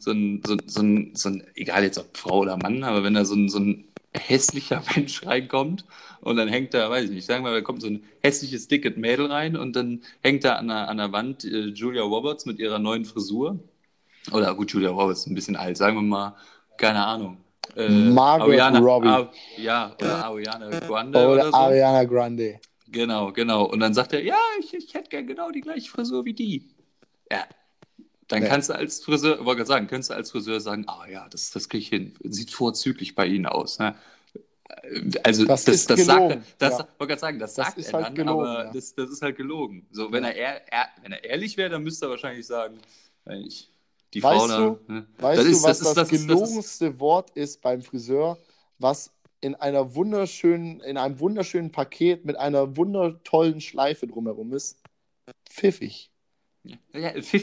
so 0.00 0.10
ein, 0.12 0.42
so, 0.46 0.56
so 0.66 0.82
ein, 0.82 1.12
so 1.14 1.28
ein, 1.28 1.44
egal 1.54 1.82
jetzt 1.84 1.98
ob 1.98 2.16
Frau 2.16 2.38
oder 2.40 2.56
Mann, 2.56 2.82
aber 2.84 3.04
wenn 3.04 3.14
da 3.14 3.24
so 3.24 3.34
ein, 3.34 3.48
so 3.48 3.58
ein 3.58 3.84
hässlicher 4.14 4.82
Mensch 4.94 5.24
reinkommt 5.26 5.84
und 6.20 6.36
dann 6.36 6.48
hängt 6.48 6.74
da, 6.74 6.90
weiß 6.90 7.04
ich 7.04 7.10
nicht, 7.10 7.24
sagen 7.26 7.44
wir 7.44 7.50
mal, 7.50 7.56
da 7.56 7.62
kommt 7.62 7.82
so 7.82 7.88
ein 7.88 8.02
hässliches, 8.22 8.68
dickes 8.68 8.96
Mädel 8.96 9.26
rein 9.26 9.56
und 9.56 9.74
dann 9.76 10.02
hängt 10.22 10.44
da 10.44 10.56
an 10.56 10.68
der, 10.68 10.88
an 10.88 10.96
der 10.98 11.12
Wand 11.12 11.44
äh, 11.44 11.66
Julia 11.66 12.02
Roberts 12.02 12.44
mit 12.46 12.58
ihrer 12.58 12.78
neuen 12.78 13.04
Frisur. 13.04 13.58
Oder 14.32 14.54
gut, 14.54 14.70
Julia 14.70 14.90
Roberts 14.90 15.20
ist 15.20 15.26
ein 15.28 15.34
bisschen 15.34 15.56
alt, 15.56 15.76
sagen 15.76 15.96
wir 15.96 16.02
mal, 16.02 16.36
keine 16.76 17.04
Ahnung. 17.04 17.38
Äh, 17.76 17.88
Margot 17.88 18.48
Ariana- 18.54 18.80
Robbie. 18.80 19.08
Ar- 19.08 19.32
ja, 19.56 19.94
oder 19.98 20.24
Ariana 20.26 20.80
Grande 20.80 21.18
oder, 21.18 21.32
Oder 21.32 21.44
so. 21.50 21.56
Ariana 21.56 22.04
Grande. 22.04 22.60
Genau, 22.88 23.32
genau. 23.32 23.64
Und 23.64 23.80
dann 23.80 23.94
sagt 23.94 24.12
er, 24.12 24.22
ja, 24.22 24.36
ich, 24.60 24.74
ich 24.74 24.92
hätte 24.92 25.08
gern 25.08 25.26
genau 25.26 25.50
die 25.50 25.62
gleiche 25.62 25.88
Frisur 25.90 26.24
wie 26.26 26.34
die. 26.34 26.68
Ja. 27.30 27.44
Dann 28.32 28.42
Nee. 28.44 28.48
kannst 28.48 28.70
du 28.70 28.74
als 28.74 29.04
Friseur, 29.04 29.44
wollte 29.44 29.58
gerade 29.58 29.68
sagen, 29.68 29.86
kannst 29.88 30.08
du 30.08 30.14
als 30.14 30.30
Friseur 30.30 30.58
sagen, 30.58 30.84
ah 30.88 31.06
ja, 31.06 31.28
das, 31.28 31.50
das 31.50 31.68
kriege 31.68 31.82
ich 31.82 31.88
hin. 31.90 32.14
Sieht 32.24 32.50
vorzüglich 32.50 33.14
bei 33.14 33.26
Ihnen 33.26 33.44
aus. 33.44 33.78
Ne? 33.78 33.94
Also 35.22 35.44
Das 35.44 35.64
das, 35.64 35.74
ist 35.74 35.90
das, 35.90 36.04
sagt 36.06 36.30
er, 36.30 36.42
das 36.58 36.78
ja. 36.78 36.88
wollte 36.98 37.06
gerade 37.08 37.20
sagen, 37.20 37.38
das, 37.38 37.52
Das 37.54 37.66
sagt 37.66 37.78
ist 37.78 37.88
er 37.88 37.92
halt 37.94 38.06
dann, 38.06 38.14
gelogen, 38.14 38.46
aber 38.46 38.64
ja. 38.64 38.72
das, 38.72 38.94
das 38.94 39.10
ist 39.10 39.20
halt 39.20 39.36
gelogen. 39.36 39.86
So, 39.90 40.10
wenn 40.10 40.24
er, 40.24 40.34
ehr, 40.34 40.72
er, 40.72 40.86
wenn 41.02 41.12
er 41.12 41.22
ehrlich 41.24 41.58
wäre, 41.58 41.68
dann 41.68 41.82
müsste 41.82 42.06
er 42.06 42.10
wahrscheinlich 42.10 42.46
sagen, 42.46 42.78
ich, 43.44 43.68
die 44.14 44.22
Weißt 44.22 44.38
Frau 44.38 44.48
da. 44.48 44.58
du- 44.86 44.92
ne? 44.92 45.06
Weißt 45.18 45.38
Das 45.38 45.44
du, 45.46 45.52
ist- 45.52 45.62
was 45.62 45.78
das 45.78 45.88
das, 45.88 45.94
das 45.94 46.12
ist- 46.12 46.26
gelogenste 46.26 47.00
Wort 47.00 47.30
ist 47.36 47.60
beim 47.60 47.82
Friseur, 47.82 48.38
was 48.78 49.12
in 49.42 49.54
einer 49.56 49.94
wunderschönen, 49.94 50.80
in 50.80 50.96
einem 50.96 51.20
wunderschönen 51.20 51.70
Paket 51.70 52.24
mit 52.24 52.36
einer 52.36 52.76
wundertollen 52.78 53.60
Schleife 53.60 54.06
drumherum 54.06 54.54
ist? 54.54 54.78
Pfiffig. 55.50 56.10
Ja, 56.64 56.76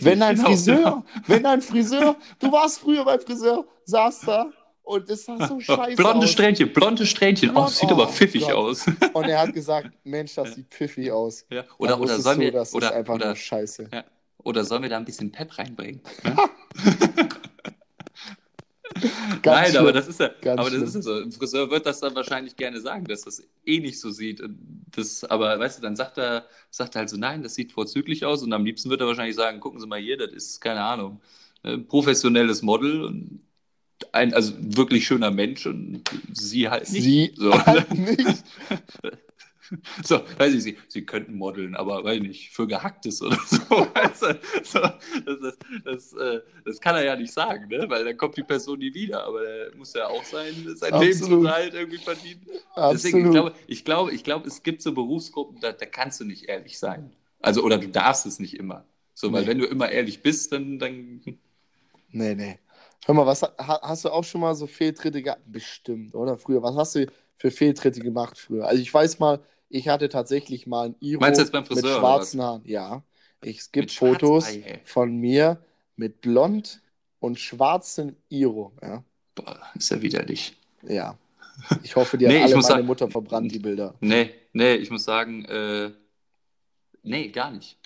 Wenn 0.01 0.22
ein 0.22 0.36
genau, 0.36 0.47
Friseur, 0.47 0.76
genau. 0.78 1.05
wenn 1.28 1.45
ein 1.45 1.61
Friseur, 1.61 2.15
du 2.39 2.51
warst 2.51 2.80
früher 2.80 3.03
beim 3.03 3.20
Friseur, 3.20 3.65
saß 3.86 4.22
da 4.22 4.49
und 4.84 5.09
es 5.09 5.26
sah 5.26 5.45
so 5.47 5.59
scheiße 5.59 5.95
Blonde 5.97 6.26
aus. 6.26 6.32
Strähnchen, 6.32 6.72
blonde 6.72 7.05
Strähnchen. 7.05 7.49
Oh, 7.49 7.53
Blond- 7.53 7.70
sieht 7.72 7.89
oh 7.89 7.93
aber 7.95 8.07
pfiffig 8.07 8.43
Gott. 8.43 8.53
aus. 8.53 8.86
Und 9.13 9.26
er 9.26 9.39
hat 9.41 9.53
gesagt, 9.53 9.91
Mensch, 10.03 10.36
das 10.36 10.55
sieht 10.55 10.67
pfiffig 10.74 11.11
aus. 11.11 11.45
Ja, 11.49 11.63
Dann 11.63 11.72
oder, 11.78 11.99
oder, 11.99 12.20
sollen 12.20 12.39
wir, 12.39 12.51
das 12.51 12.70
ist 12.70 12.76
oder, 12.76 12.93
einfach 12.95 13.15
oder, 13.15 13.28
nur 13.28 13.36
scheiße. 13.36 13.89
ja, 13.93 14.03
oder 14.41 14.63
sollen 14.63 14.84
wir 14.84 14.89
da 14.89 14.97
ein 14.97 15.05
bisschen 15.05 15.32
Pep 15.32 15.57
reinbringen? 15.57 16.01
Ne? 16.24 16.36
Nein, 19.45 19.76
aber 19.78 19.93
das 19.93 20.08
ist 20.08 20.20
ja, 20.20 20.30
Ganz 20.41 20.60
aber 20.60 20.70
das 20.70 20.84
schlimm. 20.84 20.84
ist 20.84 20.95
ja 20.95 21.02
so. 21.02 21.14
Ein 21.16 21.32
Friseur 21.32 21.70
wird 21.70 21.86
das 21.86 22.00
dann 22.00 22.16
wahrscheinlich 22.16 22.56
gerne 22.56 22.80
sagen, 22.82 23.06
dass 23.06 23.22
das 23.24 23.43
eh 23.66 23.80
nicht 23.80 24.00
so 24.00 24.12
sieht. 24.12 24.41
Das, 24.91 25.24
aber 25.24 25.60
weißt 25.60 25.80
du, 25.80 25.82
dann 25.84 25.95
sagt 25.95 26.18
er, 26.18 26.45
sagt 26.70 26.95
er 26.95 27.00
halt 27.00 27.10
so, 27.10 27.18
nein, 27.18 27.43
das 27.43 27.56
sieht 27.56 27.72
vorzüglich 27.72 28.26
aus. 28.26 28.43
Und 28.43 28.54
am 28.54 28.66
liebsten 28.66 28.89
wird 28.89 29.02
er 29.02 29.08
wahrscheinlich 29.08 29.36
sagen, 29.36 29.60
gucken 29.60 29.80
Sie 29.80 29.88
mal 29.88 30.00
hier, 30.00 30.18
das 30.18 30.32
ist, 30.32 30.62
keine 30.62 30.82
Ahnung, 30.84 31.22
ein 31.64 31.88
professionelles 31.88 32.62
Model 32.62 33.04
und 33.04 33.41
ein 34.14 34.34
also 34.34 34.54
wirklich 34.60 35.06
schöner 35.08 35.32
Mensch 35.32 35.66
und 35.66 36.04
sie 36.34 36.70
halt 36.70 36.89
nicht. 36.91 37.04
Sie 37.04 37.34
So. 37.36 37.54
halt 37.66 37.91
nicht. 37.97 38.43
So, 40.03 40.22
weiß 40.38 40.53
ich, 40.53 40.63
sie, 40.63 40.78
sie 40.88 41.05
könnten 41.05 41.36
modeln, 41.36 41.76
aber 41.76 42.03
weiß 42.03 42.17
ich 42.17 42.22
nicht, 42.24 42.49
für 42.51 42.67
Gehacktes 42.67 43.22
oder 43.22 43.38
so. 43.47 43.57
So 44.63 44.80
das, 44.80 45.39
das, 45.45 45.57
das, 45.86 46.13
äh, 46.13 46.41
das 46.65 46.80
kann 46.82 46.95
er 46.95 47.03
ja 47.03 47.15
nicht 47.15 47.32
sagen, 47.34 47.67
ne? 47.67 47.86
weil 47.89 48.03
dann 48.05 48.17
kommt 48.17 48.38
die 48.38 48.43
Person 48.43 48.80
nie 48.80 48.93
wieder, 48.93 49.24
aber 49.26 49.43
er 49.43 49.76
muss 49.76 49.93
ja 49.93 50.07
auch 50.07 50.24
sein, 50.24 50.53
sein 50.76 50.93
Absolut. 50.93 51.01
Lebensunterhalt 51.03 51.74
irgendwie 51.74 51.97
verdienen. 51.97 52.45
Deswegen, 52.91 53.26
ich 53.26 53.32
glaube, 53.32 53.53
ich 53.67 53.86
glaube, 53.86 54.11
ich 54.13 54.24
glaube, 54.24 54.47
es 54.47 54.63
gibt 54.63 54.82
so 54.82 54.93
Berufsgruppen, 54.93 55.59
da, 55.61 55.72
da 55.72 55.86
kannst 55.86 56.20
du 56.20 56.26
nicht 56.26 56.45
ehrlich 56.49 56.78
sein. 56.80 57.11
Also, 57.41 57.63
oder 57.63 57.78
du 57.78 57.88
darfst 57.88 58.26
es 58.26 58.39
nicht 58.39 58.55
immer. 58.57 58.86
So, 59.13 59.32
weil 59.34 59.41
Nee. 59.43 59.47
wenn 59.49 59.59
du 59.59 59.65
immer 59.65 59.89
ehrlich 59.89 60.22
bist, 60.22 60.51
dann, 60.51 60.80
dann 60.80 61.22
Nee, 62.11 62.36
nee. 62.36 62.59
Hör 63.05 63.15
mal, 63.15 63.26
was 63.26 63.41
ha- 63.43 63.80
hast 63.82 64.05
du 64.05 64.09
auch 64.09 64.24
schon 64.24 64.41
mal 64.41 64.55
so 64.55 64.67
Fehltritte 64.67 65.22
gehabt? 65.22 65.41
Bestimmt, 65.45 66.15
oder? 66.15 66.38
Früher. 66.38 66.61
Was 66.61 66.76
hast 66.76 66.95
du 66.95 67.07
für 67.38 67.51
Fehltritte 67.51 68.01
gemacht 68.01 68.38
früher? 68.38 68.65
Also 68.67 68.82
ich 68.82 68.93
weiß 68.93 69.20
mal, 69.20 69.39
ich 69.70 69.88
hatte 69.88 70.09
tatsächlich 70.09 70.67
mal 70.67 70.88
ein 70.89 70.95
Iro 70.99 71.22
Meinst 71.22 71.39
du 71.39 71.43
jetzt 71.43 71.51
beim 71.51 71.61
mit 71.61 71.67
Friseur, 71.70 71.91
oder 71.91 71.99
schwarzen 71.99 72.41
Haaren. 72.41 72.61
Ja. 72.65 73.03
Es 73.41 73.72
gibt 73.72 73.84
Mit 73.86 73.91
schwarzen- 73.91 74.13
Fotos 74.20 74.49
ey. 74.49 74.80
von 74.84 75.15
mir 75.15 75.63
mit 75.95 76.22
blond 76.22 76.82
und 77.20 77.39
schwarzem 77.39 78.15
Iro. 78.30 78.74
Ja. 78.82 79.03
boah, 79.36 79.59
ist 79.76 79.89
ja 79.91 80.01
widerlich. 80.01 80.55
ja. 80.84 81.17
Ich 81.84 81.95
hoffe, 81.97 82.17
die 82.17 82.26
hat 82.28 82.34
ich 82.36 82.41
alle 82.43 82.51
meine 82.53 82.63
sagen- 82.63 82.88
Mutter 82.88 83.09
verbrannt, 83.11 83.51
die 83.51 83.59
Bilder. 83.59 83.93
Nee, 83.99 84.32
nee, 84.53 84.76
ich 84.76 84.89
muss 84.89 85.03
sagen, 85.03 85.43
äh, 85.45 85.91
nee, 87.03 87.28
gar 87.30 87.51
nicht. 87.51 87.78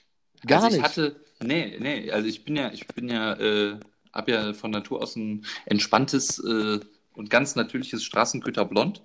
Gar 0.45 0.63
also 0.63 0.75
ich 0.77 0.81
nicht. 0.81 0.89
hatte, 0.89 1.15
nee, 1.43 1.77
nee, 1.79 2.11
also 2.11 2.27
ich 2.27 2.45
bin 2.45 2.55
ja, 2.55 2.71
ich 2.71 2.85
bin 2.87 3.09
ja, 3.09 3.33
äh, 3.33 3.79
hab 4.11 4.27
ja 4.29 4.53
von 4.53 4.69
Natur 4.71 5.01
aus 5.01 5.15
ein 5.15 5.43
entspanntes 5.65 6.37
äh, 6.39 6.79
und 7.15 7.29
ganz 7.31 7.55
natürliches 7.55 8.03
Straßenköter 8.03 8.65
Blond. 8.65 9.01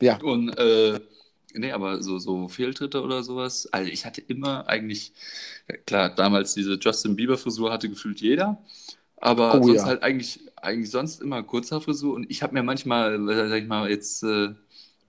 Ja. 0.00 0.16
Und 0.22 0.56
äh, 0.58 1.00
nee, 1.54 1.72
aber 1.72 2.02
so, 2.02 2.18
so 2.18 2.48
Fehltritte 2.48 3.02
oder 3.02 3.22
sowas. 3.22 3.68
Also 3.72 3.90
ich 3.90 4.04
hatte 4.06 4.20
immer 4.20 4.68
eigentlich, 4.68 5.12
klar, 5.86 6.14
damals 6.14 6.54
diese 6.54 6.74
Justin 6.80 7.16
Bieber-Frisur 7.16 7.72
hatte 7.72 7.88
gefühlt 7.88 8.20
jeder. 8.20 8.62
Aber 9.16 9.60
Oh 9.60 9.62
sonst 9.62 9.84
ja. 9.84 9.86
halt 9.86 10.02
eigentlich, 10.02 10.40
eigentlich 10.56 10.90
sonst 10.90 11.22
immer 11.22 11.42
Kurzhaarfrisur. 11.42 12.14
Und 12.14 12.30
ich 12.30 12.42
habe 12.42 12.54
mir 12.54 12.62
manchmal, 12.64 13.28
äh, 13.30 13.48
sag 13.48 13.62
ich 13.62 13.68
mal, 13.68 13.90
jetzt 13.90 14.22
äh, 14.24 14.50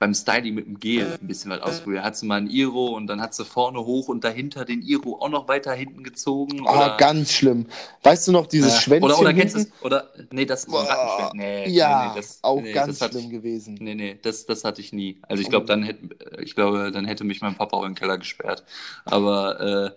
beim 0.04 0.14
Styling 0.14 0.54
mit 0.54 0.66
dem 0.66 0.80
Gel 0.82 1.18
ein 1.22 1.28
bisschen 1.28 1.50
was 1.50 1.62
ausprobiert. 1.62 2.04
Hat 2.04 2.18
sie 2.18 2.26
mal 2.26 2.36
ein 2.36 2.50
Iro 2.50 2.88
und 2.88 3.08
dann 3.08 3.22
hat 3.22 3.34
sie 3.34 3.46
vorne 3.46 3.80
hoch 3.80 4.10
und 4.10 4.26
dahinter 4.26 4.66
den 4.66 4.82
Iro 4.82 5.18
auch 5.22 5.30
noch 5.30 5.48
weiter 5.48 5.72
hinten 5.72 6.04
gezogen. 6.04 6.68
Ah, 6.68 6.76
oder, 6.76 6.98
ganz 6.98 7.32
schlimm. 7.32 7.68
Weißt 8.02 8.28
du 8.28 8.34
noch 8.34 8.48
dieses 8.48 8.76
äh, 8.76 8.80
Schwänzchen 8.82 9.12
oder, 9.12 9.20
oder 9.20 9.34
kennst 9.34 9.56
du? 9.56 9.66
Oder, 9.82 10.10
nee, 10.30 10.46
das 10.46 10.64
ist 10.64 10.68
ein 10.68 10.72
Boah, 10.72 10.84
Rattenschwänzchen. 10.84 11.40
Nee, 11.40 11.70
ja, 11.70 12.02
nee, 12.02 12.10
nee, 12.10 12.16
das, 12.18 12.40
auch 12.42 12.62
nee, 12.62 12.74
ganz 12.74 13.00
das 13.00 13.12
schlimm 13.12 13.24
ich, 13.24 13.30
gewesen. 13.30 13.78
Nee, 13.80 13.96
nee, 13.96 14.20
das, 14.22 14.46
das 14.46 14.66
hatte 14.66 14.82
ich 14.82 14.92
nie. 14.92 15.22
Also 15.22 15.42
ich 15.42 15.50
glaube, 15.50 15.68
dann 15.68 15.84
hätte, 15.84 16.10
ich 16.42 16.54
glaube, 16.54 16.92
dann 16.92 17.06
hätte 17.06 17.24
mich 17.24 17.40
mein 17.40 17.56
Papa 17.56 17.78
auch 17.78 17.84
in 17.84 17.92
den 17.92 17.96
Keller 17.96 18.18
gesperrt. 18.18 18.66
Aber 19.06 19.62
äh, 19.62 19.92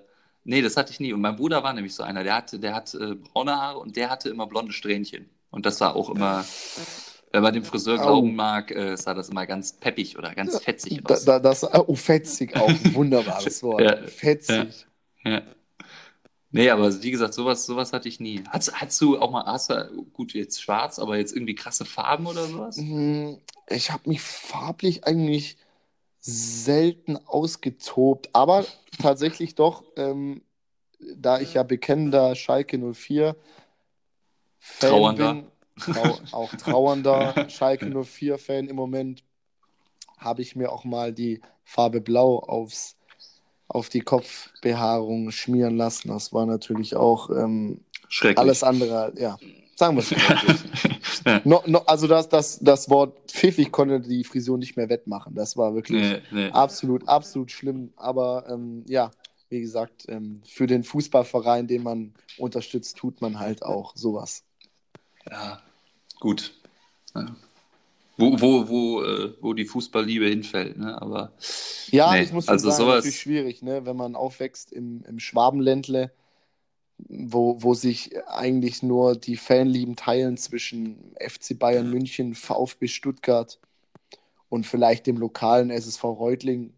nee, 0.45 0.63
das 0.63 0.77
hatte 0.77 0.93
ich 0.93 1.01
nie. 1.01 1.13
Und 1.15 1.21
mein 1.21 1.35
Bruder 1.35 1.65
war 1.65 1.73
nämlich 1.73 1.97
so 1.97 2.05
einer, 2.05 2.23
der 2.23 2.37
hatte, 2.37 2.61
der 2.61 2.77
hat 2.77 2.95
äh, 2.95 3.17
braune 3.17 3.57
Haare 3.57 3.81
und 3.81 3.97
der 3.97 4.09
hatte 4.09 4.29
immer 4.29 4.47
blonde 4.47 4.73
Strähnchen. 4.73 5.29
Und 5.51 5.67
das 5.67 5.81
war 5.81 5.97
auch 5.97 6.11
immer, 6.11 6.45
wenn 7.37 7.43
man 7.43 7.55
dem 7.55 7.65
Friseur 7.65 7.99
Au. 8.01 8.03
glauben 8.03 8.35
mag, 8.35 8.71
äh, 8.71 8.97
sah 8.97 9.15
das 9.15 9.29
immer 9.29 9.47
ganz 9.47 9.73
peppig 9.75 10.19
oder 10.19 10.35
ganz 10.35 10.59
fetzig 10.59 11.03
Da, 11.05 11.15
aus. 11.15 11.25
da, 11.25 11.39
das, 11.41 11.65
oh, 11.65 11.95
fetzig 11.95 12.57
auch, 12.57 12.71
wunderbares 12.93 13.63
Wort. 13.63 13.81
Ja, 13.83 13.97
fetzig. 14.07 14.87
Ja. 15.25 15.43
Nee, 16.51 16.71
aber 16.71 17.03
wie 17.03 17.11
gesagt, 17.11 17.35
sowas, 17.35 17.67
sowas 17.67 17.93
hatte 17.93 18.09
ich 18.09 18.21
nie. 18.21 18.43
Hast, 18.49 18.73
hast 18.81 19.01
du 19.01 19.19
auch 19.19 19.31
mal, 19.31 19.45
hast 19.45 19.71
du, 19.71 20.07
gut, 20.13 20.33
jetzt 20.33 20.63
schwarz, 20.63 20.99
aber 20.99 21.19
jetzt 21.19 21.35
irgendwie 21.35 21.55
krasse 21.55 21.85
Farben 21.85 22.27
oder 22.27 22.47
sowas? 22.47 22.77
Hm, 22.77 23.39
Ich 23.69 23.91
habe 23.91 24.09
mich 24.09 24.23
farblich 24.23 25.05
eigentlich 25.05 25.57
selten 26.21 27.17
ausgetobt, 27.27 28.31
aber 28.33 28.65
tatsächlich 29.01 29.55
doch, 29.55 29.85
ähm, 29.97 30.43
da 31.17 31.41
ich 31.41 31.55
ja 31.55 31.63
bekennender 31.63 32.35
Schalke 32.37 32.79
04 32.79 33.37
Fan 34.59 34.91
Trauernder. 34.91 35.35
bin, 35.35 35.47
trau 35.81 36.19
auch 36.33 36.55
trauernder 36.55 37.49
Schalke 37.49 37.87
04 38.05 38.39
Fan 38.39 38.69
im 38.69 38.77
Moment, 38.77 39.23
habe 40.19 40.43
ich 40.43 40.57
mir 40.57 40.73
auch 40.73 40.85
mal 40.85 41.13
die 41.13 41.41
Farbe 41.65 42.01
Blau 42.01 42.39
aufs, 42.39 42.97
auf 43.69 43.89
die 43.89 44.01
Kopfbehaarung 44.01 45.31
schmieren 45.31 45.77
lassen. 45.77 46.09
Das 46.09 46.33
war 46.33 46.47
natürlich 46.47 46.97
auch 46.97 47.31
ähm, 47.31 47.81
Schrecklich. 48.09 48.39
alles 48.39 48.63
andere, 48.63 49.13
ja, 49.17 49.37
sagen 49.75 49.97
wir 49.97 50.03
es 50.03 50.11
ja. 51.25 51.41
No, 51.45 51.63
no, 51.67 51.81
also 51.81 52.07
das, 52.07 52.29
das, 52.29 52.59
das 52.61 52.89
Wort 52.89 53.31
pfiffig 53.31 53.71
konnte 53.71 54.01
die 54.01 54.25
Frisur 54.25 54.59
nicht 54.59 54.77
mehr 54.77 54.89
wettmachen. 54.89 55.35
Das 55.35 55.57
war 55.57 55.75
wirklich 55.75 56.01
Nee, 56.01 56.23
nee. 56.31 56.51
absolut, 56.51 57.07
absolut 57.09 57.51
schlimm. 57.51 57.93
Aber 57.97 58.47
ähm, 58.49 58.85
ja, 58.87 59.11
wie 59.49 59.61
gesagt, 59.61 60.07
ähm, 60.09 60.41
für 60.47 60.67
den 60.67 60.83
Fußballverein, 60.83 61.67
den 61.67 61.83
man 61.83 62.15
unterstützt, 62.39 62.97
tut 62.97 63.21
man 63.21 63.39
halt 63.39 63.63
auch 63.63 63.95
sowas. 63.95 64.46
Ja, 65.31 65.61
gut. 66.21 66.53
Ja. 67.15 67.35
Wo, 68.19 68.41
wo, 68.41 68.69
wo, 68.69 69.03
äh, 69.05 69.35
wo 69.43 69.53
die 69.53 69.67
Fußballliebe 69.67 70.27
hinfällt, 70.27 70.79
ne? 70.79 71.01
Aber 71.01 71.33
Ja, 71.91 72.13
Nee, 72.13 72.23
ich 72.23 72.33
muss 72.33 72.49
also 72.49 72.71
sagen, 72.71 72.83
sowas- 72.83 72.97
natürlich 72.97 73.21
schwierig, 73.21 73.63
ne? 73.63 73.85
wenn 73.85 73.97
man 73.97 74.15
aufwächst 74.17 74.73
im, 74.73 75.03
im 75.05 75.19
Schwabenländle, 75.21 76.11
wo, 76.99 77.63
wo 77.63 77.75
sich 77.75 78.17
eigentlich 78.27 78.83
nur 78.83 79.17
die 79.17 79.37
Fanlieben 79.37 79.97
teilen 79.97 80.39
zwischen 80.39 81.15
FC 81.21 81.55
Bayern 81.59 81.91
München, 81.91 82.35
VfB 82.35 82.89
Stuttgart 82.89 83.59
und 84.49 84.67
vielleicht 84.67 85.07
dem 85.07 85.19
lokalen 85.19 85.69
SSV 85.71 86.05
Reutling. 86.05 86.73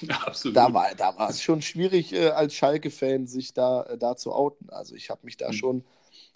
ja, 0.00 0.16
absolut. 0.26 0.56
Da 0.56 0.74
war, 0.74 0.92
da 0.96 1.16
war 1.16 1.30
es 1.30 1.40
schon 1.40 1.62
schwierig, 1.62 2.12
äh, 2.12 2.30
als 2.30 2.54
Schalke-Fan 2.54 3.28
sich 3.28 3.54
da, 3.54 3.84
äh, 3.84 3.96
da 3.96 4.16
zu 4.16 4.32
outen. 4.32 4.68
Also 4.70 4.96
ich 4.96 5.08
habe 5.08 5.20
mich 5.24 5.36
da 5.36 5.50
Mhm. 5.50 5.52
schon 5.52 5.84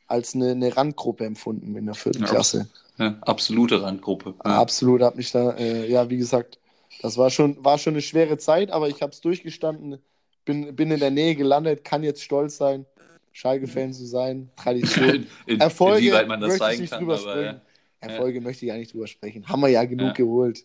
als 0.06 0.34
eine, 0.34 0.50
eine 0.52 0.76
Randgruppe 0.76 1.24
empfunden 1.24 1.74
in 1.76 1.86
der 1.86 1.94
vierten 1.94 2.24
Ja, 2.24 2.26
Klasse. 2.26 2.68
ja, 2.98 3.16
absolute 3.22 3.82
Randgruppe. 3.82 4.34
Ja. 4.44 4.60
Absolut, 4.60 5.02
habe 5.02 5.16
mich 5.16 5.32
da, 5.32 5.52
äh, 5.56 5.88
ja, 5.90 6.08
wie 6.10 6.16
gesagt, 6.18 6.58
das 7.00 7.16
war 7.16 7.30
schon, 7.30 7.62
war 7.64 7.78
schon 7.78 7.94
eine 7.94 8.02
schwere 8.02 8.38
Zeit, 8.38 8.70
aber 8.70 8.88
ich 8.88 9.02
habe 9.02 9.12
es 9.12 9.20
durchgestanden, 9.20 9.98
bin, 10.44 10.74
bin 10.76 10.90
in 10.90 11.00
der 11.00 11.10
Nähe 11.10 11.34
gelandet, 11.34 11.84
kann 11.84 12.02
jetzt 12.02 12.22
stolz 12.22 12.56
sein, 12.56 12.86
Schalke-Fan 13.32 13.92
zu 13.94 14.06
sein, 14.06 14.50
Tradition. 14.56 15.26
In, 15.46 15.60
Erfolge 15.60 15.98
inwieweit 15.98 16.28
man 16.28 16.40
das 16.40 16.58
möchte 16.58 16.82
ich 16.82 16.90
zeigen 16.90 17.08
kann, 17.08 17.10
aber 17.10 17.42
ja, 17.42 17.60
Erfolge 18.00 18.40
möchte 18.40 18.66
ich 18.66 18.70
gar 18.70 18.78
nicht 18.78 18.92
drüber 18.92 19.06
sprechen. 19.06 19.48
Haben 19.48 19.62
wir 19.62 19.68
ja 19.68 19.84
genug 19.84 20.14
geholt. 20.14 20.64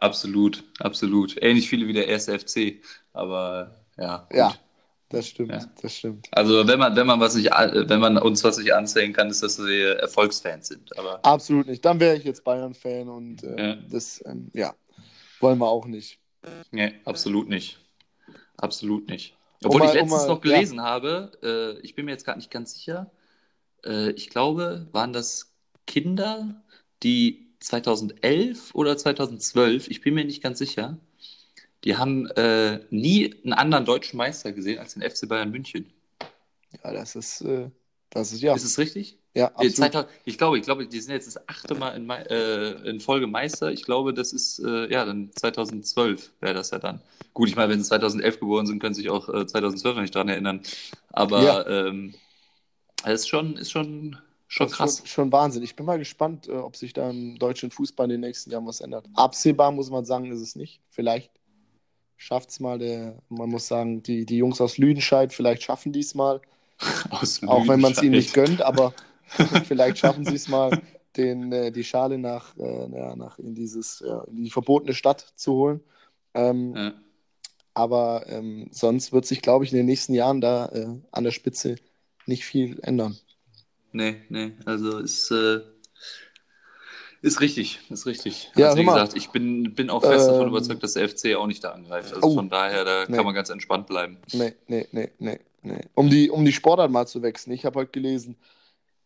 absolut, 0.00 0.64
absolut. 0.78 1.36
Ähnlich 1.42 1.68
viele 1.68 1.86
wie 1.86 1.92
der 1.92 2.08
erste 2.08 2.38
FC, 2.38 2.82
aber 3.12 3.74
ja. 3.98 4.26
Gut. 4.32 4.36
Ja, 4.36 4.54
das 5.10 5.26
stimmt, 5.28 5.52
Ja. 5.52 5.60
das 5.82 5.94
stimmt. 5.94 6.26
Also 6.32 6.66
wenn 6.66 6.78
man, 6.78 6.96
wenn 6.96 7.06
man 7.06 7.20
was 7.20 7.34
nicht, 7.34 7.50
wenn 7.50 8.00
man 8.00 8.16
uns 8.18 8.42
was 8.42 8.56
nicht 8.58 8.72
anzählen 8.72 9.12
kann, 9.12 9.28
ist, 9.28 9.42
dass 9.42 9.58
wir 9.58 9.96
Erfolgsfans 9.98 10.68
sind. 10.68 10.96
Aber 10.98 11.24
Absolut 11.24 11.66
nicht. 11.66 11.84
Dann 11.84 12.00
wäre 12.00 12.16
ich 12.16 12.24
jetzt 12.24 12.42
Bayern-Fan 12.44 13.08
und 13.08 13.42
äh, 13.44 13.68
Ja. 13.70 13.76
das, 13.90 14.22
ähm, 14.26 14.50
ja, 14.54 14.74
wollen 15.40 15.58
wir 15.58 15.68
auch 15.68 15.86
nicht. 15.86 16.18
nee, 16.70 16.94
absolut 17.04 17.48
nicht. 17.48 17.78
Absolut 18.56 19.08
nicht. 19.08 19.36
Um 19.62 19.66
Obwohl 19.68 19.80
mal- 19.80 19.86
ich 19.86 19.90
um 19.92 20.08
letztens 20.08 20.22
mal- 20.22 20.28
noch 20.28 20.40
gelesen 20.40 20.80
habe, 20.82 21.32
äh, 21.42 21.78
ich 21.84 21.94
bin 21.94 22.06
mir 22.06 22.12
jetzt 22.12 22.24
gerade 22.24 22.38
nicht 22.38 22.50
ganz 22.50 22.74
sicher, 22.74 23.10
äh, 23.84 24.10
ich 24.12 24.30
glaube, 24.30 24.86
waren 24.92 25.12
das 25.12 25.52
Kinder, 25.86 26.62
die 27.02 27.48
2011 27.60 28.74
oder 28.74 28.96
2012, 28.96 29.88
ich 29.88 30.00
bin 30.00 30.14
mir 30.14 30.24
nicht 30.24 30.42
ganz 30.42 30.58
sicher, 30.58 30.96
die 31.84 31.96
haben 31.96 32.26
äh, 32.32 32.80
nie 32.90 33.34
einen 33.44 33.52
anderen 33.54 33.84
deutschen 33.84 34.16
Meister 34.16 34.52
gesehen 34.52 34.78
als 34.78 34.94
den 34.94 35.02
FC 35.02 35.26
Bayern 35.28 35.50
München. 35.50 35.86
Ja, 36.84 36.92
das 36.92 37.16
ist, 37.16 37.40
äh, 37.42 37.70
das 38.10 38.32
ist 38.32 38.42
ja, 38.42 38.54
Ist 38.54 38.64
es 38.64 38.78
richtig? 38.78 39.18
ja, 39.34 39.46
Äh, 39.58 39.66
absolut. 39.66 39.92
2000 39.92 40.10
Ich 40.24 40.38
glaube, 40.38 40.58
ich 40.58 40.64
glaube, 40.64 40.86
die 40.86 41.00
sind 41.00 41.12
jetzt 41.12 41.26
das 41.26 41.48
achte 41.48 41.74
Mal 41.74 41.90
in, 41.90 42.08
äh, 42.10 42.70
in 42.88 43.00
Folge 43.00 43.26
Meister. 43.26 43.70
Ich 43.72 43.84
glaube, 43.84 44.14
das 44.14 44.32
ist 44.32 44.58
äh, 44.60 44.90
ja 44.90 45.04
dann 45.04 45.30
2012 45.34 46.32
wäre 46.40 46.54
das 46.54 46.70
ja 46.70 46.78
dann. 46.78 47.00
Gut, 47.34 47.48
ich 47.48 47.56
meine, 47.56 47.72
wenn 47.72 47.82
sie 47.82 47.88
2011 47.88 48.40
geboren 48.40 48.66
sind, 48.66 48.80
können 48.80 48.94
sie 48.94 49.02
sich 49.02 49.10
auch 49.10 49.28
äh, 49.28 49.46
2012 49.46 49.94
noch 49.96 50.02
nicht 50.02 50.14
dran 50.14 50.28
erinnern. 50.28 50.62
Aber 51.12 51.42
Ja. 51.44 51.66
ähm, 51.66 52.14
es 53.04 53.20
ist 53.22 53.28
schon, 53.28 53.56
ist 53.56 53.70
schon, 53.70 54.18
schon 54.48 54.66
Das 54.66 54.72
ist 54.72 54.76
krass. 54.78 54.96
Schon, 54.98 55.06
schon 55.06 55.32
Wahnsinn. 55.32 55.62
Ich 55.62 55.76
bin 55.76 55.86
mal 55.86 55.98
gespannt, 55.98 56.48
äh, 56.48 56.52
ob 56.52 56.76
sich 56.76 56.92
da 56.92 57.08
im 57.10 57.38
deutschen 57.38 57.70
Fußball 57.70 58.04
in 58.06 58.10
den 58.10 58.20
nächsten 58.20 58.50
Jahren 58.50 58.66
was 58.66 58.80
ändert. 58.80 59.08
Absehbar 59.14 59.72
muss 59.72 59.90
man 59.90 60.04
sagen, 60.04 60.30
ist 60.30 60.40
es 60.40 60.56
nicht. 60.56 60.80
Vielleicht 60.90 61.30
schafft 62.20 62.50
es 62.50 62.60
mal 62.60 62.78
der, 62.78 63.16
man 63.30 63.48
muss 63.48 63.66
sagen, 63.66 64.02
die, 64.02 64.26
die 64.26 64.36
Jungs 64.36 64.60
aus 64.60 64.76
Lüdenscheid, 64.76 65.32
vielleicht 65.32 65.62
schaffen 65.62 65.90
die 65.90 66.00
es 66.00 66.14
mal, 66.14 66.40
Aus 67.10 67.42
auch 67.46 67.66
wenn 67.66 67.80
man 67.80 67.92
es 67.92 68.02
ihnen 68.02 68.12
nicht 68.12 68.34
gönnt, 68.34 68.62
aber 68.62 68.94
vielleicht 69.64 69.98
schaffen 69.98 70.24
sie 70.24 70.34
es 70.34 70.48
mal, 70.48 70.80
den, 71.16 71.50
äh, 71.52 71.72
die 71.72 71.84
Schale 71.84 72.18
nach, 72.18 72.56
äh, 72.56 72.98
ja, 72.98 73.16
nach 73.16 73.38
in 73.38 73.54
dieses, 73.54 74.02
ja, 74.06 74.22
in 74.24 74.44
die 74.44 74.50
verbotene 74.50 74.94
Stadt 74.94 75.32
zu 75.36 75.54
holen. 75.54 75.80
Ähm, 76.34 76.74
Ja. 76.76 76.94
Aber 77.72 78.26
ähm, 78.28 78.68
sonst 78.72 79.12
wird 79.12 79.26
sich, 79.26 79.42
glaube 79.42 79.64
ich, 79.64 79.72
in 79.72 79.78
den 79.78 79.86
nächsten 79.86 80.12
Jahren 80.12 80.40
da 80.40 80.66
äh, 80.66 80.88
an 81.12 81.24
der 81.24 81.30
Spitze 81.30 81.76
nicht 82.26 82.44
viel 82.44 82.80
ändern. 82.82 83.16
Nee, 83.92 84.16
nee, 84.28 84.52
also 84.66 84.98
ist, 84.98 85.30
äh, 85.30 85.60
ist 87.22 87.40
richtig, 87.40 87.80
ist 87.90 88.06
richtig. 88.06 88.50
Ja, 88.56 88.68
also, 88.68 88.78
wie 88.78 88.84
gesagt, 88.84 89.16
ich 89.16 89.30
bin, 89.30 89.74
bin 89.74 89.90
auch 89.90 90.02
fest 90.02 90.28
davon 90.28 90.42
Ähm, 90.42 90.48
überzeugt, 90.48 90.82
dass 90.82 90.94
der 90.94 91.08
FC 91.08 91.34
auch 91.36 91.46
nicht 91.46 91.62
da 91.64 91.70
angreift. 91.72 92.14
Also 92.14 92.26
Oh. 92.28 92.34
von 92.34 92.48
daher, 92.48 92.84
da 92.84 93.04
Nee. 93.08 93.16
kann 93.16 93.24
man 93.24 93.34
ganz 93.34 93.50
entspannt 93.50 93.86
bleiben. 93.86 94.18
Nee, 94.32 94.54
nee, 94.68 94.86
nee, 94.92 95.10
nee, 95.18 95.38
nee. 95.62 95.80
Um 95.94 96.08
die, 96.10 96.30
um 96.30 96.44
die 96.44 96.52
Sportart 96.52 96.90
mal 96.90 97.06
zu 97.06 97.22
wechseln. 97.22 97.52
Ich 97.52 97.64
habe 97.64 97.78
heute 97.78 97.90
gelesen, 97.90 98.36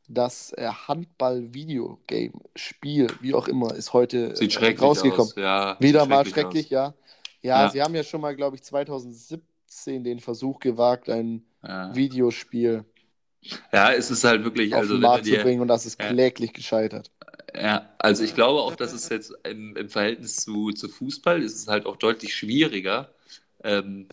das 0.08 0.52
äh, 0.52 0.68
Handball-Videogame-Spiel, 0.68 3.06
wie 3.20 3.34
auch 3.34 3.48
immer, 3.48 3.74
ist 3.74 3.92
heute 3.92 4.36
Sieht 4.36 4.50
äh, 4.50 4.54
schrecklich 4.54 4.82
rausgekommen. 4.82 5.32
aus. 5.32 5.36
Ja, 5.36 5.76
Wieder 5.80 6.00
sieht 6.02 6.10
mal 6.10 6.24
schrecklich 6.26 6.34
schrecklich, 6.44 6.70
ja. 6.70 6.94
ja. 7.42 7.62
Ja. 7.64 7.70
sie 7.70 7.82
haben 7.82 7.94
ja 7.94 8.02
schon 8.04 8.20
mal, 8.20 8.36
glaube 8.36 8.56
ich, 8.56 8.62
2017 8.62 10.04
den 10.04 10.20
Versuch 10.20 10.60
gewagt, 10.60 11.08
ein 11.08 11.44
Ja. 11.66 11.94
Videospiel 11.94 12.84
ja, 13.74 13.92
es 13.92 14.10
ist 14.10 14.24
halt 14.24 14.42
wirklich, 14.42 14.72
auf 14.74 14.80
also 14.80 14.94
den 14.94 15.02
Markt 15.02 15.26
zu 15.26 15.36
bringen 15.36 15.60
und 15.60 15.68
das 15.68 15.84
ist 15.84 16.00
Ja. 16.00 16.08
kläglich 16.08 16.54
gescheitert. 16.54 17.10
Ja, 17.56 17.94
also 17.98 18.24
ich 18.24 18.34
glaube 18.34 18.60
auch, 18.60 18.74
dass 18.74 18.92
es 18.92 19.08
jetzt 19.08 19.32
im, 19.44 19.76
im 19.76 19.88
Verhältnis 19.88 20.36
zu, 20.36 20.70
zu 20.72 20.88
Fußball 20.88 21.42
ist 21.42 21.54
es 21.54 21.68
halt 21.68 21.86
auch 21.86 21.96
deutlich 21.96 22.34
schwieriger, 22.34 23.12
ähm, 23.62 24.08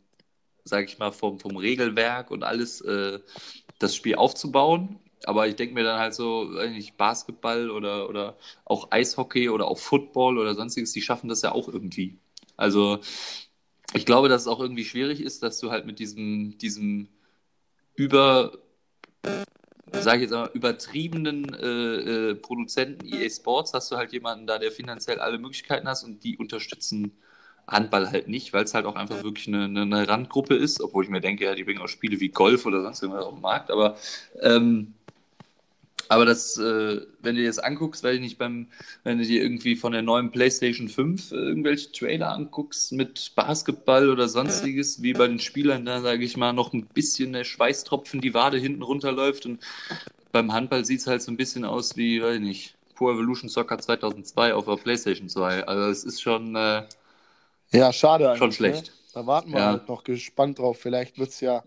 sage 0.64 0.86
ich 0.86 1.00
mal, 1.00 1.12
vom, 1.12 1.40
vom 1.40 1.58
Regelwerk 1.58 2.32
und 2.32 2.44
alles 2.44 2.82
äh, 2.82 3.20
das 3.80 3.96
Spiel 3.96 4.16
aufzubauen. 4.16 5.00
Aber 5.26 5.48
ich 5.48 5.56
denke 5.56 5.74
mir 5.74 5.84
dann 5.84 6.00
halt 6.00 6.14
so, 6.14 6.46
nicht, 6.46 6.98
Basketball 6.98 7.70
oder, 7.70 8.10
oder 8.10 8.38
auch 8.66 8.92
Eishockey 8.92 9.50
oder 9.50 9.68
auch 9.68 9.78
Football 9.78 10.38
oder 10.38 10.56
sonstiges, 10.56 10.94
die 10.94 11.02
schaffen 11.02 11.30
das 11.30 11.42
ja 11.42 11.52
auch 11.52 11.68
irgendwie. 11.68 12.18
Also 12.58 13.00
ich 13.94 14.06
glaube, 14.06 14.30
dass 14.30 14.44
es 14.44 14.48
auch 14.48 14.60
irgendwie 14.60 14.86
schwierig 14.86 15.22
ist, 15.22 15.44
dass 15.44 15.60
du 15.60 15.72
halt 15.72 15.86
mit 15.86 16.00
diesem, 16.00 16.58
diesem 16.58 17.08
über, 17.96 18.58
sage 19.92 20.18
ich 20.18 20.22
jetzt 20.24 20.32
mal, 20.32 20.50
übertriebenen 20.54 21.54
äh, 21.54 22.30
äh, 22.32 22.36
Produzenten 22.36 23.06
EA 23.06 23.30
Sports 23.30 23.74
hast 23.74 23.92
du 23.92 23.98
halt 23.98 24.14
jemanden 24.14 24.48
da, 24.48 24.58
der 24.58 24.72
finanziell 24.72 25.20
alle 25.20 25.38
Möglichkeiten 25.38 25.88
hast 25.88 26.04
und 26.04 26.24
die 26.24 26.38
unterstützen 26.38 27.12
Handball 27.68 28.10
halt 28.12 28.28
nicht, 28.28 28.54
weil 28.54 28.64
es 28.64 28.74
halt 28.74 28.86
auch 28.86 28.96
einfach 28.96 29.24
wirklich 29.24 29.48
eine, 29.48 29.66
eine, 29.66 29.82
eine, 29.82 30.08
Randgruppe 30.08 30.56
ist, 30.56 30.82
obwohl 30.82 31.04
ich 31.04 31.10
mir 31.10 31.22
denke, 31.22 31.46
ja, 31.46 31.56
die 31.56 31.64
bringen 31.64 31.82
auch 31.82 31.88
Spiele 31.88 32.20
wie 32.20 32.30
Golf 32.30 32.66
oder 32.66 32.82
sonst 32.82 33.02
irgendwas 33.02 33.26
auf 33.26 33.34
den 33.34 33.42
Markt, 33.42 33.72
aber 33.72 33.98
ähm, 34.42 34.94
aber 36.10 36.26
das, 36.26 36.58
äh, 36.58 37.02
wenn 37.22 37.36
du 37.36 37.42
dir 37.42 37.48
das 37.48 37.60
anguckst, 37.60 38.04
weil 38.04 38.16
ich 38.16 38.22
nicht 38.22 38.38
beim, 38.38 38.68
wenn 39.04 39.18
du 39.18 39.26
dir 39.26 39.42
irgendwie 39.42 39.76
von 39.76 39.92
der 39.92 40.02
neuen 40.02 40.32
PlayStation 40.32 40.90
5 40.90 41.32
äh, 41.32 41.36
irgendwelche 41.36 41.92
Trailer 41.92 42.32
anguckst 42.32 42.92
mit 42.92 43.34
Basketball 43.36 44.10
oder 44.10 44.28
sonstiges, 44.28 45.02
wie 45.02 45.14
bei 45.14 45.28
den 45.28 45.40
Spielern 45.40 45.86
da, 45.86 46.02
sage 46.02 46.24
ich 46.24 46.38
mal, 46.38 46.54
noch 46.54 46.74
ein 46.74 46.86
bisschen 46.86 47.34
der 47.34 47.44
Schweißtropfen 47.44 48.22
die 48.22 48.34
Wade 48.34 48.58
hinten 48.58 48.84
runterläuft 48.84 49.46
und 49.46 49.60
beim 50.32 50.54
Handball 50.54 50.86
sieht 50.86 51.02
es 51.02 51.08
halt 51.08 51.22
so 51.22 51.32
ein 51.32 51.38
bisschen 51.38 51.66
aus 51.66 51.98
wie, 51.98 52.22
weiß 52.22 52.36
ich 52.36 52.42
nicht, 52.42 52.76
Pro 52.96 53.12
Evolution 53.12 53.50
Soccer 53.50 53.80
2002 53.80 54.54
auf 54.54 54.66
der 54.66 54.76
PlayStation 54.76 55.28
2. 55.28 55.66
Also 55.66 55.90
es 55.90 56.04
ist 56.04 56.22
schon. 56.22 56.56
Äh, 56.56 56.84
ja, 57.72 57.92
schade. 57.92 58.36
Schon 58.38 58.50
ne? 58.50 58.54
schlecht. 58.54 58.86
Ne? 58.88 58.94
Da 59.14 59.28
warten 59.28 59.52
wir 59.52 59.60
ja. 59.60 59.66
halt 59.72 59.90
noch 59.90 60.04
gespannt 60.04 60.60
drauf. 60.60 60.80
Vielleicht 60.80 61.18
wird 61.18 61.30
es 61.30 61.42
ja 61.42 61.64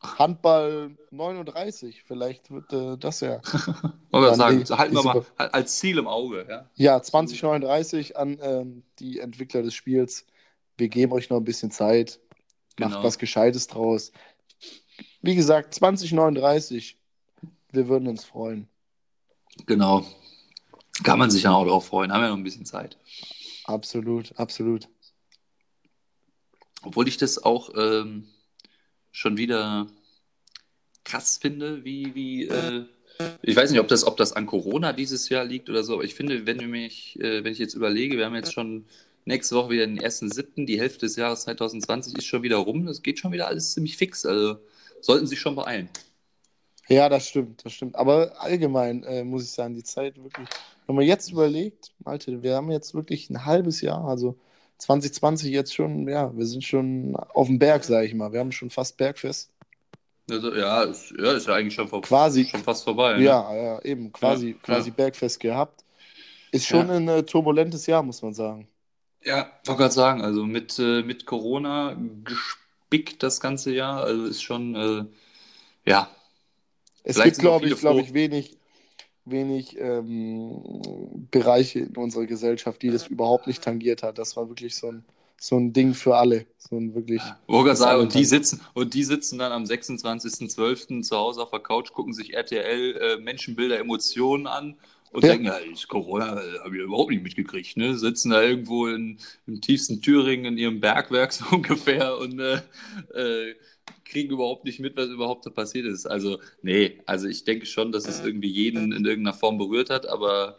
Handball 0.00 0.96
39, 1.10 2.04
vielleicht 2.06 2.50
wird 2.50 2.72
äh, 2.72 2.96
das 2.96 3.20
ja. 3.20 3.40
Oder 4.12 4.34
sagen, 4.34 4.62
die, 4.62 4.72
halten 4.72 4.94
wir 4.94 5.02
mal 5.02 5.24
als 5.36 5.78
Ziel 5.78 5.98
im 5.98 6.06
Auge. 6.06 6.46
Ja, 6.48 6.70
ja 6.76 7.02
2039 7.02 8.16
an 8.16 8.38
ähm, 8.40 8.84
die 9.00 9.18
Entwickler 9.18 9.62
des 9.62 9.74
Spiels. 9.74 10.24
Wir 10.76 10.88
geben 10.88 11.12
euch 11.12 11.30
noch 11.30 11.38
ein 11.38 11.44
bisschen 11.44 11.72
Zeit. 11.72 12.20
Macht 12.78 12.92
genau. 12.92 13.02
was 13.02 13.18
Gescheites 13.18 13.66
draus. 13.66 14.12
Wie 15.20 15.34
gesagt, 15.34 15.74
2039. 15.74 16.96
Wir 17.72 17.88
würden 17.88 18.06
uns 18.06 18.24
freuen. 18.24 18.68
Genau. 19.66 20.06
Kann 21.02 21.18
man 21.18 21.30
sich 21.30 21.42
ja 21.42 21.52
auch 21.52 21.64
darauf 21.64 21.86
freuen. 21.86 22.12
Haben 22.12 22.22
wir 22.22 22.28
noch 22.28 22.36
ein 22.36 22.44
bisschen 22.44 22.64
Zeit. 22.64 22.96
Absolut, 23.64 24.32
absolut. 24.38 24.88
Obwohl 26.82 27.08
ich 27.08 27.16
das 27.16 27.42
auch. 27.42 27.70
Ähm 27.76 28.28
schon 29.12 29.36
wieder 29.36 29.86
krass 31.04 31.38
finde, 31.40 31.84
wie, 31.84 32.14
wie 32.14 32.48
äh, 32.48 32.84
ich 33.42 33.56
weiß 33.56 33.70
nicht, 33.70 33.80
ob 33.80 33.88
das, 33.88 34.04
ob 34.04 34.16
das 34.16 34.32
an 34.32 34.46
Corona 34.46 34.92
dieses 34.92 35.28
Jahr 35.28 35.44
liegt 35.44 35.68
oder 35.68 35.82
so, 35.82 35.94
aber 35.94 36.04
ich 36.04 36.14
finde, 36.14 36.46
wenn, 36.46 36.58
mich, 36.70 37.18
äh, 37.20 37.42
wenn 37.42 37.52
ich 37.52 37.58
jetzt 37.58 37.74
überlege, 37.74 38.16
wir 38.16 38.26
haben 38.26 38.34
jetzt 38.34 38.52
schon 38.52 38.84
nächste 39.24 39.56
Woche 39.56 39.70
wieder 39.70 39.86
den 39.86 39.98
ersten 39.98 40.30
siebten, 40.30 40.66
die 40.66 40.80
Hälfte 40.80 41.06
des 41.06 41.16
Jahres 41.16 41.42
2020 41.42 42.16
ist 42.16 42.26
schon 42.26 42.42
wieder 42.42 42.56
rum, 42.56 42.86
das 42.86 43.02
geht 43.02 43.18
schon 43.18 43.32
wieder 43.32 43.48
alles 43.48 43.72
ziemlich 43.72 43.96
fix, 43.96 44.24
also 44.24 44.58
sollten 45.00 45.26
sich 45.26 45.40
schon 45.40 45.56
beeilen. 45.56 45.88
Ja, 46.88 47.08
das 47.08 47.28
stimmt, 47.28 47.64
das 47.64 47.74
stimmt. 47.74 47.96
Aber 47.96 48.32
allgemein 48.40 49.02
äh, 49.04 49.22
muss 49.22 49.44
ich 49.44 49.50
sagen, 49.50 49.74
die 49.74 49.84
Zeit 49.84 50.16
wirklich, 50.22 50.48
wenn 50.86 50.96
man 50.96 51.04
jetzt 51.04 51.30
überlegt, 51.30 51.92
Malte, 51.98 52.42
wir 52.42 52.54
haben 52.54 52.70
jetzt 52.70 52.94
wirklich 52.94 53.28
ein 53.28 53.44
halbes 53.44 53.82
Jahr, 53.82 54.04
also 54.06 54.38
2020 54.78 55.50
jetzt 55.50 55.74
schon, 55.74 56.08
ja, 56.08 56.34
wir 56.36 56.46
sind 56.46 56.64
schon 56.64 57.16
auf 57.16 57.48
dem 57.48 57.58
Berg, 57.58 57.84
sage 57.84 58.06
ich 58.06 58.14
mal. 58.14 58.32
Wir 58.32 58.40
haben 58.40 58.52
schon 58.52 58.70
fast 58.70 58.96
Bergfest. 58.96 59.50
Also, 60.30 60.54
ja, 60.54 60.82
ist, 60.82 61.12
ja, 61.18 61.32
ist 61.32 61.46
ja 61.46 61.54
eigentlich 61.54 61.74
schon, 61.74 61.88
vor, 61.88 62.02
quasi, 62.02 62.44
schon 62.44 62.62
fast 62.62 62.84
vorbei. 62.84 63.16
Ne? 63.16 63.24
Ja, 63.24 63.54
ja, 63.54 63.82
eben, 63.82 64.12
quasi, 64.12 64.50
ja, 64.50 64.56
quasi 64.62 64.90
ja. 64.90 64.94
Bergfest 64.94 65.40
gehabt. 65.40 65.84
Ist 66.52 66.66
schon 66.66 66.90
ein 66.90 67.08
äh, 67.08 67.22
turbulentes 67.22 67.86
Jahr, 67.86 68.02
muss 68.02 68.22
man 68.22 68.34
sagen. 68.34 68.68
Ja, 69.24 69.50
wollte 69.64 69.82
gerade 69.82 69.94
sagen, 69.94 70.22
also 70.22 70.44
mit, 70.44 70.78
äh, 70.78 71.02
mit 71.02 71.26
Corona 71.26 71.96
gespickt 72.24 73.22
das 73.22 73.40
ganze 73.40 73.72
Jahr, 73.72 74.04
also 74.04 74.26
ist 74.26 74.42
schon, 74.42 74.74
äh, 74.74 75.90
ja. 75.90 76.10
Es 77.02 77.20
gibt, 77.20 77.38
glaube 77.38 77.66
ich, 77.66 77.76
glaube 77.76 78.00
ich, 78.00 78.14
wenig, 78.14 78.57
wenig 79.30 79.76
ähm, 79.78 81.28
Bereiche 81.30 81.80
in 81.80 81.96
unserer 81.96 82.26
Gesellschaft, 82.26 82.82
die 82.82 82.90
das 82.90 83.06
überhaupt 83.06 83.46
nicht 83.46 83.62
tangiert 83.62 84.02
hat. 84.02 84.18
Das 84.18 84.36
war 84.36 84.48
wirklich 84.48 84.74
so 84.76 84.88
ein, 84.88 85.04
so 85.40 85.56
ein 85.56 85.72
Ding 85.72 85.94
für 85.94 86.16
alle. 86.16 86.46
So 86.58 86.76
ein 86.76 86.94
wirklich. 86.94 87.22
Ja, 87.48 87.74
sagen, 87.74 88.02
und 88.02 88.14
die 88.14 88.24
sitzen, 88.24 88.60
und 88.74 88.94
die 88.94 89.04
sitzen 89.04 89.38
dann 89.38 89.52
am 89.52 89.64
26.12. 89.64 91.02
zu 91.02 91.16
Hause 91.16 91.42
auf 91.42 91.50
der 91.50 91.60
Couch, 91.60 91.92
gucken 91.92 92.12
sich 92.12 92.34
RTL 92.34 92.96
äh, 92.96 93.16
Menschenbilder, 93.22 93.78
Emotionen 93.78 94.46
an 94.46 94.76
und 95.10 95.24
ja. 95.24 95.30
denken, 95.30 95.46
ja, 95.46 95.56
ist 95.56 95.88
Corona 95.88 96.40
äh, 96.40 96.58
habe 96.60 96.76
ich 96.76 96.82
überhaupt 96.82 97.10
nicht 97.10 97.22
mitgekriegt. 97.22 97.76
Ne? 97.76 97.96
Sitzen 97.96 98.30
da 98.30 98.42
irgendwo 98.42 98.86
in, 98.88 99.18
im 99.46 99.60
tiefsten 99.60 100.02
Thüringen 100.02 100.44
in 100.46 100.58
ihrem 100.58 100.80
Bergwerk 100.80 101.32
so 101.34 101.44
ungefähr 101.50 102.18
und 102.18 102.38
äh, 102.40 102.60
äh, 103.14 103.54
kriegen 104.08 104.32
überhaupt 104.32 104.64
nicht 104.64 104.80
mit, 104.80 104.96
was 104.96 105.08
überhaupt 105.08 105.46
da 105.46 105.50
passiert 105.50 105.86
ist. 105.86 106.06
Also, 106.06 106.38
nee, 106.62 107.00
also 107.06 107.28
ich 107.28 107.44
denke 107.44 107.66
schon, 107.66 107.92
dass 107.92 108.08
es 108.08 108.24
irgendwie 108.24 108.48
jeden 108.50 108.92
in 108.92 109.04
irgendeiner 109.04 109.36
Form 109.36 109.58
berührt 109.58 109.90
hat, 109.90 110.06
aber 110.06 110.58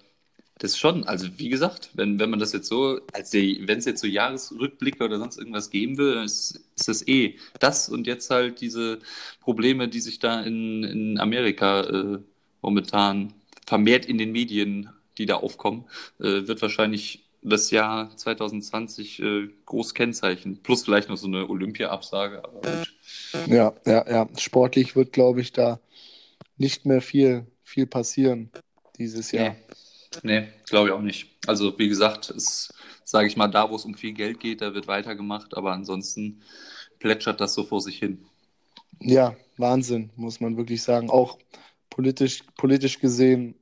das 0.59 0.77
schon, 0.77 1.05
also 1.05 1.27
wie 1.37 1.49
gesagt, 1.49 1.89
wenn, 1.93 2.19
wenn 2.19 2.29
man 2.29 2.39
das 2.39 2.51
jetzt 2.51 2.67
so, 2.67 2.99
als 3.13 3.33
wenn 3.33 3.77
es 3.77 3.85
jetzt 3.85 4.01
so 4.01 4.07
Jahresrückblicke 4.07 5.03
oder 5.05 5.17
sonst 5.17 5.37
irgendwas 5.37 5.69
geben 5.69 5.97
will, 5.97 6.21
ist, 6.23 6.61
ist 6.75 6.87
das 6.87 7.07
eh 7.07 7.37
das 7.59 7.89
und 7.89 8.07
jetzt 8.07 8.29
halt 8.29 8.59
diese 8.59 8.99
Probleme, 9.39 9.87
die 9.87 10.01
sich 10.01 10.19
da 10.19 10.41
in, 10.41 10.83
in 10.83 11.19
Amerika 11.19 11.81
äh, 11.81 12.19
momentan 12.61 13.33
vermehrt 13.65 14.05
in 14.05 14.17
den 14.17 14.33
Medien, 14.33 14.89
die 15.17 15.25
da 15.25 15.35
aufkommen, 15.35 15.85
äh, 16.19 16.47
wird 16.47 16.61
wahrscheinlich 16.61 17.28
das 17.41 17.71
Jahr 17.71 18.15
2020 18.15 19.19
äh, 19.21 19.49
groß 19.65 19.93
kennzeichnen. 19.93 20.61
Plus 20.61 20.83
vielleicht 20.83 21.09
noch 21.09 21.17
so 21.17 21.27
eine 21.27 21.47
Olympia-Absage. 21.47 22.43
Ja, 23.47 23.73
ja, 23.85 24.09
ja. 24.09 24.27
Sportlich 24.37 24.95
wird, 24.95 25.13
glaube 25.13 25.41
ich, 25.41 25.53
da 25.53 25.79
nicht 26.57 26.85
mehr 26.85 27.01
viel, 27.01 27.47
viel 27.63 27.87
passieren 27.87 28.51
dieses 28.97 29.31
Jahr. 29.31 29.55
Nee, 30.23 30.41
nee 30.41 30.47
glaube 30.69 30.89
ich 30.89 30.93
auch 30.93 31.01
nicht. 31.01 31.37
Also, 31.47 31.77
wie 31.79 31.87
gesagt, 31.87 32.29
ist, 32.29 32.73
sage 33.03 33.27
ich 33.27 33.37
mal, 33.37 33.47
da, 33.47 33.69
wo 33.69 33.75
es 33.75 33.85
um 33.85 33.95
viel 33.95 34.13
Geld 34.13 34.39
geht, 34.39 34.61
da 34.61 34.73
wird 34.73 34.87
weitergemacht, 34.87 35.55
aber 35.55 35.71
ansonsten 35.71 36.41
plätschert 36.99 37.39
das 37.39 37.53
so 37.53 37.63
vor 37.63 37.81
sich 37.81 37.97
hin. 37.97 38.25
Ja, 38.99 39.35
Wahnsinn, 39.57 40.09
muss 40.15 40.41
man 40.41 40.57
wirklich 40.57 40.83
sagen. 40.83 41.09
Auch 41.09 41.39
politisch, 41.89 42.43
politisch 42.57 42.99
gesehen, 42.99 43.55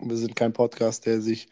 wir 0.00 0.16
sind 0.16 0.34
kein 0.34 0.52
Podcast, 0.52 1.06
der 1.06 1.20
sich 1.20 1.48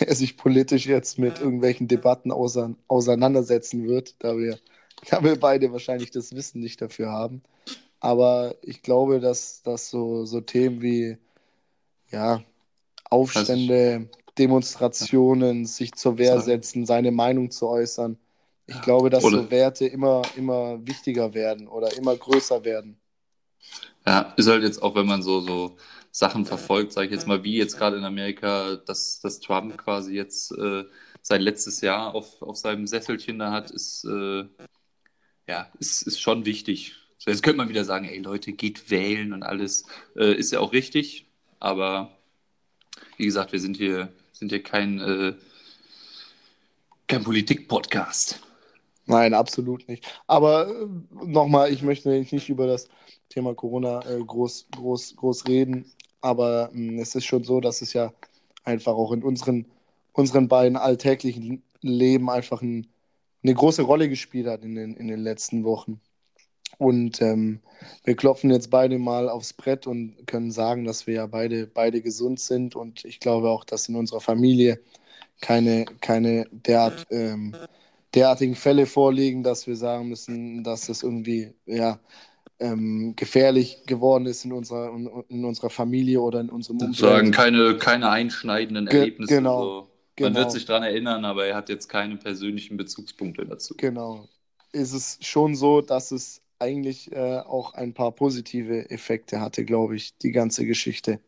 der 0.00 0.14
sich 0.14 0.36
politisch 0.36 0.86
jetzt 0.86 1.18
mit 1.18 1.40
irgendwelchen 1.40 1.88
Debatten 1.88 2.32
ausein 2.32 2.76
auseinandersetzen 2.88 3.86
wird, 3.86 4.16
da 4.18 4.36
wir, 4.36 4.58
da 5.10 5.22
wir 5.22 5.38
beide 5.38 5.72
wahrscheinlich 5.72 6.10
das 6.10 6.34
Wissen 6.34 6.60
nicht 6.60 6.80
dafür 6.80 7.10
haben. 7.10 7.42
Aber 8.00 8.54
ich 8.62 8.82
glaube, 8.82 9.20
dass, 9.20 9.62
dass 9.62 9.90
so, 9.90 10.24
so 10.24 10.40
Themen 10.40 10.82
wie 10.82 11.18
ja, 12.10 12.42
Aufstände, 13.10 14.08
Demonstrationen, 14.38 15.66
sich 15.66 15.94
zur 15.94 16.16
Wehr 16.16 16.40
setzen, 16.40 16.86
seine 16.86 17.10
Meinung 17.10 17.50
zu 17.50 17.68
äußern, 17.68 18.18
ich 18.68 18.80
glaube, 18.82 19.08
dass 19.08 19.24
oder, 19.24 19.42
so 19.42 19.50
Werte 19.50 19.86
immer, 19.86 20.22
immer 20.36 20.86
wichtiger 20.86 21.32
werden 21.32 21.66
oder 21.68 21.96
immer 21.96 22.14
größer 22.14 22.64
werden. 22.64 22.98
Ja, 24.06 24.34
ist 24.36 24.46
halt 24.46 24.62
jetzt 24.62 24.82
auch, 24.82 24.94
wenn 24.94 25.06
man 25.06 25.22
so, 25.22 25.40
so 25.40 25.76
Sachen 26.18 26.46
verfolgt, 26.46 26.90
sage 26.90 27.06
ich 27.06 27.12
jetzt 27.12 27.28
mal, 27.28 27.44
wie 27.44 27.56
jetzt 27.56 27.78
gerade 27.78 27.96
in 27.96 28.02
Amerika, 28.02 28.74
dass, 28.74 29.20
dass 29.20 29.38
Trump 29.38 29.78
quasi 29.78 30.16
jetzt 30.16 30.50
äh, 30.50 30.82
sein 31.22 31.40
letztes 31.40 31.80
Jahr 31.80 32.12
auf, 32.12 32.42
auf 32.42 32.56
seinem 32.56 32.88
Sesselchen 32.88 33.38
da 33.38 33.52
hat, 33.52 33.70
ist, 33.70 34.04
äh, 34.04 34.44
ja, 35.46 35.70
ist, 35.78 36.02
ist 36.02 36.20
schon 36.20 36.44
wichtig. 36.44 36.96
Jetzt 37.24 37.44
könnte 37.44 37.58
man 37.58 37.68
wieder 37.68 37.84
sagen, 37.84 38.04
ey 38.04 38.18
Leute, 38.18 38.52
geht 38.52 38.90
wählen 38.90 39.32
und 39.32 39.44
alles. 39.44 39.84
Äh, 40.16 40.34
ist 40.34 40.50
ja 40.50 40.58
auch 40.58 40.72
richtig, 40.72 41.26
aber 41.60 42.10
wie 43.16 43.26
gesagt, 43.26 43.52
wir 43.52 43.60
sind 43.60 43.76
hier, 43.76 44.12
sind 44.32 44.48
hier 44.48 44.64
kein, 44.64 44.98
äh, 44.98 45.34
kein 47.06 47.22
Politik-Podcast. 47.22 48.40
Nein, 49.06 49.34
absolut 49.34 49.86
nicht. 49.86 50.04
Aber 50.26 50.68
äh, 50.68 50.86
nochmal, 51.24 51.72
ich 51.72 51.82
möchte 51.82 52.08
nicht 52.08 52.48
über 52.48 52.66
das 52.66 52.88
Thema 53.28 53.54
Corona 53.54 54.00
äh, 54.00 54.18
groß, 54.18 54.66
groß, 54.72 55.14
groß 55.14 55.46
reden. 55.46 55.92
Aber 56.20 56.70
mh, 56.72 56.90
hm, 56.90 56.98
es 56.98 57.14
ist 57.14 57.24
schon 57.24 57.44
so, 57.44 57.60
dass 57.60 57.82
es 57.82 57.92
ja 57.92 58.12
einfach 58.64 58.94
auch 58.94 59.12
in 59.12 59.22
unseren, 59.22 59.66
unseren 60.12 60.48
beiden 60.48 60.76
alltäglichen 60.76 61.62
Leben 61.80 62.30
einfach 62.30 62.62
ein, 62.62 62.86
eine 63.42 63.54
große 63.54 63.82
Rolle 63.82 64.08
gespielt 64.08 64.46
hat 64.46 64.64
in 64.64 64.74
den, 64.74 64.94
in 64.94 65.08
den 65.08 65.20
letzten 65.20 65.64
Wochen. 65.64 66.00
Und 66.76 67.20
ähm, 67.22 67.60
wir 68.04 68.14
klopfen 68.14 68.50
jetzt 68.50 68.70
beide 68.70 68.98
mal 68.98 69.28
aufs 69.28 69.52
Brett 69.52 69.86
und 69.86 70.26
können 70.26 70.50
sagen, 70.50 70.84
dass 70.84 71.06
wir 71.06 71.14
ja 71.14 71.26
beide, 71.26 71.66
beide 71.66 72.02
gesund 72.02 72.40
sind. 72.40 72.76
Und 72.76 73.04
ich 73.04 73.20
glaube 73.20 73.48
auch, 73.48 73.64
dass 73.64 73.88
in 73.88 73.96
unserer 73.96 74.20
Familie 74.20 74.80
keine, 75.40 75.86
keine 76.00 76.46
derart, 76.50 77.06
ähm, 77.10 77.56
derartigen 78.14 78.54
Fälle 78.54 78.86
vorliegen, 78.86 79.42
dass 79.42 79.66
wir 79.66 79.76
sagen 79.76 80.08
müssen, 80.08 80.62
dass 80.62 80.88
es 80.88 81.02
irgendwie 81.02 81.52
ja, 81.66 81.98
ähm, 82.60 83.14
gefährlich 83.16 83.84
geworden 83.86 84.26
ist 84.26 84.44
in 84.44 84.52
unserer, 84.52 84.92
in 85.28 85.44
unserer 85.44 85.70
Familie 85.70 86.20
oder 86.20 86.40
in 86.40 86.50
unserem 86.50 86.76
Umfeld. 86.76 86.96
Sozusagen 86.96 87.30
keine, 87.30 87.76
keine 87.78 88.10
einschneidenden 88.10 88.86
Ge 88.86 89.00
Erlebnisse. 89.00 89.34
Genau, 89.34 89.62
so. 89.62 89.88
Man 90.20 90.32
genau. 90.32 90.40
wird 90.40 90.52
sich 90.52 90.64
daran 90.64 90.82
erinnern, 90.82 91.24
aber 91.24 91.46
er 91.46 91.54
hat 91.54 91.68
jetzt 91.68 91.88
keine 91.88 92.16
persönlichen 92.16 92.76
Bezugspunkte 92.76 93.46
dazu. 93.46 93.74
Genau. 93.76 94.28
Ist 94.72 94.92
es 94.92 95.18
schon 95.22 95.54
so, 95.54 95.80
dass 95.80 96.10
es 96.10 96.42
eigentlich 96.58 97.12
äh, 97.12 97.38
auch 97.38 97.74
ein 97.74 97.94
paar 97.94 98.12
positive 98.12 98.90
Effekte 98.90 99.40
hatte, 99.40 99.64
glaube 99.64 99.94
ich, 99.94 100.18
die 100.18 100.32
ganze 100.32 100.66
Geschichte. 100.66 101.20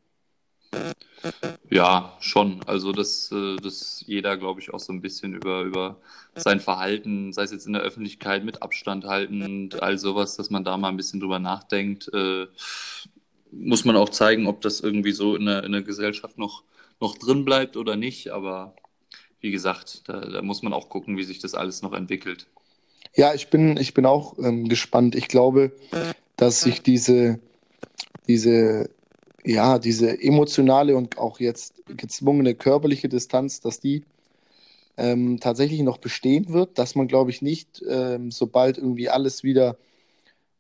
Ja, 1.69 2.17
schon. 2.21 2.61
Also, 2.67 2.93
dass, 2.93 3.31
äh, 3.33 3.57
dass 3.57 4.03
jeder, 4.07 4.37
glaube 4.37 4.61
ich, 4.61 4.73
auch 4.73 4.81
so 4.81 4.93
ein 4.93 5.01
bisschen 5.01 5.35
über, 5.35 5.63
über 5.63 5.97
sein 6.35 6.61
Verhalten, 6.61 7.33
sei 7.33 7.43
es 7.43 7.53
jetzt 7.53 7.67
in 7.67 7.73
der 7.73 7.83
Öffentlichkeit 7.83 8.45
mit 8.45 8.63
Abstand 8.63 9.05
halten 9.05 9.43
und 9.43 9.83
all 9.83 9.99
sowas, 9.99 10.37
dass 10.37 10.51
man 10.51 10.65
da 10.65 10.77
mal 10.77 10.89
ein 10.89 10.97
bisschen 10.97 11.21
drüber 11.21 11.39
nachdenkt, 11.39 12.11
äh, 12.13 12.47
muss 13.53 13.85
man 13.85 13.97
auch 13.97 14.09
zeigen, 14.09 14.47
ob 14.47 14.61
das 14.61 14.81
irgendwie 14.81 15.13
so 15.13 15.37
in 15.37 15.47
der, 15.47 15.65
in 15.65 15.73
der 15.73 15.83
Gesellschaft 15.83 16.39
noch, 16.39 16.63
noch 17.01 17.17
drin 17.19 17.45
bleibt 17.45 17.77
oder 17.77 17.97
nicht. 17.97 18.31
Aber 18.31 18.75
wie 19.41 19.51
gesagt, 19.51 20.09
da, 20.09 20.21
da 20.21 20.43
muss 20.43 20.63
man 20.63 20.73
auch 20.73 20.89
gucken, 20.89 21.17
wie 21.17 21.25
sich 21.25 21.39
das 21.41 21.55
alles 21.55 21.83
noch 21.83 21.93
entwickelt. 21.93 22.47
Ja, 23.15 23.35
ich 23.35 23.49
bin, 23.49 23.77
ich 23.77 23.95
bin 23.95 24.07
auch 24.07 24.39
ähm, 24.39 24.69
gespannt. 24.69 25.15
Ich 25.15 25.29
glaube, 25.29 25.73
dass 26.37 26.61
sich 26.61 26.83
diese, 26.83 27.41
diese, 28.29 28.89
ja, 29.45 29.79
diese 29.79 30.23
emotionale 30.23 30.97
und 30.97 31.19
auch 31.19 31.41
jetzt 31.41 31.75
gezwungene 31.87 32.55
körperliche 32.55 33.09
Distanz, 33.09 33.61
dass 33.61 33.81
die 33.81 34.05
ähm, 34.97 35.41
tatsächlich 35.41 35.81
noch 35.81 35.99
bestehen 35.99 36.53
wird, 36.53 36.79
dass 36.79 36.95
man, 36.95 37.09
glaube 37.09 37.31
ich, 37.31 37.41
nicht, 37.43 37.83
ähm, 37.89 38.31
sobald 38.31 38.77
irgendwie 38.77 39.09
alles 39.09 39.43
wieder 39.43 39.77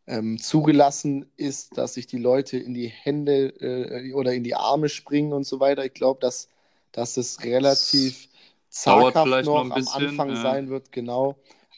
ähm, 0.07 0.39
zugelassen 0.39 1.27
ist, 1.37 1.77
dass 1.77 1.95
sich 1.95 2.07
die 2.07 2.19
Leute 2.19 2.57
in 2.57 2.75
die 2.75 2.89
Hände 2.89 3.49
äh, 3.61 4.13
oder 4.15 4.33
in 4.33 4.43
die 4.43 4.55
Arme 4.55 4.89
springen 4.89 5.33
und 5.33 5.47
so 5.47 5.61
weiter. 5.61 5.85
Ich 5.85 5.95
glaube, 5.95 6.21
dass, 6.21 6.49
dass 6.91 7.17
es 7.17 7.45
relativ 7.45 8.29
zaghaft 8.71 9.27
noch, 9.27 9.43
noch 9.43 9.61
am 9.61 9.73
Anfang 9.73 10.31
ja. 10.31 10.43
sein 10.43 10.69
wird, 10.71 10.91
genau. 10.91 11.37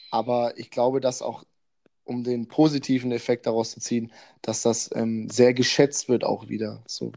Aber 0.09 0.57
ich 0.57 0.69
glaube, 0.69 1.01
dass 1.01 1.21
auch, 1.21 1.43
um 2.05 2.23
den 2.23 2.47
positiven 2.47 3.11
Effekt 3.11 3.45
daraus 3.45 3.71
zu 3.71 3.79
ziehen, 3.79 4.11
dass 4.41 4.61
das 4.61 4.89
ähm, 4.93 5.29
sehr 5.29 5.53
geschätzt 5.53 6.09
wird 6.09 6.23
auch 6.23 6.49
wieder. 6.49 6.83
So 6.87 7.11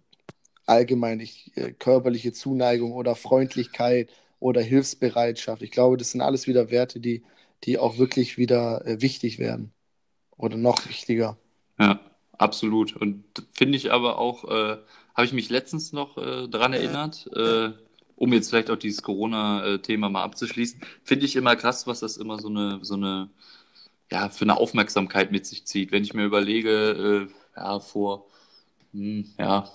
allgemein 0.67 1.21
ich, 1.21 1.53
äh, 1.57 1.73
körperliche 1.73 2.33
Zuneigung 2.33 2.93
oder 2.93 3.15
Freundlichkeit 3.15 4.11
oder 4.41 4.61
Hilfsbereitschaft. 4.61 5.63
Ich 5.63 5.71
glaube, 5.71 5.97
das 5.97 6.11
sind 6.11 6.21
alles 6.21 6.47
wieder 6.47 6.71
Werte, 6.71 7.01
die, 7.01 7.23
die 7.65 7.79
auch 7.79 7.99
wirklich 7.99 8.37
wieder 8.37 8.85
äh, 8.87 9.01
wichtig 9.01 9.39
werden. 9.39 9.73
Oder 10.37 10.57
noch 10.57 10.87
wichtiger. 10.89 11.39
Ja, 11.79 12.01
absolut. 12.37 12.95
Und 12.97 13.25
finde 13.53 13.77
ich 13.77 13.93
aber 13.93 14.19
auch, 14.19 14.45
äh, 14.45 14.77
habe 15.15 15.25
ich 15.25 15.33
mich 15.33 15.49
letztens 15.49 15.93
noch 15.93 16.19
äh, 16.19 16.49
daran 16.49 16.75
erinnert, 16.75 17.29
äh, 17.35 17.71
um 18.17 18.33
jetzt 18.33 18.49
vielleicht 18.49 18.71
auch 18.71 18.77
dieses 18.77 19.03
Corona-Thema 19.03 20.09
mal 20.09 20.25
abzuschließen, 20.25 20.81
finde 21.05 21.27
ich 21.27 21.37
immer 21.37 21.55
krass, 21.55 21.87
was 21.87 22.01
das 22.01 22.17
immer 22.17 22.39
so 22.39 22.49
eine, 22.49 22.79
so 22.83 22.95
eine, 22.95 23.31
ja, 24.11 24.29
für 24.29 24.45
eine 24.45 24.59
Aufmerksamkeit 24.59 25.33
mit 25.33 25.47
sich 25.47 25.67
zieht. 25.67 25.93
Wenn 25.93 26.05
ich 26.05 26.15
mir 26.15 26.25
überlege, 26.25 27.29
äh, 27.29 27.61
ja, 27.61 27.81
vor, 27.81 28.27
hm, 28.93 29.27
ja, 29.39 29.71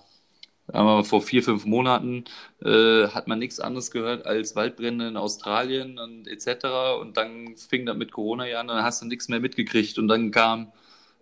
aber 0.68 1.04
vor 1.04 1.22
vier, 1.22 1.44
fünf 1.44 1.66
Monaten 1.66 2.26
äh, 2.64 3.08
hat 3.10 3.28
man 3.28 3.40
nichts 3.40 3.60
anderes 3.60 3.92
gehört 3.92 4.26
als 4.26 4.56
Waldbrände 4.56 5.08
in 5.08 5.18
Australien 5.18 6.00
und 6.00 6.28
etc. 6.28 6.66
Und 7.00 7.18
dann 7.18 7.58
fing 7.58 7.86
das 7.86 7.98
mit 7.98 8.12
Corona 8.12 8.48
ja 8.48 8.60
an, 8.62 8.68
dann 8.68 8.84
hast 8.84 9.02
du 9.02 9.06
nichts 9.08 9.28
mehr 9.28 9.40
mitgekriegt. 9.40 9.98
Und 9.98 10.08
dann 10.08 10.32
kam, 10.32 10.72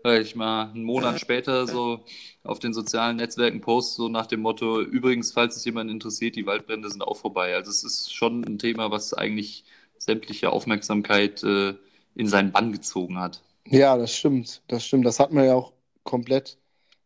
sag 0.04 0.22
ich 0.22 0.36
mal, 0.36 0.70
einen 0.70 0.84
Monat 0.84 1.20
später 1.22 1.68
so 1.68 2.06
auf 2.44 2.60
den 2.60 2.74
sozialen 2.74 3.18
Netzwerken 3.18 3.62
Post 3.62 3.96
so 3.96 4.08
nach 4.10 4.28
dem 4.28 4.42
Motto, 4.42 4.82
übrigens, 4.82 5.32
falls 5.32 5.56
es 5.56 5.66
jemand 5.66 5.90
interessiert, 5.92 6.36
die 6.36 6.46
Waldbrände 6.46 6.90
sind 6.90 7.02
auch 7.02 7.18
vorbei. 7.18 7.56
Also 7.56 7.72
es 7.72 7.84
ist 7.84 8.14
schon 8.14 8.44
ein 8.44 8.60
Thema, 8.60 8.92
was 8.92 9.14
eigentlich 9.14 9.64
sämtliche 9.98 10.52
Aufmerksamkeit 10.52 11.44
äh, 11.44 11.74
in 12.20 12.28
seinen 12.28 12.52
Bann 12.52 12.74
gezogen 12.74 13.18
hat. 13.18 13.42
Ja, 13.66 13.96
das 13.98 14.14
stimmt. 14.14 14.62
Das 14.68 14.86
stimmt. 14.86 15.06
Das 15.06 15.22
hat 15.22 15.32
man 15.32 15.46
ja 15.46 15.56
auch 15.56 15.72
komplett 16.04 16.58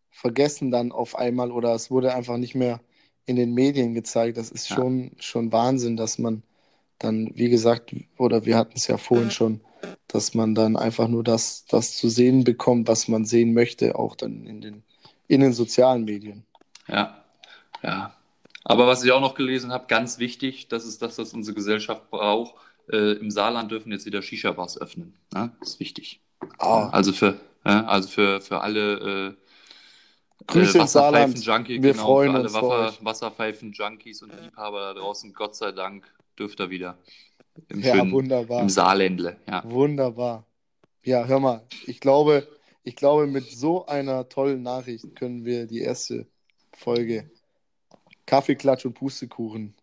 vergessen 0.10 0.72
dann 0.72 0.92
auf 0.92 1.16
einmal 1.16 1.52
oder 1.52 1.76
es 1.76 1.92
wurde 1.92 2.16
einfach 2.16 2.38
nicht 2.38 2.56
mehr 2.56 2.82
in 3.28 3.36
den 3.36 3.54
Medien 3.54 3.94
gezeigt. 3.94 4.38
Das 4.38 4.50
ist 4.50 4.68
schon, 4.68 5.04
ja. 5.04 5.10
schon 5.20 5.52
Wahnsinn, 5.52 5.98
dass 5.98 6.18
man 6.18 6.42
dann, 6.98 7.30
wie 7.36 7.50
gesagt, 7.50 7.94
oder 8.18 8.46
wir 8.46 8.58
hatten 8.58 8.74
es 8.76 8.88
ja 8.88 8.98
vorhin 8.98 9.30
schon, 9.30 9.62
dass 10.08 10.34
man 10.34 10.56
dann 10.56 10.78
einfach 10.78 11.08
nur 11.08 11.24
das, 11.24 11.66
das 11.66 11.96
zu 11.96 12.10
sehen 12.10 12.44
bekommt, 12.44 12.88
was 12.88 13.08
man 13.08 13.24
sehen 13.24 13.54
möchte, 13.54 14.00
auch 14.00 14.16
dann 14.16 14.48
in 14.48 14.62
den, 14.62 14.84
in 15.28 15.42
den 15.42 15.54
sozialen 15.54 16.06
Medien. 16.06 16.44
Ja, 16.88 17.24
ja. 17.84 18.16
Aber 18.64 18.88
was 18.88 19.04
ich 19.04 19.12
auch 19.12 19.22
noch 19.22 19.36
gelesen 19.36 19.72
habe, 19.72 19.86
ganz 19.88 20.18
wichtig, 20.18 20.70
das 20.70 20.86
ist 20.86 21.04
das, 21.04 21.20
was 21.20 21.34
unsere 21.34 21.54
Gesellschaft 21.54 22.10
braucht. 22.10 22.56
Äh, 22.92 23.14
Im 23.14 23.32
Saarland 23.32 23.72
dürfen 23.72 23.92
jetzt 23.92 24.06
wieder 24.06 24.22
Shisha-Bars 24.22 24.80
öffnen. 24.80 25.14
Ne? 25.34 25.52
Das 25.60 25.72
ist 25.72 25.80
wichtig. 25.80 26.22
Oh. 26.60 26.88
Also 26.92 27.14
für, 27.14 27.40
ja, 27.66 27.86
also 27.86 28.10
für, 28.10 28.42
für 28.42 28.62
alle 28.62 29.30
äh, 29.30 29.34
Grüße 30.48 30.78
äh, 30.78 30.82
Wasserpfeifen-Junkie, 30.82 31.82
Wir 31.82 31.94
genau, 31.94 32.04
freuen 32.04 32.32
für 32.32 32.60
alle 32.60 32.88
uns 32.88 33.04
Wasserpfeifen-Junkies 33.04 34.24
und 34.24 34.34
Liebhaber 34.42 34.94
da 34.94 35.00
draußen, 35.00 35.34
Gott 35.34 35.56
sei 35.56 35.72
Dank, 35.72 36.06
dürft 36.38 36.60
ihr 36.60 36.70
wieder. 36.70 36.98
Im 37.70 37.82
ja, 37.82 37.96
schönen, 37.96 38.12
wunderbar. 38.12 38.62
Im 38.62 38.70
Saarländle. 38.70 39.38
Ja. 39.48 39.64
Wunderbar. 39.66 40.46
Ja, 41.04 41.26
hör 41.26 41.40
mal, 41.40 41.62
ich 41.86 42.00
glaube, 42.00 42.48
ich 42.84 42.96
glaube, 42.96 43.28
mit 43.28 43.50
so 43.52 43.86
einer 43.86 44.28
tollen 44.28 44.64
Nachricht 44.64 45.16
können 45.16 45.46
wir 45.46 45.68
die 45.68 45.82
erste 45.82 46.28
Folge 46.74 47.30
Kaffeeklatsch 48.26 48.86
und 48.86 48.94
Pustekuchen 48.94 49.76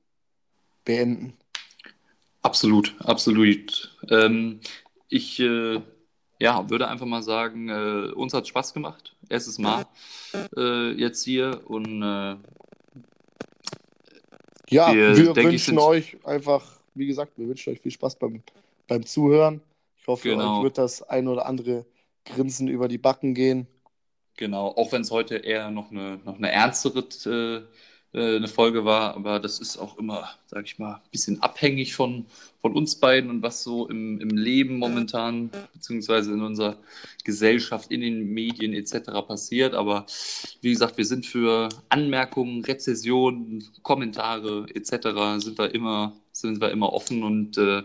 beenden. 0.84 1.34
Absolut, 2.50 2.96
absolut. 2.98 3.96
Ähm, 4.10 4.58
ich 5.08 5.38
äh, 5.38 5.80
ja, 6.40 6.68
würde 6.68 6.88
einfach 6.88 7.06
mal 7.06 7.22
sagen, 7.22 7.68
äh, 7.68 8.10
uns 8.12 8.34
hat 8.34 8.48
Spaß 8.48 8.74
gemacht. 8.74 9.14
Erstes 9.28 9.60
Mal 9.60 9.86
äh, 10.56 10.90
jetzt 10.90 11.22
hier 11.22 11.60
und 11.66 12.02
äh, 12.02 12.34
ja, 14.68 14.92
wir, 14.92 15.16
wir 15.16 15.36
wünschen 15.36 15.74
ich, 15.74 15.80
euch 15.80 16.26
einfach, 16.26 16.80
wie 16.94 17.06
gesagt, 17.06 17.38
wir 17.38 17.46
wünschen 17.46 17.72
euch 17.72 17.78
viel 17.78 17.92
Spaß 17.92 18.16
beim, 18.16 18.42
beim 18.88 19.06
Zuhören. 19.06 19.60
Ich 20.00 20.08
hoffe, 20.08 20.30
genau. 20.30 20.58
euch 20.58 20.64
wird 20.64 20.78
das 20.78 21.02
ein 21.02 21.28
oder 21.28 21.46
andere 21.46 21.86
Grinsen 22.24 22.66
über 22.66 22.88
die 22.88 22.98
Backen 22.98 23.32
gehen. 23.32 23.68
Genau, 24.36 24.70
auch 24.70 24.90
wenn 24.90 25.02
es 25.02 25.12
heute 25.12 25.36
eher 25.36 25.70
noch 25.70 25.92
eine, 25.92 26.18
noch 26.24 26.36
eine 26.36 26.50
ernstere 26.50 27.06
äh, 27.26 27.62
äh, 28.12 28.36
eine 28.36 28.48
Folge 28.48 28.84
war, 28.84 29.14
aber 29.14 29.38
das 29.38 29.60
ist 29.60 29.78
auch 29.78 29.96
immer, 29.98 30.30
sag 30.46 30.64
ich 30.64 30.78
mal, 30.78 30.94
ein 30.94 31.10
bisschen 31.12 31.42
abhängig 31.42 31.94
von, 31.94 32.26
von 32.60 32.74
uns 32.74 32.96
beiden 32.96 33.30
und 33.30 33.42
was 33.42 33.62
so 33.62 33.88
im, 33.88 34.20
im 34.20 34.30
Leben 34.30 34.78
momentan, 34.78 35.50
beziehungsweise 35.72 36.32
in 36.32 36.42
unserer 36.42 36.76
Gesellschaft, 37.24 37.90
in 37.92 38.00
den 38.00 38.32
Medien 38.32 38.72
etc. 38.72 39.10
passiert. 39.26 39.74
Aber 39.74 40.06
wie 40.60 40.70
gesagt, 40.70 40.98
wir 40.98 41.04
sind 41.04 41.24
für 41.24 41.68
Anmerkungen, 41.88 42.64
Rezessionen, 42.64 43.68
Kommentare 43.82 44.66
etc. 44.74 45.42
sind 45.42 45.58
wir 45.58 45.72
immer, 45.74 46.16
sind 46.32 46.60
wir 46.60 46.70
immer 46.70 46.92
offen 46.92 47.22
und 47.22 47.58
äh, 47.58 47.82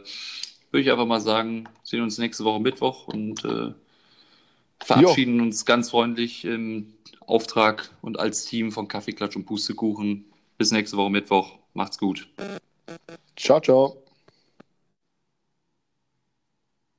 würde 0.72 0.82
ich 0.82 0.92
einfach 0.92 1.06
mal 1.06 1.22
sagen, 1.22 1.70
sehen 1.84 2.02
uns 2.02 2.18
nächste 2.18 2.44
Woche 2.44 2.60
Mittwoch 2.60 3.08
und 3.08 3.46
äh, 3.46 3.74
verabschieden 4.80 5.38
jo. 5.38 5.44
uns 5.44 5.66
ganz 5.66 5.92
freundlich 5.92 6.46
im 6.46 6.94
Auftrag 7.28 7.90
und 8.02 8.20
als 8.20 8.46
Team 8.46 8.72
von 8.72 8.88
Kaffeeklatsch 8.88 9.36
und 9.36 9.46
Pustekuchen. 9.46 10.26
Bis 10.58 10.72
nächste 10.72 10.98
Woche 10.98 11.10
Mittwoch. 11.10 11.58
Macht's 11.74 11.98
gut. 11.98 12.30
Ciao, 13.36 13.60
ciao. 13.60 14.05